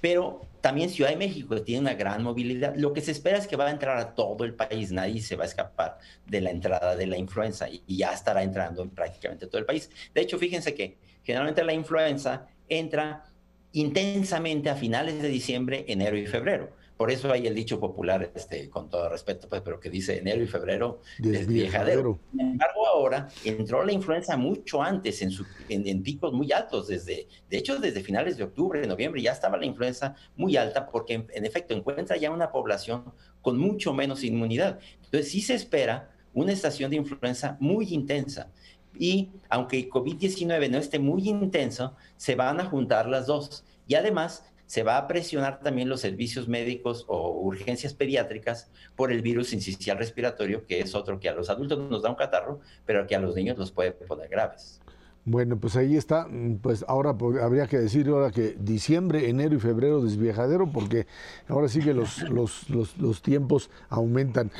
Pero 0.00 0.48
también 0.60 0.90
Ciudad 0.90 1.10
de 1.10 1.16
México 1.16 1.62
tiene 1.62 1.82
una 1.82 1.94
gran 1.94 2.24
movilidad. 2.24 2.74
Lo 2.74 2.92
que 2.92 3.00
se 3.00 3.12
espera 3.12 3.38
es 3.38 3.46
que 3.46 3.54
va 3.54 3.68
a 3.68 3.70
entrar 3.70 3.98
a 3.98 4.16
todo 4.16 4.42
el 4.42 4.54
país. 4.54 4.90
Nadie 4.90 5.20
se 5.22 5.36
va 5.36 5.44
a 5.44 5.46
escapar 5.46 5.98
de 6.26 6.40
la 6.40 6.50
entrada 6.50 6.96
de 6.96 7.06
la 7.06 7.18
influenza 7.18 7.68
y, 7.68 7.84
y 7.86 7.98
ya 7.98 8.12
estará 8.12 8.42
entrando 8.42 8.82
en 8.82 8.90
prácticamente 8.90 9.46
todo 9.46 9.60
el 9.60 9.64
país. 9.64 9.88
De 10.12 10.22
hecho, 10.22 10.40
fíjense 10.40 10.74
que 10.74 10.98
generalmente 11.22 11.62
la 11.62 11.72
influenza 11.72 12.48
entra 12.68 13.26
intensamente 13.70 14.70
a 14.70 14.74
finales 14.74 15.22
de 15.22 15.28
diciembre, 15.28 15.84
enero 15.86 16.16
y 16.16 16.26
febrero 16.26 16.81
por 17.02 17.10
eso 17.10 17.32
hay 17.32 17.48
el 17.48 17.54
dicho 17.56 17.80
popular, 17.80 18.30
este, 18.32 18.70
con 18.70 18.88
todo 18.88 19.08
respeto, 19.08 19.48
pues, 19.48 19.60
pero 19.62 19.80
que 19.80 19.90
dice 19.90 20.18
enero 20.18 20.40
y 20.40 20.46
febrero 20.46 21.00
desviejadero. 21.18 22.20
Sin 22.30 22.40
embargo, 22.40 22.86
ahora 22.86 23.26
entró 23.44 23.84
la 23.84 23.90
influenza 23.90 24.36
mucho 24.36 24.80
antes, 24.80 25.20
en, 25.20 25.32
su, 25.32 25.44
en, 25.68 26.00
picos 26.04 26.32
muy 26.32 26.52
altos, 26.52 26.86
desde, 26.86 27.26
de 27.50 27.58
hecho, 27.58 27.80
desde 27.80 28.02
finales 28.02 28.36
de 28.36 28.44
octubre, 28.44 28.86
noviembre, 28.86 29.20
ya 29.20 29.32
estaba 29.32 29.56
la 29.56 29.66
influenza 29.66 30.14
muy 30.36 30.56
alta, 30.56 30.86
porque 30.86 31.14
en, 31.14 31.26
en 31.34 31.44
efecto 31.44 31.74
encuentra 31.74 32.16
ya 32.16 32.30
una 32.30 32.52
población 32.52 33.12
con 33.40 33.58
mucho 33.58 33.92
menos 33.92 34.22
inmunidad. 34.22 34.78
Entonces, 35.02 35.28
sí 35.28 35.40
se 35.40 35.54
espera 35.54 36.12
una 36.32 36.52
estación 36.52 36.88
de 36.92 36.98
influenza 36.98 37.56
muy 37.58 37.92
intensa. 37.92 38.52
Y 38.96 39.30
aunque 39.48 39.80
el 39.80 39.90
COVID-19 39.90 40.70
no 40.70 40.78
esté 40.78 41.00
muy 41.00 41.28
intenso, 41.28 41.96
se 42.16 42.36
van 42.36 42.60
a 42.60 42.66
juntar 42.66 43.08
las 43.08 43.26
dos. 43.26 43.64
Y 43.88 43.96
además, 43.96 44.44
se 44.72 44.84
va 44.84 44.96
a 44.96 45.06
presionar 45.06 45.60
también 45.60 45.90
los 45.90 46.00
servicios 46.00 46.48
médicos 46.48 47.04
o 47.06 47.38
urgencias 47.42 47.92
pediátricas 47.92 48.70
por 48.96 49.12
el 49.12 49.20
virus 49.20 49.52
incisional 49.52 49.98
respiratorio, 49.98 50.64
que 50.66 50.80
es 50.80 50.94
otro 50.94 51.20
que 51.20 51.28
a 51.28 51.34
los 51.34 51.50
adultos 51.50 51.78
nos 51.90 52.00
da 52.00 52.08
un 52.08 52.14
catarro, 52.14 52.58
pero 52.86 53.06
que 53.06 53.14
a 53.14 53.20
los 53.20 53.36
niños 53.36 53.58
los 53.58 53.70
puede 53.70 53.92
poner 53.92 54.30
graves. 54.30 54.80
Bueno, 55.26 55.58
pues 55.58 55.76
ahí 55.76 55.94
está. 55.94 56.26
Pues 56.62 56.86
ahora 56.88 57.10
habría 57.42 57.66
que 57.66 57.78
decir 57.78 58.08
ahora 58.08 58.30
que 58.30 58.56
diciembre, 58.58 59.28
enero 59.28 59.54
y 59.56 59.60
febrero 59.60 60.00
desviejadero, 60.00 60.66
porque 60.72 61.06
ahora 61.48 61.68
sí 61.68 61.80
que 61.80 61.92
los, 61.94 62.22
los, 62.30 62.66
los, 62.70 63.20
tiempos 63.20 63.68
aumentan. 63.90 64.50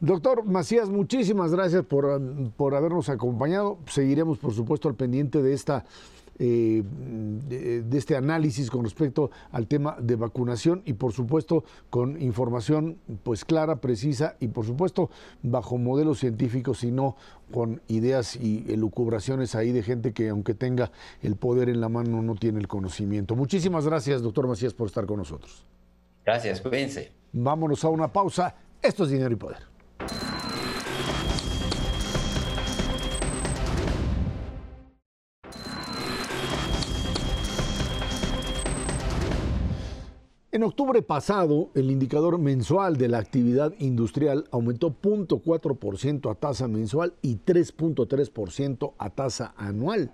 Doctor 0.00 0.44
Macías, 0.44 0.88
muchísimas 0.88 1.52
gracias 1.52 1.84
por, 1.84 2.20
por 2.56 2.74
habernos 2.74 3.08
acompañado. 3.08 3.78
Seguiremos, 3.86 4.38
por 4.38 4.52
supuesto, 4.52 4.88
al 4.88 4.96
pendiente 4.96 5.40
de 5.42 5.52
esta 5.52 5.84
eh, 6.42 6.82
de, 7.48 7.98
este 7.98 8.16
análisis 8.16 8.70
con 8.70 8.82
respecto 8.82 9.30
al 9.52 9.66
tema 9.66 9.96
de 10.00 10.16
vacunación 10.16 10.80
y 10.86 10.94
por 10.94 11.12
supuesto 11.12 11.64
con 11.90 12.20
información 12.22 12.96
pues 13.22 13.44
clara, 13.44 13.76
precisa 13.76 14.36
y 14.40 14.48
por 14.48 14.64
supuesto 14.64 15.10
bajo 15.42 15.76
modelos 15.76 16.18
científicos 16.18 16.82
y 16.82 16.92
no 16.92 17.14
con 17.52 17.82
ideas 17.88 18.36
y 18.36 18.64
elucubraciones 18.72 19.54
ahí 19.54 19.70
de 19.70 19.82
gente 19.82 20.14
que 20.14 20.30
aunque 20.30 20.54
tenga 20.54 20.90
el 21.20 21.36
poder 21.36 21.68
en 21.68 21.82
la 21.82 21.90
mano 21.90 22.22
no 22.22 22.34
tiene 22.36 22.58
el 22.58 22.68
conocimiento. 22.68 23.36
Muchísimas 23.36 23.84
gracias, 23.84 24.22
doctor 24.22 24.48
Macías, 24.48 24.72
por 24.72 24.86
estar 24.86 25.04
con 25.04 25.18
nosotros. 25.18 25.66
Gracias, 26.24 26.62
cuídense. 26.62 27.12
Vámonos 27.34 27.84
a 27.84 27.90
una 27.90 28.10
pausa. 28.10 28.54
Esto 28.80 29.04
es 29.04 29.10
Dinero 29.10 29.32
y 29.34 29.36
Poder. 29.36 29.69
En 40.60 40.64
octubre 40.64 41.00
pasado, 41.00 41.70
el 41.74 41.90
indicador 41.90 42.36
mensual 42.36 42.98
de 42.98 43.08
la 43.08 43.16
actividad 43.16 43.72
industrial 43.78 44.44
aumentó 44.50 44.94
0.4% 44.94 46.30
a 46.30 46.34
tasa 46.34 46.68
mensual 46.68 47.14
y 47.22 47.36
3.3% 47.36 48.92
a 48.98 49.08
tasa 49.08 49.54
anual. 49.56 50.12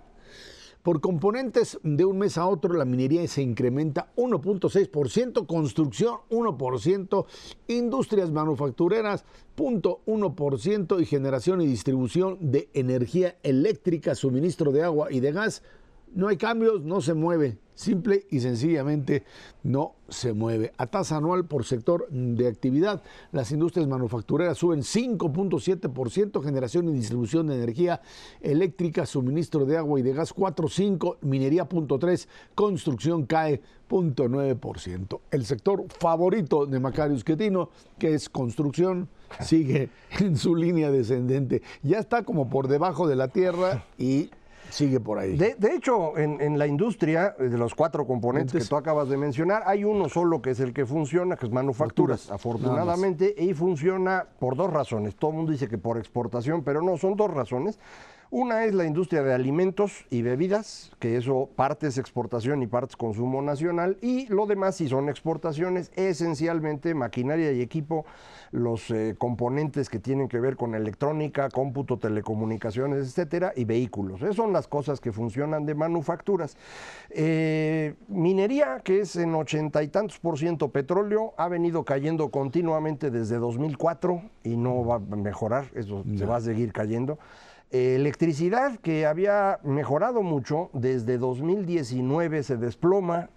Por 0.83 1.01
componentes 1.01 1.77
de 1.83 2.05
un 2.05 2.19
mes 2.19 2.37
a 2.37 2.47
otro, 2.47 2.75
la 2.75 2.85
minería 2.85 3.27
se 3.27 3.41
incrementa 3.41 4.13
1.6%, 4.15 5.45
construcción 5.45 6.19
1%, 6.29 7.25
industrias 7.67 8.31
manufactureras 8.31 9.25
0.1% 9.57 11.01
y 11.01 11.05
generación 11.05 11.59
y 11.59 11.67
distribución 11.67 12.37
de 12.39 12.69
energía 12.73 13.35
eléctrica, 13.43 14.15
suministro 14.15 14.71
de 14.71 14.83
agua 14.83 15.11
y 15.11 15.19
de 15.19 15.33
gas. 15.33 15.61
No 16.13 16.27
hay 16.27 16.37
cambios, 16.37 16.81
no 16.81 17.01
se 17.01 17.13
mueve 17.13 17.57
simple 17.77 18.25
y 18.29 18.39
sencillamente 18.39 19.23
no 19.63 19.95
se 20.09 20.33
mueve. 20.33 20.73
A 20.77 20.87
tasa 20.87 21.17
anual 21.17 21.45
por 21.45 21.63
sector 21.63 22.07
de 22.09 22.47
actividad, 22.47 23.03
las 23.31 23.51
industrias 23.51 23.87
manufactureras 23.87 24.57
suben 24.57 24.81
5.7%, 24.81 26.43
generación 26.43 26.89
y 26.89 26.93
distribución 26.93 27.47
de 27.47 27.55
energía 27.55 28.01
eléctrica, 28.41 29.05
suministro 29.05 29.65
de 29.65 29.77
agua 29.77 29.99
y 29.99 30.03
de 30.03 30.13
gas 30.13 30.33
4.5%, 30.33 31.17
minería 31.21 31.69
0.3%, 31.69 32.27
construcción 32.55 33.25
cae 33.25 33.61
0.9%. 33.89 35.19
El 35.29 35.45
sector 35.45 35.85
favorito 35.99 36.65
de 36.65 36.79
Macarius 36.79 37.23
Quetino, 37.23 37.69
que 37.99 38.15
es 38.15 38.27
construcción, 38.27 39.07
sigue 39.41 39.89
en 40.19 40.35
su 40.35 40.55
línea 40.55 40.89
descendente. 40.89 41.61
Ya 41.83 41.99
está 41.99 42.23
como 42.23 42.49
por 42.49 42.67
debajo 42.67 43.07
de 43.07 43.15
la 43.15 43.27
tierra 43.27 43.85
y 43.99 44.31
sigue 44.69 44.99
por 44.99 45.19
ahí. 45.19 45.35
De, 45.37 45.55
hecho, 45.75 46.17
en, 46.17 46.57
la 46.57 46.67
industria, 46.67 47.35
eh, 47.39 47.43
de 47.43 47.57
los 47.57 47.75
cuatro 47.75 48.05
componentes 48.05 48.63
que 48.63 48.69
tú 48.69 48.75
acabas 48.75 49.09
de 49.09 49.17
mencionar, 49.17 49.63
hay 49.65 49.83
uno 49.83 50.09
solo 50.09 50.41
que 50.41 50.51
es 50.51 50.59
el 50.59 50.73
que 50.73 50.85
funciona, 50.85 51.35
que 51.35 51.45
es 51.45 51.51
manufacturas, 51.51 52.31
afortunadamente, 52.31 53.33
y 53.37 53.53
funciona 53.53 54.25
por 54.39 54.55
dos 54.55 54.71
razones. 54.71 55.15
Todo 55.15 55.31
el 55.31 55.37
mundo 55.37 55.51
dice 55.51 55.67
que 55.67 55.77
por 55.77 55.97
exportación, 55.97 56.63
pero 56.63 56.81
no, 56.81 56.97
son 56.97 57.15
dos 57.15 57.31
razones. 57.31 57.79
Una 58.29 58.65
es 58.65 58.73
la 58.73 58.83
industria 58.83 59.23
de 59.23 59.33
alimentos 59.33 60.05
y 60.09 60.21
bebidas, 60.21 60.91
que 60.99 61.15
eso 61.15 61.49
parte 61.55 61.87
es 61.87 61.97
exportación 61.97 62.61
y 62.61 62.67
parte 62.67 62.91
es 62.91 62.97
consumo 62.97 63.41
nacional, 63.41 63.97
y 64.01 64.27
lo 64.27 64.45
demás 64.45 64.75
si 64.75 64.89
son 64.89 65.07
exportaciones, 65.07 65.91
esencialmente 65.95 66.93
maquinaria 66.93 67.53
y 67.53 67.61
equipo, 67.61 68.05
los 68.51 68.89
eh, 68.91 69.15
componentes 69.17 69.89
que 69.89 69.99
tienen 69.99 70.27
que 70.27 70.39
ver 70.39 70.55
con 70.55 70.75
electrónica, 70.75 71.49
cómputo, 71.49 71.97
telecomunicaciones, 71.97 73.05
etcétera, 73.07 73.53
y 73.55 73.65
vehículos. 73.65 74.21
Esas 74.21 74.35
son 74.35 74.53
las 74.53 74.67
cosas 74.67 74.99
que 74.99 75.11
funcionan 75.11 75.65
de 75.65 75.75
manufacturas. 75.75 76.57
Eh, 77.09 77.95
minería, 78.07 78.81
que 78.83 79.01
es 79.01 79.15
en 79.15 79.33
ochenta 79.35 79.83
y 79.83 79.87
tantos 79.87 80.19
por 80.19 80.37
ciento 80.37 80.69
petróleo, 80.69 81.33
ha 81.37 81.47
venido 81.47 81.83
cayendo 81.83 82.29
continuamente 82.29 83.11
desde 83.11 83.37
2004 83.37 84.21
y 84.43 84.57
no 84.57 84.85
va 84.85 84.95
a 84.95 84.99
mejorar, 84.99 85.65
eso 85.75 86.03
se 86.17 86.25
va 86.25 86.37
a 86.37 86.41
seguir 86.41 86.73
cayendo. 86.73 87.17
Electricidad, 87.69 88.77
que 88.79 89.05
había 89.05 89.59
mejorado 89.63 90.21
mucho, 90.23 90.69
desde 90.71 91.17
2019 91.17 92.43
se 92.43 92.55
desploma. 92.55 93.29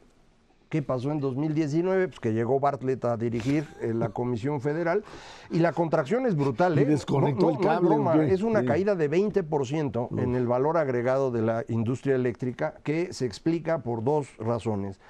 ¿Qué 0.71 0.83
pasó 0.83 1.11
en 1.11 1.19
2019? 1.19 2.07
Pues 2.07 2.21
que 2.21 2.33
llegó 2.33 2.61
Bartlett 2.61 3.05
a 3.05 3.17
dirigir 3.17 3.67
eh, 3.81 3.93
la 3.93 4.11
Comisión 4.11 4.61
Federal 4.61 5.03
y 5.51 5.59
la 5.59 5.73
contracción 5.73 6.27
es 6.27 6.37
brutal. 6.37 6.79
¿eh? 6.79 6.85
desconectó 6.85 7.51
el 7.51 7.59
cable. 7.59 8.33
es, 8.33 8.43
una 8.43 8.65
caída 8.65 8.95
de 8.95 9.11
20% 9.11 10.23
en 10.23 10.37
el 10.37 10.47
valor 10.47 10.77
agregado 10.77 11.33
de 11.33 11.43
la 11.43 11.65
industria 11.69 12.15
eléctrica 12.15 12.75
que 12.85 13.13
se 13.13 13.27
explica 13.27 13.83
por 13.83 14.05
dos 14.05 14.29
razones. 14.39 15.01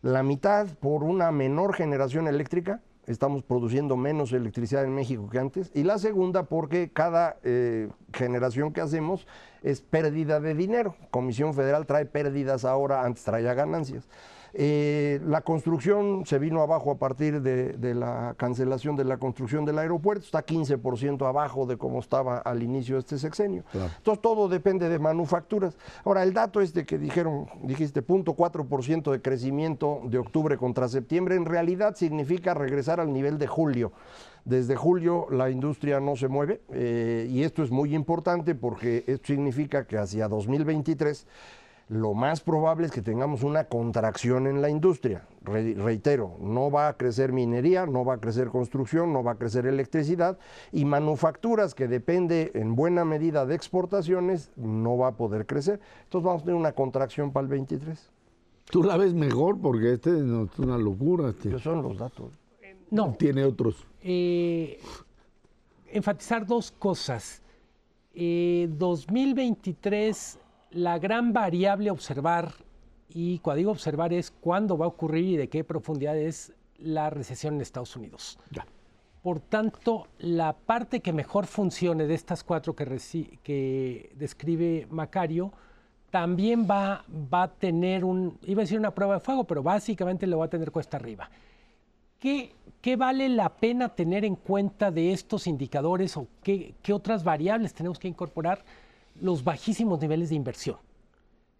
La 0.00 0.22
mitad 0.22 0.66
por 0.80 1.04
una 1.04 1.30
menor 1.32 1.74
generación 1.74 2.26
eléctrica, 2.26 2.80
estamos 3.06 3.42
produciendo 3.42 3.98
menos 3.98 4.32
electricidad 4.32 4.84
en 4.84 4.94
México 4.94 5.28
que 5.28 5.38
antes, 5.38 5.70
y 5.74 5.82
la 5.82 5.98
segunda 5.98 6.44
porque 6.44 6.92
cada 6.94 7.36
eh, 7.42 7.90
generación 8.14 8.72
que 8.72 8.80
hacemos 8.80 9.26
es 9.62 9.82
pérdida 9.82 10.40
de 10.40 10.54
dinero. 10.54 10.94
Comisión 11.10 11.52
Federal 11.52 11.84
trae 11.84 12.06
pérdidas 12.06 12.64
ahora, 12.64 13.04
antes 13.04 13.22
traía 13.22 13.52
ganancias. 13.52 14.08
Eh, 14.52 15.20
la 15.26 15.42
construcción 15.42 16.24
se 16.26 16.38
vino 16.38 16.60
abajo 16.62 16.90
a 16.90 16.98
partir 16.98 17.40
de, 17.40 17.94
la 17.94 18.34
cancelación 18.36 18.96
de 18.96 19.04
la 19.04 19.18
construcción 19.18 19.64
del 19.64 19.78
aeropuerto, 19.78 20.24
está 20.24 20.44
15% 20.44 21.26
abajo 21.26 21.66
de 21.66 21.76
cómo 21.76 22.00
estaba 22.00 22.38
al 22.38 22.62
inicio 22.62 22.96
de 22.96 23.00
este 23.00 23.18
sexenio. 23.18 23.64
Entonces 23.72 24.20
todo 24.22 24.48
depende 24.48 24.88
de 24.88 24.98
manufacturas. 24.98 25.76
Ahora, 26.04 26.22
el 26.22 26.32
dato 26.32 26.60
este 26.60 26.84
que 26.84 26.98
dijeron, 26.98 27.46
dijiste, 27.62 28.04
0.4% 28.04 29.10
de 29.10 29.22
crecimiento 29.22 30.00
de 30.04 30.18
octubre 30.18 30.56
contra 30.56 30.88
septiembre, 30.88 31.36
en 31.36 31.44
realidad 31.44 31.94
significa 31.94 32.54
regresar 32.54 33.00
al 33.00 33.12
nivel 33.12 33.38
de 33.38 33.46
julio. 33.46 33.92
Desde 34.44 34.74
julio 34.74 35.26
la 35.30 35.50
industria 35.50 36.00
no 36.00 36.16
se 36.16 36.28
mueve 36.28 36.62
eh, 36.72 37.28
y 37.30 37.42
esto 37.42 37.62
es 37.62 37.70
muy 37.70 37.94
importante 37.94 38.54
porque 38.54 39.04
esto 39.06 39.26
significa 39.26 39.86
que 39.86 39.98
hacia 39.98 40.28
2023 40.28 41.26
lo 41.90 42.14
más 42.14 42.40
probable 42.40 42.86
es 42.86 42.92
que 42.92 43.02
tengamos 43.02 43.42
una 43.42 43.64
contracción 43.64 44.46
en 44.46 44.62
la 44.62 44.70
industria. 44.70 45.26
reitero, 45.42 46.36
no 46.40 46.70
va 46.70 46.86
a 46.86 46.96
crecer 46.96 47.32
minería, 47.32 47.84
no 47.84 48.04
va 48.04 48.14
a 48.14 48.18
crecer 48.18 48.46
construcción, 48.46 49.12
no 49.12 49.24
va 49.24 49.32
a 49.32 49.34
crecer 49.34 49.66
electricidad 49.66 50.38
y 50.70 50.84
manufacturas 50.84 51.74
que 51.74 51.88
depende 51.88 52.52
en 52.54 52.76
buena 52.76 53.04
medida 53.04 53.44
de 53.44 53.56
exportaciones 53.56 54.52
no 54.54 54.98
va 54.98 55.08
a 55.08 55.16
poder 55.16 55.46
crecer. 55.46 55.80
Entonces 56.04 56.24
vamos 56.24 56.42
a 56.42 56.44
tener 56.44 56.60
una 56.60 56.72
contracción 56.72 57.32
para 57.32 57.42
el 57.42 57.48
23. 57.48 58.08
Tú 58.66 58.84
la 58.84 58.96
ves 58.96 59.12
mejor 59.12 59.60
porque 59.60 59.94
este 59.94 60.10
es 60.10 60.58
una 60.60 60.78
locura. 60.78 61.30
Este. 61.30 61.58
son 61.58 61.82
los 61.82 61.98
datos. 61.98 62.38
No. 62.92 63.16
Tiene 63.18 63.44
otros. 63.44 63.84
Eh, 64.00 64.78
enfatizar 65.88 66.46
dos 66.46 66.70
cosas. 66.70 67.42
2023 68.14 70.36
eh, 70.36 70.40
la 70.70 70.98
gran 70.98 71.32
variable 71.32 71.90
a 71.90 71.92
observar, 71.92 72.52
y 73.08 73.38
cuando 73.40 73.58
digo 73.58 73.70
observar 73.72 74.12
es 74.12 74.30
cuándo 74.30 74.78
va 74.78 74.86
a 74.86 74.88
ocurrir 74.88 75.24
y 75.24 75.36
de 75.36 75.48
qué 75.48 75.64
profundidad 75.64 76.16
es 76.16 76.52
la 76.78 77.10
recesión 77.10 77.54
en 77.54 77.60
Estados 77.60 77.96
Unidos. 77.96 78.38
Por 79.22 79.40
tanto, 79.40 80.06
la 80.18 80.54
parte 80.54 81.00
que 81.00 81.12
mejor 81.12 81.46
funcione 81.46 82.06
de 82.06 82.14
estas 82.14 82.42
cuatro 82.42 82.74
que, 82.74 83.38
que 83.42 84.12
describe 84.14 84.86
Macario, 84.90 85.52
también 86.10 86.66
va, 86.68 87.04
va, 87.32 87.44
a 87.44 87.48
tener 87.48 88.04
un, 88.04 88.38
iba 88.42 88.62
a 88.62 88.64
decir 88.64 88.78
una 88.78 88.90
prueba 88.92 89.14
de 89.14 89.20
fuego, 89.20 89.44
pero 89.44 89.62
básicamente 89.62 90.26
lo 90.26 90.38
va 90.38 90.46
a 90.46 90.50
tener 90.50 90.72
cuesta 90.72 90.96
arriba. 90.96 91.30
¿Qué, 92.18 92.52
qué 92.80 92.96
vale 92.96 93.28
la 93.28 93.48
pena 93.50 93.90
tener 93.90 94.24
en 94.24 94.36
cuenta 94.36 94.90
de 94.90 95.12
estos 95.12 95.46
indicadores 95.46 96.16
o 96.16 96.26
qué, 96.42 96.74
qué 96.82 96.92
otras 96.92 97.22
variables 97.22 97.74
tenemos 97.74 97.98
que 97.98 98.08
incorporar? 98.08 98.64
Los 99.20 99.44
bajísimos 99.44 100.00
niveles 100.00 100.30
de 100.30 100.36
inversión. 100.36 100.76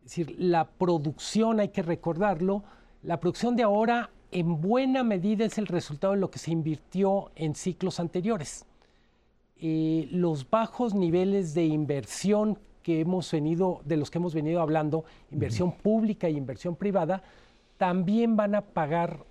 Es 0.04 0.16
decir, 0.16 0.34
la 0.38 0.68
producción, 0.68 1.60
hay 1.60 1.68
que 1.68 1.82
recordarlo, 1.82 2.64
la 3.02 3.20
producción 3.20 3.56
de 3.56 3.62
ahora 3.62 4.10
en 4.32 4.60
buena 4.60 5.02
medida 5.02 5.44
es 5.44 5.58
el 5.58 5.66
resultado 5.66 6.14
de 6.14 6.20
lo 6.20 6.30
que 6.30 6.38
se 6.38 6.50
invirtió 6.50 7.30
en 7.34 7.54
ciclos 7.54 8.00
anteriores. 8.00 8.64
Eh, 9.56 10.08
los 10.10 10.48
bajos 10.48 10.94
niveles 10.94 11.52
de 11.54 11.64
inversión 11.66 12.58
que 12.82 13.00
hemos 13.00 13.30
venido, 13.30 13.82
de 13.84 13.96
los 13.96 14.10
que 14.10 14.18
hemos 14.18 14.34
venido 14.34 14.60
hablando, 14.60 15.04
inversión 15.30 15.72
pública 15.72 16.28
e 16.28 16.30
inversión 16.30 16.76
privada, 16.76 17.22
también 17.76 18.36
van 18.36 18.54
a 18.54 18.62
pagar 18.62 19.24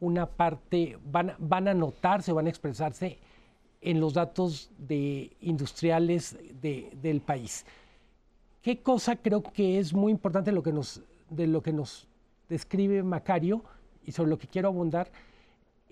una 0.00 0.26
parte, 0.26 0.98
van, 1.04 1.34
van 1.38 1.68
a 1.68 1.74
notarse, 1.74 2.32
van 2.32 2.46
a 2.46 2.50
expresarse 2.50 3.18
en 3.80 4.00
los 4.00 4.14
datos 4.14 4.70
de 4.78 5.36
industriales 5.40 6.36
del 6.60 7.20
país. 7.20 7.64
¿Qué 8.62 8.80
cosa 8.80 9.16
creo 9.16 9.42
que 9.42 9.78
es 9.78 9.94
muy 9.94 10.12
importante 10.12 10.52
lo 10.52 10.62
que 10.62 10.72
nos, 10.72 11.02
de 11.30 11.46
lo 11.46 11.62
que 11.62 11.72
nos 11.72 12.06
describe 12.48 13.02
Macario 13.02 13.64
y 14.04 14.12
sobre 14.12 14.30
lo 14.30 14.38
que 14.38 14.48
quiero 14.48 14.68
abundar? 14.68 15.10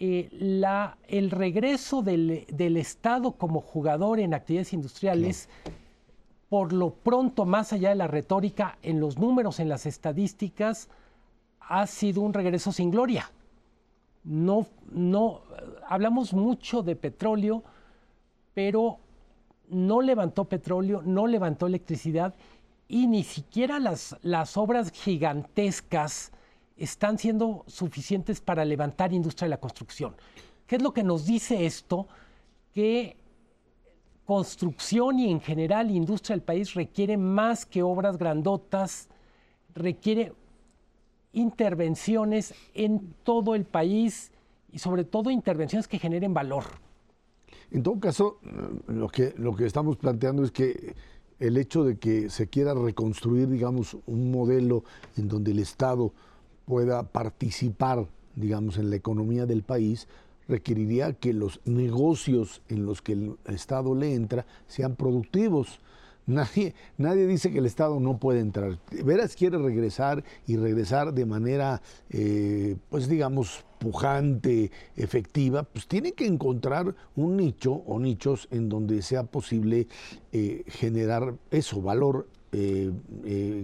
Eh, 0.01 0.29
la, 0.31 0.97
el 1.09 1.31
regreso 1.31 2.03
del, 2.03 2.77
Estado 2.77 3.33
como 3.33 3.61
jugador 3.61 4.21
en 4.21 4.33
actividades 4.33 4.73
industriales, 4.73 5.49
por 6.49 6.73
lo 6.73 6.91
pronto, 6.91 7.45
más 7.45 7.73
allá 7.73 7.89
de 7.89 7.95
la 7.97 8.07
retórica, 8.07 8.79
en 8.83 9.01
los 9.01 9.19
números, 9.19 9.59
en 9.59 9.69
las 9.69 9.87
estadísticas, 9.87 10.89
ha 11.61 11.87
sido 11.87 12.21
un 12.21 12.33
regreso 12.33 12.71
sin 12.71 12.91
gloria. 12.91 13.31
No, 14.25 14.67
no, 14.93 15.41
hablamos 15.89 16.33
mucho 16.33 16.83
de 16.83 16.95
petróleo, 16.95 17.65
pero 18.59 18.99
no 19.69 20.01
levantó 20.01 20.47
petróleo, 20.47 21.01
no 21.05 21.29
levantó 21.29 21.69
electricidad 21.69 22.35
y 22.89 23.07
ni 23.07 23.23
siquiera 23.23 23.79
las, 23.79 24.17
las 24.23 24.57
obras 24.57 24.91
gigantescas 24.91 26.33
están 26.77 27.19
siendo 27.19 27.63
suficientes 27.69 28.41
para 28.41 28.65
levantar 28.65 29.13
industria 29.13 29.47
de 29.47 29.51
la 29.51 29.61
construcción. 29.61 30.17
¿Qué 30.67 30.75
es 30.75 30.83
lo 30.83 30.93
que 30.93 31.05
nos 31.05 31.25
dice 31.25 31.67
esto? 31.67 32.09
Que 32.75 33.17
construcción 34.25 35.21
y 35.21 35.31
en 35.31 35.41
general 35.41 35.93
industria 35.93 36.35
del 36.35 36.43
país 36.43 36.75
requiere 36.75 37.17
más 37.17 37.65
que 37.65 37.85
obras 37.85 38.19
grandotas, 38.19 39.09
requiere 39.73 40.33
intervenciones 41.33 42.53
en 42.75 43.15
todo 43.23 43.55
el 43.55 43.65
país 43.67 44.33
y 44.73 44.81
sobre 44.81 45.05
todo 45.05 45.31
intervenciones 45.31 45.87
que 45.87 46.01
generen 46.01 46.35
valor. 46.35 46.88
En 47.71 47.83
todo 47.83 48.01
caso, 48.01 48.39
lo 48.87 49.09
que, 49.09 49.35
lo 49.37 49.55
que 49.55 49.67
estamos 49.67 49.97
planteando 49.97 50.43
es 50.43 50.51
que 50.51 50.95
el 51.39 51.57
hecho 51.57 51.85
de 51.85 51.99
que 51.99 52.31
se 52.31 52.49
quiera 52.49 52.75
reconstruir, 52.75 53.49
digamos, 53.49 53.97
un 54.07 54.31
modelo 54.31 54.85
en 55.17 55.29
donde 55.29 55.53
el 55.53 55.59
Estado 55.59 56.13
pueda 56.65 57.03
participar, 57.05 58.07
digamos, 58.35 58.79
en 58.79 58.91
la 58.91 58.97
economía 58.97 59.47
del 59.47 59.63
país, 59.63 60.09
requeriría 60.49 61.13
que 61.13 61.33
los 61.33 61.61
negocios 61.67 62.63
en 62.69 62.87
los 62.87 63.03
que 63.03 63.13
el 63.13 63.37
Estado 63.47 63.95
le 63.95 64.15
entra 64.15 64.47
sean 64.67 64.97
productivos. 64.97 65.81
Nadie, 66.27 66.75
nadie 66.97 67.27
dice 67.27 67.51
que 67.51 67.59
el 67.59 67.67
Estado 67.67 68.01
no 68.01 68.19
puede 68.19 68.41
entrar. 68.41 68.79
Veras 69.05 69.37
quiere 69.37 69.59
regresar 69.59 70.25
y 70.47 70.57
regresar 70.57 71.13
de 71.15 71.27
manera, 71.27 71.81
eh, 72.11 72.77
pues 72.91 73.09
digamos, 73.09 73.65
pujante, 73.79 74.71
efectiva, 74.97 75.63
pues 75.63 75.87
tiene 75.87 76.13
que 76.13 76.27
encontrar 76.27 76.95
un 77.17 77.37
nicho 77.37 77.73
o 77.73 77.99
nichos 77.99 78.49
en 78.51 78.69
donde 78.69 79.03
sea 79.03 79.25
posible 79.25 79.87
eh, 80.33 80.65
generar 80.67 81.35
eso, 81.51 81.81
valor 81.81 82.29
eh, 82.51 82.91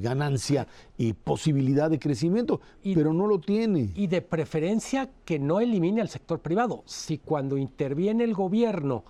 ganancia 0.02 0.66
y 0.98 1.14
posibilidad 1.14 1.88
de 1.88 1.98
crecimiento, 1.98 2.60
pero 2.94 3.14
no 3.14 3.26
lo 3.26 3.38
tiene. 3.40 3.90
Y 3.94 4.08
de 4.08 4.20
preferencia 4.20 5.08
que 5.24 5.38
no 5.38 5.60
elimine 5.60 6.02
al 6.02 6.10
sector 6.10 6.40
privado. 6.40 6.82
Si 6.84 7.16
cuando 7.16 7.56
interviene 7.56 8.24
el 8.24 8.34
gobierno 8.34 9.04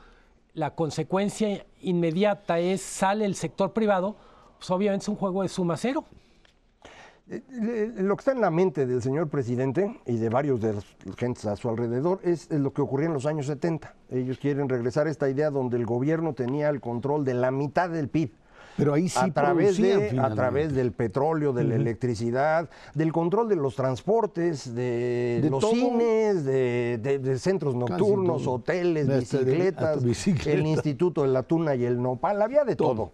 la 0.54 0.74
consecuencia 0.74 1.66
inmediata 1.82 2.60
es 2.60 2.80
sale 2.80 3.24
el 3.24 3.34
sector 3.34 3.72
privado, 3.72 4.16
pues 4.56 4.70
obviamente 4.70 5.04
es 5.04 5.08
un 5.08 5.16
juego 5.16 5.42
de 5.42 5.48
suma 5.48 5.76
cero. 5.76 6.04
Eh, 7.30 7.92
lo 7.96 8.16
que 8.16 8.20
está 8.20 8.32
en 8.32 8.42
la 8.42 8.50
mente 8.50 8.84
del 8.84 9.00
señor 9.00 9.28
presidente 9.28 9.98
y 10.04 10.16
de 10.16 10.28
varios 10.28 10.60
de 10.60 10.74
los 10.74 10.84
gentes 11.16 11.46
a 11.46 11.56
su 11.56 11.70
alrededor 11.70 12.20
es, 12.22 12.50
lo 12.50 12.72
que 12.74 12.82
ocurría 12.82 13.06
en 13.06 13.14
los 13.14 13.24
años 13.24 13.46
70. 13.46 13.94
Ellos 14.10 14.38
quieren 14.38 14.68
regresar 14.68 15.06
a 15.06 15.10
esta 15.10 15.28
idea 15.30 15.50
donde 15.50 15.78
el 15.78 15.86
gobierno 15.86 16.34
tenía 16.34 16.68
el 16.68 16.80
control 16.80 17.24
de 17.24 17.34
la 17.34 17.50
mitad 17.50 17.88
del 17.88 18.08
PIB. 18.08 18.30
Pero 18.76 18.92
ahí 18.92 19.08
sí 19.08 19.20
a 19.20 19.32
través, 19.32 19.76
de, 19.78 20.18
a 20.18 20.34
través 20.34 20.74
del 20.74 20.90
petróleo, 20.90 21.52
de 21.52 21.62
la 21.62 21.76
electricidad, 21.76 22.68
del 22.92 23.12
control 23.12 23.48
de 23.48 23.54
los 23.54 23.76
transportes, 23.76 24.74
de, 24.74 25.46
los 25.48 25.64
cines, 25.70 26.44
de, 26.44 27.36
centros 27.38 27.76
nocturnos, 27.76 28.48
hoteles, 28.48 29.06
bicicletas, 29.06 30.02
el 30.46 30.66
Instituto 30.66 31.22
de 31.22 31.28
la 31.28 31.44
Tuna 31.44 31.76
y 31.76 31.84
el 31.84 32.02
Nopal, 32.02 32.42
había 32.42 32.64
de 32.64 32.74
todo. 32.74 33.12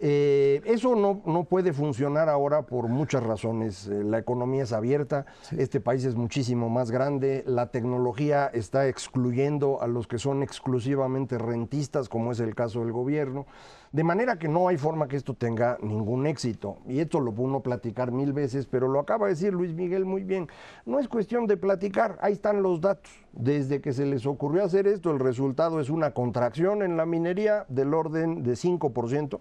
Eh, 0.00 0.62
eso 0.64 0.94
no, 0.94 1.22
no, 1.26 1.44
puede 1.44 1.72
funcionar 1.72 2.28
ahora 2.28 2.62
por 2.62 2.88
muchas 2.88 3.22
razones. 3.22 3.88
Eh, 3.88 4.04
la 4.04 4.18
economía 4.18 4.62
es 4.62 4.72
abierta, 4.72 5.26
este 5.56 5.80
país 5.80 6.04
es 6.04 6.14
muchísimo 6.14 6.68
más 6.68 6.90
grande, 6.90 7.42
la 7.46 7.70
tecnología 7.70 8.46
está 8.46 8.86
excluyendo 8.86 9.82
a 9.82 9.88
los 9.88 10.06
que 10.06 10.18
son 10.18 10.42
exclusivamente 10.42 11.36
rentistas, 11.38 12.08
como 12.08 12.30
es 12.32 12.40
el 12.40 12.54
caso 12.54 12.80
del 12.80 12.92
gobierno. 12.92 13.46
De 13.90 14.04
manera 14.04 14.38
que 14.38 14.48
no 14.48 14.68
hay 14.68 14.76
forma 14.76 15.08
que 15.08 15.16
esto 15.16 15.32
tenga 15.32 15.78
ningún 15.80 16.26
éxito. 16.26 16.78
Y 16.86 17.00
esto 17.00 17.20
lo 17.20 17.32
pudo 17.32 17.60
platicar 17.60 18.12
mil 18.12 18.34
veces, 18.34 18.66
pero 18.66 18.86
lo 18.86 19.00
acaba 19.00 19.26
de 19.26 19.32
decir 19.32 19.54
Luis 19.54 19.72
Miguel 19.72 20.04
muy 20.04 20.24
bien. 20.24 20.48
No 20.84 20.98
es 20.98 21.08
cuestión 21.08 21.46
de 21.46 21.56
platicar, 21.56 22.18
ahí 22.20 22.34
están 22.34 22.62
los 22.62 22.82
datos. 22.82 23.10
Desde 23.32 23.80
que 23.80 23.92
se 23.92 24.04
les 24.04 24.26
ocurrió 24.26 24.64
hacer 24.64 24.86
esto, 24.86 25.10
el 25.10 25.18
resultado 25.18 25.80
es 25.80 25.88
una 25.88 26.12
contracción 26.12 26.82
en 26.82 26.96
la 26.96 27.06
minería 27.06 27.64
del 27.68 27.94
orden 27.94 28.42
de 28.42 28.52
5%, 28.52 29.40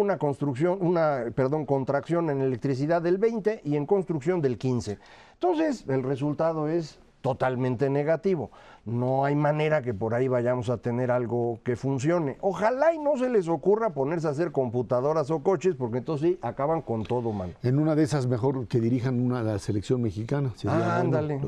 una 0.00 0.18
construcción, 0.18 0.78
una, 0.80 1.24
perdón, 1.34 1.66
contracción 1.66 2.30
en 2.30 2.40
electricidad 2.40 3.02
del 3.02 3.18
20 3.18 3.62
y 3.64 3.76
en 3.76 3.86
construcción 3.86 4.40
del 4.40 4.58
15. 4.58 4.98
Entonces, 5.34 5.84
el 5.88 6.02
resultado 6.02 6.68
es 6.68 6.98
totalmente 7.20 7.90
negativo. 7.90 8.50
No 8.84 9.24
hay 9.24 9.34
manera 9.34 9.82
que 9.82 9.92
por 9.92 10.14
ahí 10.14 10.28
vayamos 10.28 10.70
a 10.70 10.78
tener 10.78 11.10
algo 11.10 11.58
que 11.64 11.76
funcione. 11.76 12.38
Ojalá 12.40 12.94
y 12.94 12.98
no 12.98 13.16
se 13.18 13.28
les 13.28 13.48
ocurra 13.48 13.90
ponerse 13.90 14.28
a 14.28 14.30
hacer 14.30 14.52
computadoras 14.52 15.30
o 15.30 15.42
coches, 15.42 15.74
porque 15.76 15.98
entonces 15.98 16.30
sí, 16.30 16.38
acaban 16.42 16.80
con 16.80 17.04
todo, 17.04 17.32
mano. 17.32 17.52
En 17.62 17.78
una 17.78 17.94
de 17.94 18.04
esas 18.04 18.26
mejor 18.26 18.66
que 18.66 18.80
dirijan 18.80 19.20
una 19.20 19.42
la 19.42 19.58
selección 19.58 20.00
mexicana. 20.00 20.52
Ah, 20.66 21.00
ándale. 21.00 21.40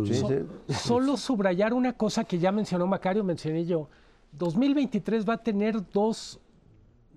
Solo 0.68 1.16
subrayar 1.16 1.72
una 1.72 1.92
cosa 1.92 2.24
que 2.24 2.38
ya 2.38 2.52
mencionó 2.52 2.86
Macario, 2.86 3.24
mencioné 3.24 3.64
yo. 3.64 3.88
2023 4.32 5.28
va 5.28 5.34
a 5.34 5.38
tener 5.38 5.76
dos, 5.92 6.40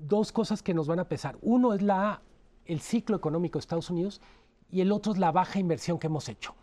dos 0.07 0.31
cosas 0.31 0.61
que 0.61 0.73
nos 0.73 0.87
van 0.87 0.99
a 0.99 1.07
pesar. 1.07 1.37
Uno 1.41 1.73
es 1.73 1.81
la, 1.81 2.21
el 2.65 2.79
ciclo 2.79 3.15
económico 3.15 3.57
de 3.57 3.61
Estados 3.61 3.89
Unidos 3.89 4.21
y 4.71 4.81
el 4.81 4.91
otro 4.91 5.13
es 5.13 5.19
la 5.19 5.31
baja 5.31 5.59
inversión 5.59 5.99
que 5.99 6.07
hemos 6.07 6.29
hecho. 6.29 6.55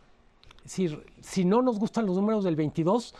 Es 0.58 0.64
decir, 0.64 1.06
si 1.20 1.44
no 1.44 1.62
nos 1.62 1.78
gustan 1.78 2.06
los 2.06 2.16
números 2.16 2.44
del 2.44 2.56
22, 2.56 3.14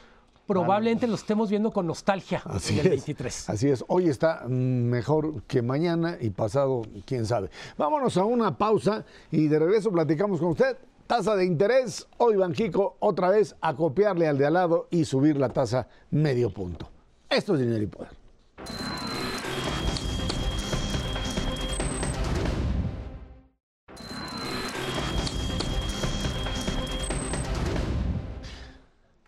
probablemente 0.47 1.07
los 1.07 1.21
estemos 1.21 1.49
viendo 1.49 1.71
con 1.71 1.87
nostalgia 1.87 2.43
así 2.45 2.75
en 2.75 2.81
el 2.81 2.87
es, 2.87 2.93
23. 2.93 3.51
Así 3.51 3.69
es, 3.69 3.85
hoy 3.89 4.09
está 4.09 4.45
mejor 4.49 5.43
que 5.45 5.63
mañana 5.63 6.19
y 6.21 6.31
pasado, 6.31 6.83
quién 7.07 7.25
sabe. 7.25 7.51
Vámonos 7.79 8.17
a 8.17 8.25
una 8.25 8.57
pausa 8.59 9.05
y 9.31 9.47
de 9.47 9.59
regreso 9.59 9.91
platicamos 9.91 10.41
con 10.41 10.51
usted. 10.51 10.77
Tasa 11.07 11.35
de 11.35 11.45
interés, 11.45 12.07
hoy 12.19 12.37
Banjico 12.37 12.97
otra 13.01 13.31
vez 13.31 13.57
a 13.61 13.75
copiarle 13.75 14.29
al 14.29 14.39
de 14.39 14.47
al 14.47 14.55
lado 14.55 14.87
y 14.91 15.05
subir 15.05 15.37
la 15.37 15.49
tasa 15.49 15.89
medio 16.11 16.51
punto. 16.51 16.89
Esto 17.29 17.55
es 17.55 17.61
dinero 17.61 17.83
y 17.83 17.87
poder. 17.87 18.20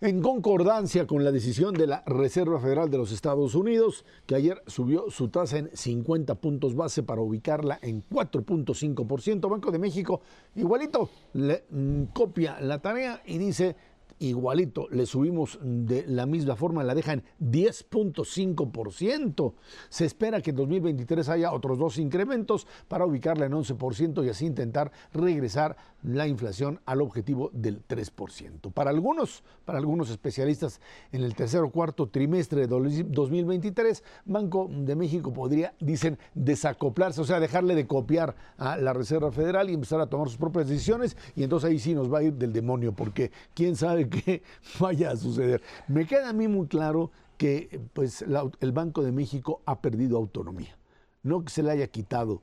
En 0.02 0.20
concordancia 0.20 1.06
con 1.06 1.22
la 1.22 1.30
decisión 1.30 1.74
de 1.74 1.86
la 1.86 2.02
Reserva 2.04 2.58
Federal 2.58 2.90
de 2.90 2.98
los 2.98 3.12
Estados 3.12 3.54
Unidos, 3.54 4.04
que 4.26 4.34
ayer 4.34 4.60
subió 4.66 5.08
su 5.12 5.28
tasa 5.28 5.58
en 5.58 5.70
50 5.72 6.34
puntos 6.34 6.74
base 6.74 7.04
para 7.04 7.20
ubicarla 7.20 7.78
en 7.80 8.02
4.5%, 8.08 9.48
Banco 9.48 9.70
de 9.70 9.78
México 9.78 10.20
igualito 10.56 11.08
le 11.34 11.62
mm, 11.70 12.06
copia 12.12 12.60
la 12.60 12.80
tarea 12.80 13.22
y 13.24 13.38
dice 13.38 13.76
igualito, 14.18 14.88
le 14.90 15.06
subimos 15.06 15.58
de 15.62 16.04
la 16.06 16.26
misma 16.26 16.56
forma, 16.56 16.84
la 16.84 16.94
deja 16.94 17.12
en 17.12 17.24
10.5%. 17.40 19.54
Se 19.88 20.04
espera 20.04 20.40
que 20.40 20.50
en 20.50 20.56
2023 20.56 21.28
haya 21.28 21.52
otros 21.52 21.78
dos 21.78 21.98
incrementos 21.98 22.66
para 22.88 23.06
ubicarla 23.06 23.46
en 23.46 23.52
11% 23.52 24.24
y 24.24 24.28
así 24.28 24.46
intentar 24.46 24.92
regresar 25.12 25.76
la 26.02 26.26
inflación 26.26 26.80
al 26.84 27.00
objetivo 27.00 27.50
del 27.52 27.86
3%. 27.86 28.72
Para 28.72 28.90
algunos, 28.90 29.42
para 29.64 29.78
algunos 29.78 30.10
especialistas, 30.10 30.80
en 31.12 31.22
el 31.22 31.34
tercer 31.34 31.62
o 31.62 31.70
cuarto 31.70 32.08
trimestre 32.08 32.66
de 32.66 33.04
2023, 33.04 34.02
Banco 34.24 34.68
de 34.70 34.96
México 34.96 35.32
podría, 35.32 35.74
dicen, 35.80 36.18
desacoplarse, 36.34 37.20
o 37.20 37.24
sea, 37.24 37.40
dejarle 37.40 37.74
de 37.74 37.86
copiar 37.86 38.34
a 38.58 38.76
la 38.76 38.92
Reserva 38.92 39.30
Federal 39.30 39.70
y 39.70 39.74
empezar 39.74 40.00
a 40.00 40.06
tomar 40.06 40.28
sus 40.28 40.38
propias 40.38 40.68
decisiones 40.68 41.16
y 41.36 41.44
entonces 41.44 41.70
ahí 41.70 41.78
sí 41.78 41.94
nos 41.94 42.12
va 42.12 42.18
a 42.18 42.22
ir 42.24 42.34
del 42.34 42.52
demonio, 42.52 42.92
porque 42.92 43.30
quién 43.54 43.76
sabe 43.76 44.08
qué 44.08 44.42
vaya 44.80 45.10
a 45.10 45.16
suceder. 45.16 45.62
Me 45.88 46.06
queda 46.06 46.28
a 46.28 46.32
mí 46.32 46.48
muy 46.48 46.66
claro 46.66 47.10
que 47.36 47.80
pues, 47.92 48.24
el 48.60 48.72
Banco 48.72 49.02
de 49.02 49.12
México 49.12 49.62
ha 49.66 49.80
perdido 49.80 50.16
autonomía. 50.16 50.76
No 51.22 51.44
que 51.44 51.50
se 51.50 51.62
le 51.62 51.70
haya 51.70 51.86
quitado 51.86 52.42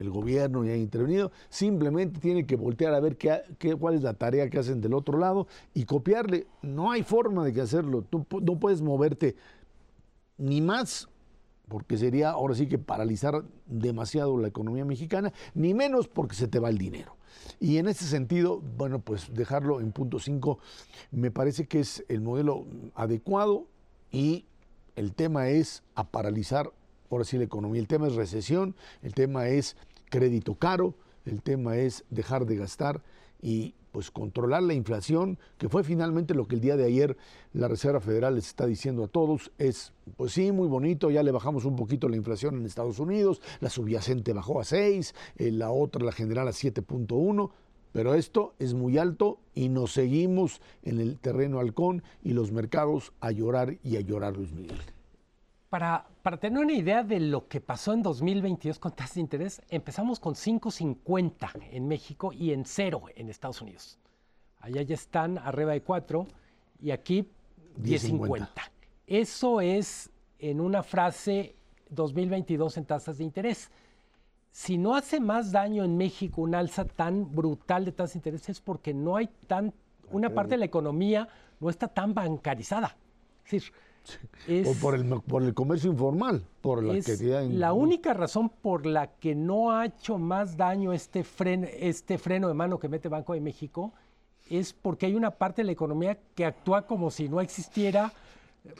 el 0.00 0.10
gobierno 0.10 0.64
y 0.64 0.70
haya 0.70 0.82
intervenido, 0.82 1.30
simplemente 1.50 2.20
tiene 2.20 2.46
que 2.46 2.56
voltear 2.56 2.94
a 2.94 3.00
ver 3.00 3.16
qué, 3.16 3.42
cuál 3.78 3.94
es 3.94 4.02
la 4.02 4.14
tarea 4.14 4.48
que 4.48 4.58
hacen 4.58 4.80
del 4.80 4.94
otro 4.94 5.18
lado 5.18 5.46
y 5.74 5.84
copiarle. 5.84 6.46
No 6.62 6.90
hay 6.90 7.02
forma 7.02 7.44
de 7.44 7.52
que 7.52 7.60
hacerlo. 7.60 8.02
Tú 8.02 8.26
no 8.42 8.58
puedes 8.58 8.80
moverte 8.80 9.36
ni 10.38 10.62
más, 10.62 11.08
porque 11.68 11.98
sería 11.98 12.30
ahora 12.30 12.54
sí 12.54 12.66
que 12.66 12.78
paralizar 12.78 13.44
demasiado 13.66 14.38
la 14.38 14.48
economía 14.48 14.86
mexicana, 14.86 15.32
ni 15.54 15.74
menos 15.74 16.08
porque 16.08 16.34
se 16.34 16.48
te 16.48 16.58
va 16.58 16.70
el 16.70 16.78
dinero. 16.78 17.16
Y 17.60 17.76
en 17.76 17.86
ese 17.86 18.06
sentido, 18.06 18.60
bueno, 18.78 19.00
pues 19.00 19.32
dejarlo 19.34 19.80
en 19.80 19.92
punto 19.92 20.18
5 20.18 20.58
me 21.10 21.30
parece 21.30 21.66
que 21.66 21.80
es 21.80 22.04
el 22.08 22.22
modelo 22.22 22.66
adecuado 22.94 23.66
y 24.10 24.46
el 24.96 25.14
tema 25.14 25.48
es 25.50 25.82
a 25.94 26.10
paralizar 26.10 26.72
ahora 27.10 27.24
sí 27.24 27.36
la 27.38 27.44
economía. 27.44 27.80
El 27.80 27.88
tema 27.88 28.06
es 28.06 28.14
recesión, 28.14 28.76
el 29.02 29.14
tema 29.14 29.48
es 29.48 29.76
crédito 30.10 30.56
caro, 30.56 30.94
el 31.24 31.42
tema 31.42 31.78
es 31.78 32.04
dejar 32.10 32.44
de 32.44 32.56
gastar 32.56 33.02
y 33.40 33.74
pues 33.92 34.10
controlar 34.10 34.62
la 34.62 34.74
inflación, 34.74 35.38
que 35.58 35.68
fue 35.68 35.82
finalmente 35.82 36.34
lo 36.34 36.46
que 36.46 36.54
el 36.54 36.60
día 36.60 36.76
de 36.76 36.84
ayer 36.84 37.16
la 37.52 37.68
Reserva 37.68 38.00
Federal 38.00 38.36
les 38.36 38.46
está 38.46 38.66
diciendo 38.66 39.04
a 39.04 39.08
todos, 39.08 39.50
es, 39.58 39.92
pues 40.16 40.32
sí, 40.32 40.52
muy 40.52 40.68
bonito, 40.68 41.10
ya 41.10 41.22
le 41.22 41.32
bajamos 41.32 41.64
un 41.64 41.76
poquito 41.76 42.08
la 42.08 42.16
inflación 42.16 42.56
en 42.56 42.66
Estados 42.66 42.98
Unidos, 42.98 43.40
la 43.60 43.70
subyacente 43.70 44.32
bajó 44.32 44.60
a 44.60 44.64
6, 44.64 45.14
eh, 45.36 45.50
la 45.50 45.70
otra, 45.70 46.04
la 46.04 46.12
general, 46.12 46.46
a 46.46 46.52
7.1, 46.52 47.50
pero 47.92 48.14
esto 48.14 48.54
es 48.58 48.74
muy 48.74 48.98
alto 48.98 49.40
y 49.54 49.68
nos 49.68 49.92
seguimos 49.92 50.60
en 50.84 51.00
el 51.00 51.18
terreno 51.18 51.58
halcón 51.58 52.04
y 52.22 52.32
los 52.32 52.52
mercados 52.52 53.12
a 53.20 53.32
llorar 53.32 53.78
y 53.82 53.96
a 53.96 54.00
llorar, 54.00 54.36
Luis 54.36 54.52
Miguel. 54.52 54.78
Para, 55.70 56.04
tener 56.40 56.58
una 56.58 56.72
idea 56.72 57.04
de 57.04 57.20
lo 57.20 57.46
que 57.46 57.60
pasó 57.60 57.92
en 57.92 58.02
2022 58.02 58.80
con 58.80 58.90
tasas 58.90 59.14
de 59.14 59.20
interés, 59.20 59.62
empezamos 59.68 60.18
con 60.18 60.34
5.50 60.34 61.68
en 61.70 61.86
México 61.86 62.32
y 62.32 62.52
en 62.52 62.64
cero 62.64 63.04
en 63.14 63.28
Estados 63.28 63.62
Unidos. 63.62 63.96
Allá 64.58 64.82
ya 64.82 64.94
están 64.94 65.38
arriba 65.38 65.70
de 65.70 65.82
4 65.82 66.26
y 66.82 66.90
aquí 66.90 67.24
10.50. 67.80 68.48
Eso 69.06 69.60
es 69.60 70.10
en 70.40 70.60
una 70.60 70.82
frase 70.82 71.54
2022 71.90 72.76
en 72.76 72.84
tasas 72.84 73.18
de 73.18 73.24
interés. 73.24 73.70
Si 74.50 74.76
no 74.76 74.96
hace 74.96 75.20
más 75.20 75.52
daño 75.52 75.84
en 75.84 75.96
México 75.96 76.42
un 76.42 76.56
alza 76.56 76.84
tan 76.84 77.32
brutal 77.32 77.84
de 77.84 77.92
tasas 77.92 78.14
de 78.14 78.18
interés 78.18 78.48
es 78.48 78.60
porque 78.60 78.92
no 78.92 79.14
hay 79.14 79.28
tan, 79.46 79.72
una 80.10 80.30
parte 80.30 80.54
de 80.54 80.58
la 80.58 80.64
economía 80.64 81.28
no 81.60 81.70
está 81.70 81.86
tan 81.86 82.12
bancarizada. 82.12 82.96
Es 83.44 83.52
decir, 83.52 83.72
o 84.66 84.74
por 84.80 84.94
el, 84.94 85.04
por 85.22 85.42
el 85.42 85.54
comercio 85.54 85.90
informal, 85.90 86.44
por 86.60 86.82
la 86.82 86.94
actividad. 86.94 87.44
La 87.44 87.72
única 87.72 88.14
razón 88.14 88.48
por 88.48 88.86
la 88.86 89.08
que 89.18 89.34
no 89.34 89.72
ha 89.72 89.86
hecho 89.86 90.18
más 90.18 90.56
daño 90.56 90.92
este, 90.92 91.24
este 91.80 92.18
freno 92.18 92.48
de 92.48 92.54
mano 92.54 92.78
que 92.78 92.88
mete 92.88 93.08
Banco 93.08 93.34
de 93.34 93.40
México 93.40 93.92
es 94.48 94.72
porque 94.72 95.06
hay 95.06 95.14
una 95.14 95.30
parte 95.30 95.62
de 95.62 95.66
la 95.66 95.72
economía 95.72 96.18
que 96.34 96.44
actúa 96.44 96.86
como 96.86 97.10
si 97.10 97.28
no 97.28 97.40
existiera 97.40 98.12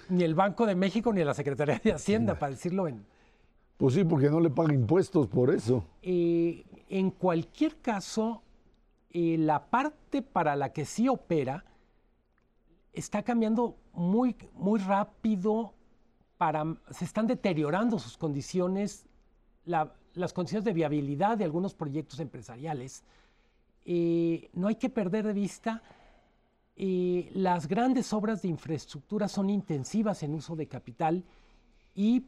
ni 0.08 0.24
el 0.24 0.34
Banco 0.34 0.66
de 0.66 0.74
México 0.74 1.12
ni 1.12 1.24
la 1.24 1.34
Secretaría 1.34 1.80
de 1.82 1.92
Hacienda, 1.92 2.38
para 2.38 2.50
decirlo 2.50 2.88
en... 2.88 3.04
Pues 3.76 3.94
sí, 3.94 4.04
porque 4.04 4.28
no 4.28 4.40
le 4.40 4.50
pagan 4.50 4.74
impuestos 4.74 5.26
por 5.26 5.54
eso. 5.54 5.84
Eh, 6.02 6.64
en 6.88 7.10
cualquier 7.10 7.76
caso, 7.76 8.42
eh, 9.12 9.36
la 9.38 9.64
parte 9.64 10.22
para 10.22 10.54
la 10.56 10.72
que 10.72 10.84
sí 10.84 11.08
opera 11.08 11.64
está 12.92 13.22
cambiando 13.22 13.76
muy, 13.92 14.36
muy 14.54 14.80
rápido, 14.80 15.74
para, 16.36 16.64
se 16.90 17.04
están 17.04 17.26
deteriorando 17.26 17.98
sus 17.98 18.16
condiciones, 18.16 19.06
las 19.64 20.32
condiciones 20.32 20.64
de 20.64 20.72
viabilidad 20.72 21.36
de 21.36 21.44
algunos 21.44 21.74
proyectos 21.74 22.18
empresariales. 22.20 23.04
Eh, 23.84 24.48
no 24.54 24.68
hay 24.68 24.76
que 24.76 24.88
perder 24.88 25.26
de 25.26 25.32
vista, 25.32 25.82
eh, 26.76 27.30
las 27.34 27.68
grandes 27.68 28.10
obras 28.14 28.40
de 28.40 28.48
infraestructura 28.48 29.28
son 29.28 29.50
intensivas 29.50 30.22
en 30.22 30.32
uso 30.32 30.56
de 30.56 30.66
capital 30.66 31.24
y 31.94 32.24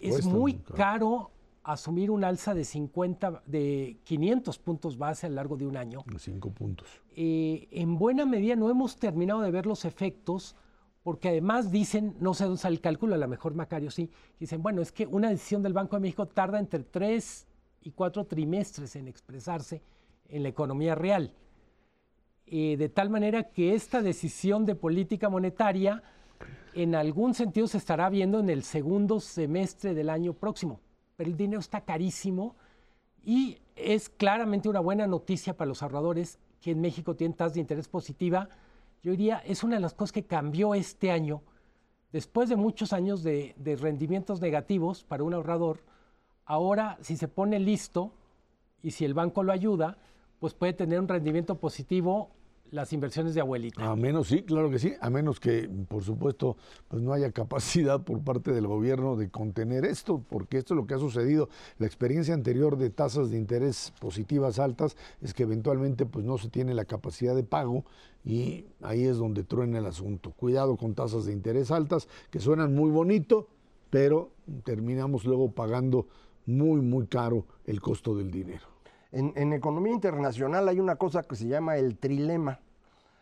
es 0.00 0.24
muy 0.24 0.54
caro 0.54 1.32
asumir 1.64 2.10
un 2.10 2.24
alza 2.24 2.54
de 2.54 2.64
50, 2.64 3.42
de 3.46 3.98
500 4.04 4.58
puntos 4.58 4.98
base 4.98 5.26
a 5.26 5.30
lo 5.30 5.36
largo 5.36 5.56
de 5.56 5.66
un 5.66 5.76
año. 5.76 6.04
Cinco 6.18 6.50
puntos. 6.50 6.88
Eh, 7.14 7.68
en 7.70 7.98
buena 7.98 8.24
medida 8.24 8.56
no 8.56 8.70
hemos 8.70 8.96
terminado 8.96 9.40
de 9.40 9.50
ver 9.50 9.66
los 9.66 9.84
efectos, 9.84 10.56
porque 11.02 11.28
además 11.28 11.70
dicen, 11.70 12.14
no 12.20 12.34
sé 12.34 12.44
dónde 12.44 12.60
sale 12.60 12.76
el 12.76 12.80
cálculo, 12.80 13.14
a 13.14 13.18
lo 13.18 13.28
mejor 13.28 13.54
Macario 13.54 13.90
sí, 13.90 14.10
dicen, 14.38 14.62
bueno, 14.62 14.82
es 14.82 14.92
que 14.92 15.06
una 15.06 15.30
decisión 15.30 15.62
del 15.62 15.72
Banco 15.72 15.96
de 15.96 16.00
México 16.00 16.26
tarda 16.26 16.58
entre 16.58 16.84
tres 16.84 17.46
y 17.80 17.90
cuatro 17.90 18.24
trimestres 18.24 18.94
en 18.96 19.08
expresarse 19.08 19.82
en 20.28 20.42
la 20.42 20.48
economía 20.48 20.94
real. 20.94 21.34
Eh, 22.46 22.76
de 22.76 22.88
tal 22.88 23.10
manera 23.10 23.50
que 23.50 23.74
esta 23.74 24.02
decisión 24.02 24.66
de 24.66 24.74
política 24.74 25.28
monetaria 25.28 26.02
en 26.74 26.94
algún 26.94 27.34
sentido 27.34 27.66
se 27.66 27.78
estará 27.78 28.08
viendo 28.08 28.40
en 28.40 28.50
el 28.50 28.62
segundo 28.62 29.20
semestre 29.20 29.94
del 29.94 30.10
año 30.10 30.32
próximo 30.34 30.80
pero 31.16 31.30
el 31.30 31.36
dinero 31.36 31.60
está 31.60 31.82
carísimo 31.82 32.56
y 33.24 33.58
es 33.76 34.08
claramente 34.08 34.68
una 34.68 34.80
buena 34.80 35.06
noticia 35.06 35.56
para 35.56 35.68
los 35.68 35.82
ahorradores 35.82 36.38
que 36.60 36.72
en 36.72 36.80
México 36.80 37.14
tienen 37.14 37.36
tasas 37.36 37.54
de 37.54 37.60
interés 37.60 37.88
positiva. 37.88 38.48
Yo 39.02 39.10
diría, 39.10 39.38
es 39.38 39.64
una 39.64 39.76
de 39.76 39.80
las 39.80 39.94
cosas 39.94 40.12
que 40.12 40.24
cambió 40.24 40.74
este 40.74 41.10
año. 41.10 41.42
Después 42.12 42.48
de 42.48 42.56
muchos 42.56 42.92
años 42.92 43.22
de, 43.22 43.54
de 43.56 43.74
rendimientos 43.74 44.40
negativos 44.40 45.02
para 45.02 45.24
un 45.24 45.34
ahorrador, 45.34 45.80
ahora 46.44 46.98
si 47.00 47.16
se 47.16 47.26
pone 47.26 47.58
listo 47.58 48.12
y 48.82 48.92
si 48.92 49.04
el 49.04 49.14
banco 49.14 49.42
lo 49.42 49.52
ayuda, 49.52 49.98
pues 50.38 50.54
puede 50.54 50.72
tener 50.72 51.00
un 51.00 51.08
rendimiento 51.08 51.58
positivo 51.58 52.30
las 52.72 52.92
inversiones 52.94 53.34
de 53.34 53.40
abuelita. 53.42 53.84
A 53.84 53.94
menos, 53.94 54.28
sí, 54.28 54.42
claro 54.42 54.70
que 54.70 54.78
sí, 54.78 54.94
a 55.00 55.10
menos 55.10 55.38
que, 55.38 55.68
por 55.88 56.02
supuesto, 56.02 56.56
pues 56.88 57.02
no 57.02 57.12
haya 57.12 57.30
capacidad 57.30 58.02
por 58.02 58.24
parte 58.24 58.50
del 58.50 58.66
gobierno 58.66 59.14
de 59.14 59.28
contener 59.28 59.84
esto, 59.84 60.24
porque 60.30 60.56
esto 60.56 60.72
es 60.72 60.76
lo 60.76 60.86
que 60.86 60.94
ha 60.94 60.98
sucedido. 60.98 61.50
La 61.78 61.86
experiencia 61.86 62.32
anterior 62.32 62.78
de 62.78 62.88
tasas 62.88 63.30
de 63.30 63.36
interés 63.36 63.92
positivas 64.00 64.58
altas 64.58 64.96
es 65.20 65.34
que 65.34 65.42
eventualmente 65.42 66.06
pues 66.06 66.24
no 66.24 66.38
se 66.38 66.48
tiene 66.48 66.72
la 66.72 66.86
capacidad 66.86 67.36
de 67.36 67.44
pago 67.44 67.84
y 68.24 68.64
ahí 68.80 69.04
es 69.04 69.18
donde 69.18 69.44
truena 69.44 69.78
el 69.78 69.86
asunto. 69.86 70.32
Cuidado 70.32 70.76
con 70.78 70.94
tasas 70.94 71.26
de 71.26 71.32
interés 71.32 71.70
altas 71.70 72.08
que 72.30 72.40
suenan 72.40 72.74
muy 72.74 72.90
bonito, 72.90 73.48
pero 73.90 74.30
terminamos 74.64 75.26
luego 75.26 75.52
pagando 75.52 76.06
muy, 76.46 76.80
muy 76.80 77.06
caro 77.06 77.44
el 77.66 77.82
costo 77.82 78.16
del 78.16 78.30
dinero. 78.30 78.71
En, 79.12 79.52
economía 79.52 79.92
internacional 79.92 80.68
hay 80.68 80.80
una 80.80 80.96
cosa 80.96 81.22
que 81.22 81.36
se 81.36 81.46
llama 81.46 81.76
el 81.76 81.98
trilema. 81.98 82.60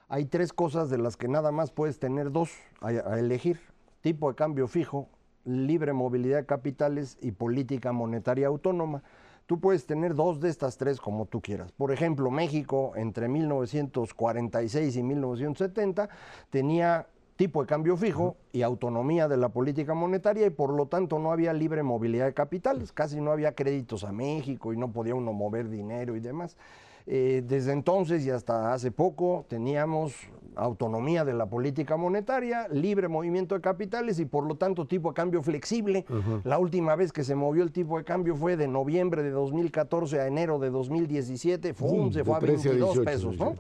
Hay 0.09 0.24
tres 0.24 0.53
cosas 0.53 0.88
de 0.88 0.99
las 0.99 1.16
que 1.16 1.26
nada 1.26 1.51
más 1.51 1.72
puedes 1.72 1.99
tener 1.99 2.30
dos 2.30 2.51
a, 2.80 3.18
elegir. 3.18 3.61
Tipo 4.01 4.28
de 4.30 4.36
cambio 4.36 4.68
fijo, 4.68 5.09
libre 5.45 5.93
movilidad 5.93 6.38
de 6.38 6.47
capitales 6.47 7.18
y 7.20 7.32
política 7.32 7.91
monetaria 7.91 8.47
autónoma. 8.47 9.03
Tú 9.47 9.59
puedes 9.59 9.84
tener 9.84 10.14
dos 10.14 10.41
de 10.41 10.49
estas 10.49 10.76
tres 10.76 11.01
como 11.01 11.26
tú 11.26 11.41
quieras. 11.41 11.72
Por 11.72 11.91
ejemplo, 11.91 12.30
México 12.30 12.93
entre 12.95 13.28
1946 13.28 14.97
y 14.97 15.03
1970 15.03 16.09
tenía 16.51 17.09
tipo 17.41 17.62
de 17.62 17.66
cambio 17.66 17.97
fijo 17.97 18.36
y 18.53 18.61
autonomía 18.61 19.26
de 19.26 19.38
la 19.38 19.49
política 19.49 19.95
monetaria 19.95 20.47
y 20.47 20.51
por 20.51 20.74
lo 20.74 20.88
tanto 20.88 21.18
no 21.18 21.32
había 21.32 21.55
libre 21.55 21.82
movilidad 21.82 22.26
de 22.26 22.34
capitales, 22.34 22.93
casi 22.93 23.18
no 23.18 23.32
había 23.32 23.55
créditos 23.55 24.05
a 24.05 24.12
México 24.12 24.74
y 24.74 24.76
no 24.76 24.93
podía 24.93 25.14
uno 25.14 25.32
mover 25.32 25.70
dinero 25.70 26.16
y 26.16 26.20
demás. 26.20 26.59
Eh, 27.07 27.43
desde 27.47 27.72
entonces 27.72 28.26
y 28.26 28.30
hasta 28.30 28.74
hace 28.74 28.91
poco 28.91 29.47
teníamos 29.49 30.12
autonomía 30.55 31.24
de 31.24 31.32
la 31.32 31.47
política 31.47 31.97
monetaria, 31.97 32.68
libre 32.68 33.09
movimiento 33.09 33.55
de 33.55 33.62
capitales 33.62 34.18
y 34.18 34.26
por 34.26 34.45
lo 34.45 34.57
tanto 34.57 34.86
tipo 34.86 35.09
de 35.09 35.14
cambio 35.14 35.43
flexible. 35.43 36.05
La 36.45 36.59
última 36.59 36.95
vez 36.95 37.11
que 37.11 37.24
se 37.24 37.34
movió 37.34 37.62
el 37.62 37.72
tipo 37.72 37.97
de 37.97 38.05
cambio 38.05 38.36
fue 38.36 38.59
de 38.59 38.68
noviembre 38.68 39.22
de 39.22 39.30
2014 39.30 40.20
a 40.20 40.26
enero 40.26 40.59
de 40.59 40.68
2017, 40.68 41.72
¡fum! 41.72 42.12
se 42.12 42.22
fue 42.22 42.36
a 42.36 42.41
22 42.41 42.99
pesos, 42.99 43.38
¿no? 43.38 43.55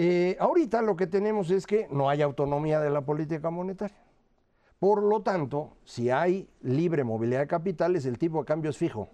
Eh, 0.00 0.36
ahorita 0.38 0.80
lo 0.80 0.94
que 0.94 1.08
tenemos 1.08 1.50
es 1.50 1.66
que 1.66 1.88
no 1.90 2.08
hay 2.08 2.22
autonomía 2.22 2.78
de 2.78 2.88
la 2.88 3.00
política 3.00 3.50
monetaria. 3.50 3.98
Por 4.78 5.02
lo 5.02 5.22
tanto, 5.22 5.76
si 5.84 6.08
hay 6.08 6.48
libre 6.60 7.02
movilidad 7.02 7.40
de 7.40 7.48
capitales, 7.48 8.06
el 8.06 8.16
tipo 8.16 8.38
de 8.38 8.44
cambio 8.44 8.70
es 8.70 8.76
fijo. 8.76 9.08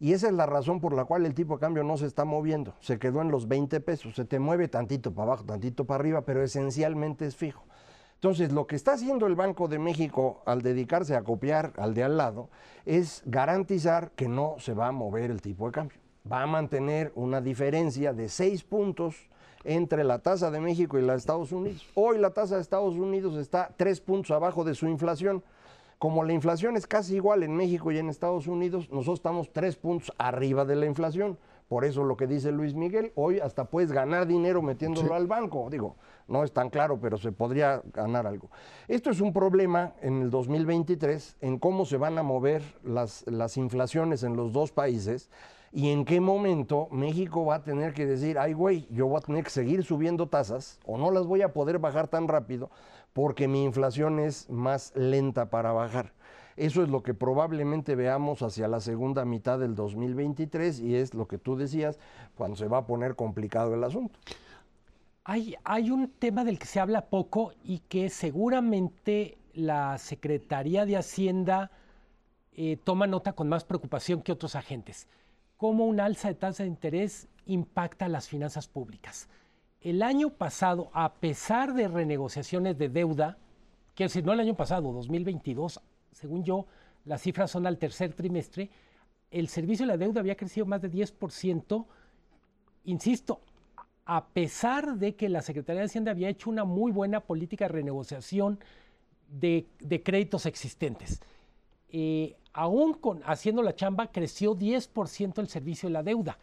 Y 0.00 0.14
esa 0.14 0.26
es 0.26 0.32
la 0.32 0.46
razón 0.46 0.80
por 0.80 0.94
la 0.94 1.04
cual 1.04 1.26
el 1.26 1.34
tipo 1.34 1.54
de 1.54 1.60
cambio 1.60 1.84
no 1.84 1.96
se 1.96 2.06
está 2.06 2.24
moviendo. 2.24 2.74
Se 2.80 2.98
quedó 2.98 3.22
en 3.22 3.30
los 3.30 3.46
20 3.46 3.78
pesos. 3.82 4.16
Se 4.16 4.24
te 4.24 4.40
mueve 4.40 4.66
tantito 4.66 5.14
para 5.14 5.28
abajo, 5.28 5.44
tantito 5.44 5.84
para 5.84 6.00
arriba, 6.00 6.22
pero 6.22 6.42
esencialmente 6.42 7.24
es 7.24 7.36
fijo. 7.36 7.62
Entonces, 8.14 8.50
lo 8.50 8.66
que 8.66 8.74
está 8.74 8.94
haciendo 8.94 9.28
el 9.28 9.36
Banco 9.36 9.68
de 9.68 9.78
México 9.78 10.42
al 10.44 10.60
dedicarse 10.60 11.14
a 11.14 11.22
copiar 11.22 11.72
al 11.76 11.94
de 11.94 12.02
al 12.02 12.16
lado 12.16 12.50
es 12.84 13.22
garantizar 13.26 14.10
que 14.16 14.26
no 14.26 14.56
se 14.58 14.74
va 14.74 14.88
a 14.88 14.92
mover 14.92 15.30
el 15.30 15.40
tipo 15.40 15.66
de 15.66 15.72
cambio. 15.72 15.98
Va 16.30 16.42
a 16.42 16.46
mantener 16.48 17.12
una 17.14 17.40
diferencia 17.40 18.12
de 18.12 18.28
6 18.28 18.64
puntos 18.64 19.28
entre 19.66 20.04
la 20.04 20.20
tasa 20.20 20.50
de 20.50 20.60
México 20.60 20.98
y 20.98 21.02
la 21.02 21.12
de 21.12 21.18
Estados 21.18 21.52
Unidos. 21.52 21.86
Hoy 21.94 22.18
la 22.18 22.30
tasa 22.30 22.56
de 22.56 22.62
Estados 22.62 22.94
Unidos 22.94 23.36
está 23.36 23.70
tres 23.76 24.00
puntos 24.00 24.30
abajo 24.30 24.64
de 24.64 24.74
su 24.74 24.86
inflación. 24.86 25.42
Como 25.98 26.24
la 26.24 26.32
inflación 26.32 26.76
es 26.76 26.86
casi 26.86 27.16
igual 27.16 27.42
en 27.42 27.56
México 27.56 27.90
y 27.90 27.98
en 27.98 28.08
Estados 28.08 28.46
Unidos, 28.46 28.88
nosotros 28.90 29.18
estamos 29.18 29.52
tres 29.52 29.76
puntos 29.76 30.12
arriba 30.18 30.64
de 30.64 30.76
la 30.76 30.86
inflación. 30.86 31.38
Por 31.68 31.84
eso 31.84 32.04
lo 32.04 32.16
que 32.16 32.28
dice 32.28 32.52
Luis 32.52 32.74
Miguel, 32.74 33.10
hoy 33.16 33.40
hasta 33.40 33.64
puedes 33.64 33.90
ganar 33.90 34.26
dinero 34.26 34.62
metiéndolo 34.62 35.14
al 35.14 35.26
banco. 35.26 35.68
Digo, 35.68 35.96
no 36.28 36.44
es 36.44 36.52
tan 36.52 36.70
claro, 36.70 37.00
pero 37.00 37.16
se 37.16 37.32
podría 37.32 37.82
ganar 37.92 38.26
algo. 38.26 38.50
Esto 38.86 39.10
es 39.10 39.20
un 39.20 39.32
problema 39.32 39.94
en 40.00 40.22
el 40.22 40.30
2023 40.30 41.38
en 41.40 41.58
cómo 41.58 41.84
se 41.84 41.96
van 41.96 42.18
a 42.18 42.22
mover 42.22 42.62
las, 42.84 43.24
las 43.26 43.56
inflaciones 43.56 44.22
en 44.22 44.36
los 44.36 44.52
dos 44.52 44.70
países 44.70 45.28
y 45.76 45.90
en 45.90 46.06
qué 46.06 46.22
momento 46.22 46.88
México 46.90 47.44
va 47.44 47.56
a 47.56 47.62
tener 47.62 47.92
que 47.92 48.06
decir, 48.06 48.38
ay 48.38 48.54
güey, 48.54 48.88
yo 48.90 49.08
voy 49.08 49.18
a 49.18 49.20
tener 49.20 49.44
que 49.44 49.50
seguir 49.50 49.84
subiendo 49.84 50.26
tasas 50.26 50.80
o 50.86 50.96
no 50.96 51.10
las 51.10 51.26
voy 51.26 51.42
a 51.42 51.52
poder 51.52 51.78
bajar 51.78 52.08
tan 52.08 52.28
rápido 52.28 52.70
porque 53.12 53.46
mi 53.46 53.62
inflación 53.62 54.18
es 54.18 54.48
más 54.48 54.96
lenta 54.96 55.50
para 55.50 55.72
bajar. 55.72 56.14
Eso 56.56 56.82
es 56.82 56.88
lo 56.88 57.02
que 57.02 57.12
probablemente 57.12 57.94
veamos 57.94 58.40
hacia 58.40 58.68
la 58.68 58.80
segunda 58.80 59.26
mitad 59.26 59.58
del 59.58 59.74
2023 59.74 60.80
y 60.80 60.94
es 60.94 61.12
lo 61.12 61.28
que 61.28 61.36
tú 61.36 61.56
decías 61.58 61.98
cuando 62.36 62.56
se 62.56 62.68
va 62.68 62.78
a 62.78 62.86
poner 62.86 63.14
complicado 63.14 63.74
el 63.74 63.84
asunto. 63.84 64.18
Hay, 65.24 65.90
un 65.90 66.08
tema 66.08 66.44
del 66.44 66.58
que 66.58 66.64
se 66.64 66.80
habla 66.80 67.10
poco 67.10 67.52
y 67.62 67.80
que 67.80 68.08
seguramente 68.08 69.36
la 69.52 69.98
Secretaría 69.98 70.86
de 70.86 70.96
Hacienda 70.96 71.70
eh, 72.54 72.78
toma 72.82 73.06
nota 73.06 73.34
con 73.34 73.50
más 73.50 73.64
preocupación 73.64 74.22
que 74.22 74.32
otros 74.32 74.56
agentes 74.56 75.06
cómo 75.56 75.86
un 75.86 76.00
alza 76.00 76.28
de 76.28 76.34
tasa 76.34 76.62
de 76.62 76.68
interés 76.68 77.28
impacta 77.46 78.08
las 78.08 78.28
finanzas 78.28 78.68
públicas. 78.68 79.28
El 79.80 80.02
año 80.02 80.30
pasado, 80.30 80.90
a 80.92 81.14
pesar 81.14 81.74
de 81.74 81.88
renegociaciones 81.88 82.76
de 82.78 82.88
deuda, 82.88 83.38
quiero 83.94 84.08
decir, 84.08 84.24
no 84.24 84.32
el 84.32 84.40
año 84.40 84.54
pasado, 84.54 84.92
2022, 84.92 85.80
según 86.12 86.44
yo, 86.44 86.66
las 87.04 87.22
cifras 87.22 87.50
son 87.50 87.66
al 87.66 87.78
tercer 87.78 88.12
trimestre, 88.14 88.70
el 89.30 89.48
servicio 89.48 89.86
de 89.86 89.92
la 89.92 89.96
deuda 89.96 90.20
había 90.20 90.36
crecido 90.36 90.66
más 90.66 90.82
de 90.82 90.90
10%, 90.90 91.86
insisto, 92.84 93.40
a 94.04 94.28
pesar 94.28 94.96
de 94.98 95.16
que 95.16 95.28
la 95.28 95.42
Secretaría 95.42 95.80
de 95.80 95.86
Hacienda 95.86 96.12
había 96.12 96.28
hecho 96.28 96.48
una 96.48 96.64
muy 96.64 96.92
buena 96.92 97.20
política 97.20 97.66
de 97.66 97.72
renegociación 97.72 98.60
de, 99.28 99.66
créditos 100.04 100.46
existentes. 100.46 101.20
Eh, 101.88 102.36
aún 102.56 102.98
haciendo 103.26 103.62
la 103.62 103.74
chamba, 103.74 104.10
creció 104.10 104.56
10% 104.56 105.38
el 105.38 105.48
servicio 105.48 105.88
de 105.88 105.92
la 105.92 106.02
deuda. 106.02 106.38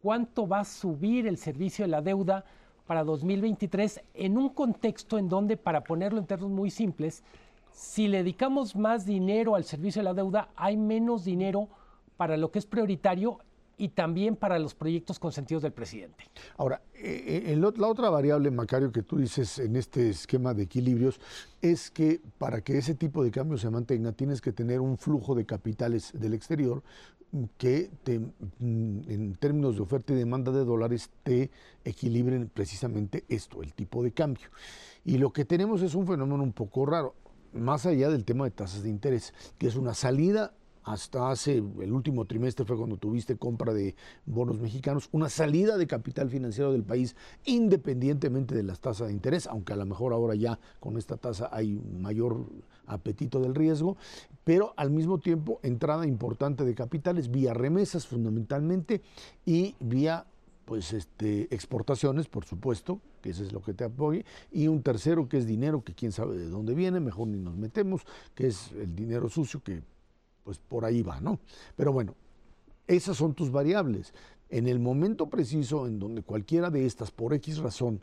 ¿Cuánto 0.00 0.46
va 0.46 0.60
a 0.60 0.64
subir 0.64 1.26
el 1.26 1.36
servicio 1.36 1.84
de 1.84 1.90
la 1.90 2.00
deuda 2.00 2.44
para 2.86 3.02
2023 3.02 4.00
en 4.14 4.38
un 4.38 4.50
contexto 4.50 5.18
en 5.18 5.28
donde, 5.28 5.56
para 5.56 5.82
ponerlo 5.82 6.20
en 6.20 6.26
términos 6.26 6.52
muy 6.52 6.70
simples, 6.70 7.24
si 7.72 8.06
le 8.06 8.18
dedicamos 8.18 8.76
más 8.76 9.04
dinero 9.04 9.56
al 9.56 9.64
servicio 9.64 10.00
de 10.00 10.04
la 10.04 10.14
deuda, 10.14 10.48
hay 10.54 10.76
menos 10.76 11.24
dinero 11.24 11.68
para 12.16 12.36
lo 12.36 12.52
que 12.52 12.60
es 12.60 12.66
prioritario 12.66 13.40
y 13.78 13.90
también 13.90 14.36
para 14.36 14.58
los 14.58 14.74
proyectos 14.74 15.18
consentidos 15.18 15.62
del 15.62 15.72
presidente. 15.72 16.24
Ahora, 16.56 16.82
eh, 16.94 17.44
eh, 17.46 17.56
la 17.56 17.86
otra 17.86 18.10
variable, 18.10 18.50
Macario, 18.50 18.90
que 18.90 19.02
tú 19.02 19.18
dices 19.18 19.58
en 19.60 19.76
este 19.76 20.10
esquema 20.10 20.52
de 20.52 20.64
equilibrios, 20.64 21.20
es 21.62 21.90
que 21.90 22.20
para 22.38 22.60
que 22.60 22.76
ese 22.76 22.94
tipo 22.94 23.22
de 23.22 23.30
cambio 23.30 23.56
se 23.56 23.70
mantenga, 23.70 24.12
tienes 24.12 24.40
que 24.40 24.52
tener 24.52 24.80
un 24.80 24.98
flujo 24.98 25.34
de 25.34 25.46
capitales 25.46 26.12
del 26.12 26.34
exterior 26.34 26.82
que 27.56 27.90
te, 28.04 28.18
mm, 28.18 29.10
en 29.10 29.34
términos 29.36 29.76
de 29.76 29.82
oferta 29.82 30.12
y 30.12 30.16
demanda 30.16 30.50
de 30.50 30.64
dólares 30.64 31.10
te 31.22 31.50
equilibren 31.84 32.50
precisamente 32.52 33.24
esto, 33.28 33.62
el 33.62 33.74
tipo 33.74 34.02
de 34.02 34.12
cambio. 34.12 34.48
Y 35.04 35.18
lo 35.18 35.32
que 35.32 35.44
tenemos 35.44 35.82
es 35.82 35.94
un 35.94 36.06
fenómeno 36.06 36.42
un 36.42 36.52
poco 36.52 36.86
raro, 36.86 37.14
más 37.52 37.86
allá 37.86 38.08
del 38.08 38.24
tema 38.24 38.44
de 38.44 38.50
tasas 38.50 38.82
de 38.82 38.88
interés, 38.88 39.34
que 39.58 39.66
es 39.66 39.76
una 39.76 39.94
salida 39.94 40.52
hasta 40.88 41.30
hace 41.30 41.56
el 41.56 41.92
último 41.92 42.24
trimestre 42.24 42.64
fue 42.64 42.76
cuando 42.76 42.96
tuviste 42.96 43.36
compra 43.36 43.74
de 43.74 43.94
bonos 44.24 44.58
mexicanos, 44.58 45.10
una 45.12 45.28
salida 45.28 45.76
de 45.76 45.86
capital 45.86 46.30
financiero 46.30 46.72
del 46.72 46.82
país 46.82 47.14
independientemente 47.44 48.54
de 48.54 48.62
las 48.62 48.80
tasas 48.80 49.08
de 49.08 49.12
interés, 49.12 49.46
aunque 49.46 49.74
a 49.74 49.76
lo 49.76 49.84
mejor 49.84 50.14
ahora 50.14 50.34
ya 50.34 50.58
con 50.80 50.96
esta 50.96 51.18
tasa 51.18 51.50
hay 51.52 51.74
mayor 51.74 52.46
apetito 52.86 53.38
del 53.38 53.54
riesgo, 53.54 53.98
pero 54.44 54.72
al 54.76 54.90
mismo 54.90 55.18
tiempo 55.18 55.60
entrada 55.62 56.06
importante 56.06 56.64
de 56.64 56.74
capitales 56.74 57.30
vía 57.30 57.52
remesas 57.52 58.06
fundamentalmente 58.06 59.02
y 59.44 59.74
vía 59.80 60.26
pues 60.64 60.92
este, 60.94 61.54
exportaciones, 61.54 62.28
por 62.28 62.44
supuesto, 62.44 63.00
que 63.22 63.30
eso 63.30 63.42
es 63.42 63.52
lo 63.52 63.62
que 63.62 63.72
te 63.72 63.84
apoye, 63.84 64.24
y 64.52 64.68
un 64.68 64.82
tercero 64.82 65.28
que 65.28 65.38
es 65.38 65.46
dinero 65.46 65.82
que 65.82 65.94
quién 65.94 66.12
sabe 66.12 66.36
de 66.36 66.48
dónde 66.48 66.74
viene, 66.74 67.00
mejor 67.00 67.28
ni 67.28 67.38
nos 67.38 67.56
metemos, 67.56 68.02
que 68.34 68.48
es 68.48 68.72
el 68.72 68.94
dinero 68.94 69.30
sucio 69.30 69.62
que 69.62 69.82
pues 70.48 70.60
por 70.60 70.86
ahí 70.86 71.02
va, 71.02 71.20
¿no? 71.20 71.40
Pero 71.76 71.92
bueno, 71.92 72.14
esas 72.86 73.18
son 73.18 73.34
tus 73.34 73.52
variables. 73.52 74.14
En 74.48 74.66
el 74.66 74.78
momento 74.78 75.28
preciso 75.28 75.86
en 75.86 75.98
donde 75.98 76.22
cualquiera 76.22 76.70
de 76.70 76.86
estas, 76.86 77.10
por 77.10 77.34
X 77.34 77.58
razón, 77.58 78.00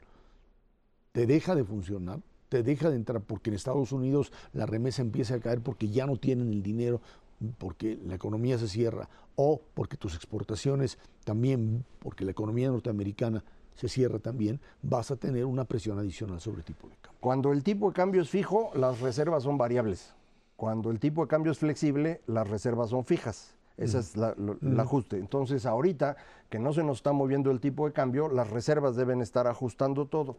te 1.12 1.26
deja 1.26 1.56
de 1.56 1.64
funcionar, 1.64 2.20
te 2.50 2.62
deja 2.62 2.91
de 2.91 2.98
entrar 2.98 3.22
porque 3.22 3.50
en 3.50 3.56
Estados 3.56 3.91
Unidos 3.91 4.32
la 4.54 4.68
remesa 4.68 5.02
empieza 5.02 5.34
a 5.34 5.39
caer 5.39 5.62
porque 5.62 5.89
ya 5.89 6.06
no 6.06 6.18
tienen 6.18 6.52
el 6.54 6.62
dinero, 6.62 7.02
porque 7.58 7.98
la 8.06 8.14
economía 8.14 8.60
se 8.60 8.68
cierra, 8.68 9.10
o 9.36 9.60
porque 9.74 9.98
tus 9.98 10.14
exportaciones 10.14 11.00
también, 11.24 11.84
porque 11.98 12.26
la 12.26 12.30
economía 12.30 12.70
norteamericana 12.70 13.43
se 13.74 13.89
cierra 13.89 14.20
también, 14.20 14.60
vas 14.84 15.10
a 15.10 15.16
tener 15.16 15.46
una 15.46 15.66
presión 15.66 15.98
adicional 15.98 16.39
sobre 16.39 16.60
el 16.60 16.66
tipo 16.66 16.88
de 16.89 16.96
cambio. 16.98 17.20
Cuando 17.22 17.52
el 17.52 17.64
tipo 17.64 17.88
de 17.88 17.96
cambio 17.96 18.22
es 18.22 18.30
fijo, 18.30 18.70
las 18.76 19.00
reservas 19.00 19.41
son 19.41 19.58
variables. 19.58 20.14
Cuando 20.56 20.91
el 20.91 20.99
tipo 20.99 21.22
de 21.22 21.28
cambio 21.28 21.51
es 21.51 21.60
flexible, 21.60 22.22
las 22.28 22.49
reservas 22.49 22.89
son 22.89 23.03
fijas. 23.06 23.56
Ese 23.78 23.99
es 23.99 24.16
el 24.16 24.80
ajuste. 24.80 25.18
Entonces, 25.18 25.66
ahorita 25.66 26.16
que 26.49 26.60
no 26.60 26.72
se 26.72 26.84
nos 26.84 26.97
está 26.97 27.12
moviendo 27.12 27.51
el 27.51 27.60
tipo 27.60 27.86
de 27.86 27.91
cambio, 27.91 28.30
las 28.30 28.49
reservas 28.49 28.95
deben 28.95 29.22
estar 29.22 29.47
ajustando 29.47 30.06
todo 30.06 30.38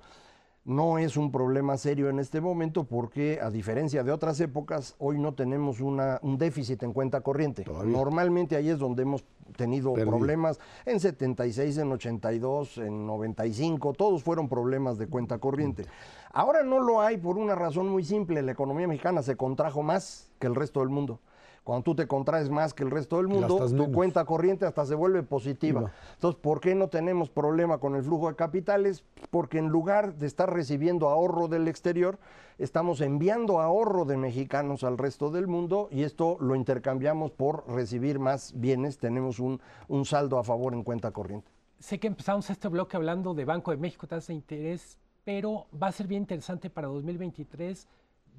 no 0.67 0.99
es 0.99 1.17
un 1.17 1.31
problema 1.31 1.77
serio 1.77 2.11
en 2.11 2.19
este 2.19 2.41
momento 2.41 2.85
porque, 2.85 3.39
a 3.41 3.51
diferencia 3.51 4.03
de 4.03 4.11
otras 4.11 4.41
épocas, 4.41 4.97
hoy 4.99 5.17
no 5.17 5.33
tenemos 5.33 5.81
una, 5.81 6.19
un 6.23 6.39
déficit 6.39 6.83
en 6.83 6.93
cuenta 6.93 7.21
corriente. 7.21 7.65
Normalmente 7.85 8.57
ahí 8.57 8.69
es 8.69 8.79
donde 8.79 9.05
hemos 9.05 9.25
tenido 9.57 9.95
problemas 9.95 10.59
en 10.85 10.99
76, 10.99 11.79
en 11.79 11.93
82, 11.93 12.79
en 12.79 13.07
95, 13.07 13.93
todos 13.93 14.25
fueron 14.25 14.49
problemas 14.49 14.99
de 14.99 15.07
cuenta 15.07 15.39
corriente. 15.39 15.87
Ahora 16.33 16.65
no 16.65 16.81
lo 16.81 17.01
hay 17.01 17.17
por 17.17 17.39
una 17.39 17.55
razón 17.55 17.89
muy 17.89 18.05
simple, 18.05 18.43
la 18.43 18.53
economía 18.53 18.89
mexicana 18.89 19.23
se 19.23 19.37
contrajo 19.37 19.85
más 19.85 20.33
que 20.41 20.49
el 20.49 20.57
resto 20.57 20.81
del 20.81 20.89
mundo. 20.89 21.21
Cuando 21.67 21.83
tú 21.83 21.97
te 21.97 22.07
contraes 22.07 22.49
más 22.49 22.73
que 22.73 22.85
el 22.85 22.93
resto 22.93 23.17
del 23.17 23.27
mundo, 23.27 23.59
tu 23.69 23.91
cuenta 23.91 24.25
corriente 24.25 24.65
hasta 24.67 24.87
se 24.87 24.95
vuelve 24.95 25.25
positiva. 25.25 25.91
Entonces, 26.15 26.41
¿por 26.41 26.61
qué 26.61 26.77
no 26.77 26.87
tenemos 26.87 27.29
problema 27.29 27.79
con 27.79 27.97
el 27.97 28.05
flujo 28.05 28.29
de 28.29 28.37
capitales? 28.37 29.03
Porque 29.33 29.59
en 29.59 29.67
lugar 29.67 30.15
de 30.15 30.29
estar 30.29 30.49
recibiendo 30.49 31.09
ahorro 31.09 31.49
del 31.49 31.67
exterior, 31.67 32.21
estamos 32.59 33.01
enviando 33.01 33.59
ahorro 33.59 34.05
de 34.05 34.17
mexicanos 34.17 34.85
al 34.85 34.97
resto 34.97 35.33
del 35.33 35.49
mundo 35.49 35.89
y 35.91 36.05
esto 36.05 36.37
lo 36.39 36.55
intercambiamos 36.55 37.33
por 37.33 37.69
recibir 37.69 38.21
más 38.21 38.53
bienes. 38.55 38.99
Tenemos 38.99 39.41
un, 39.41 39.61
un 39.89 40.05
saldo 40.05 40.39
a 40.39 40.45
favor 40.45 40.73
en 40.73 40.85
cuenta 40.85 41.11
corriente. 41.11 41.51
Sé 41.81 41.99
que 41.99 42.07
empezamos 42.07 42.49
este 42.49 42.69
bloque 42.69 42.97
hablando 42.97 43.35
de 43.35 43.45
Banco 43.45 43.73
de 43.73 43.79
México, 43.79 44.07
tasa 44.07 44.29
de 44.29 44.35
interés, 44.35 45.01
pero 45.25 45.67
va 45.83 45.89
a 45.89 45.93
ser 45.93 46.07
bien 46.07 46.23
interesante 46.23 46.71
para 46.71 46.87
2023 46.87 47.89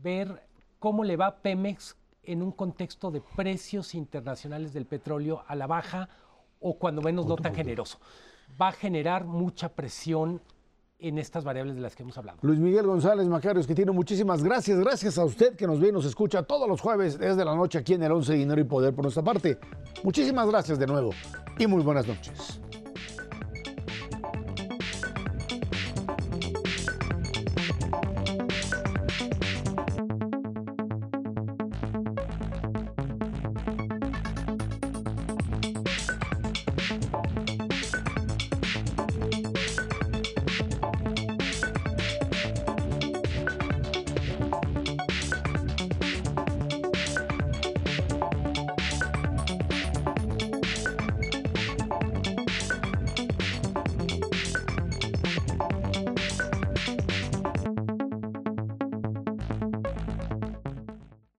ver 0.02 0.48
cómo 0.80 1.04
le 1.04 1.18
va 1.18 1.28
a 1.28 1.36
Pemex 1.36 1.98
en 2.28 2.44
un 2.44 2.52
contexto 2.52 3.10
de 3.10 3.22
precios 3.36 3.96
internacionales 3.96 4.74
del 4.74 4.86
petróleo 4.86 5.44
a 5.48 5.56
la 5.56 5.66
baja 5.66 6.10
o 6.60 6.78
cuando 6.78 7.02
menos 7.02 7.26
no 7.26 7.36
tan 7.38 7.56
generoso. 7.56 7.98
Va 8.62 8.70
a 8.70 8.72
generar 8.72 9.26
mucha 9.26 9.70
presión 9.70 10.42
en 11.00 11.18
estas 11.20 11.44
variables 11.44 11.76
de 11.76 11.82
las 11.82 11.96
que 11.96 12.04
hemos 12.04 12.18
hablado. 12.18 12.40
Luis 12.42 12.60
Miguel 12.60 12.86
González 12.86 13.28
Macarios, 13.28 13.68
que 13.68 13.76
tiene 13.76 13.92
muchísimas 13.92 14.44
gracias. 14.44 14.80
Gracias 14.80 15.18
a 15.18 15.26
usted 15.26 15.56
que 15.56 15.68
nos 15.68 15.80
ve 15.80 15.90
y 15.90 15.92
nos 15.92 16.06
escucha 16.06 16.44
todos 16.44 16.68
los 16.68 16.82
jueves 16.82 17.18
desde 17.18 17.46
la 17.46 17.56
noche 17.56 17.78
aquí 17.78 17.94
en 17.94 18.04
el 18.04 18.12
11 18.12 18.34
Dinero 18.34 18.60
y 18.60 18.64
Poder 18.64 18.94
por 18.94 19.04
nuestra 19.04 19.24
parte. 19.24 19.60
Muchísimas 20.04 20.48
gracias 20.50 20.80
de 20.80 20.88
nuevo 20.88 21.12
y 21.58 21.68
muy 21.68 21.84
buenas 21.84 22.08
noches. 22.08 22.60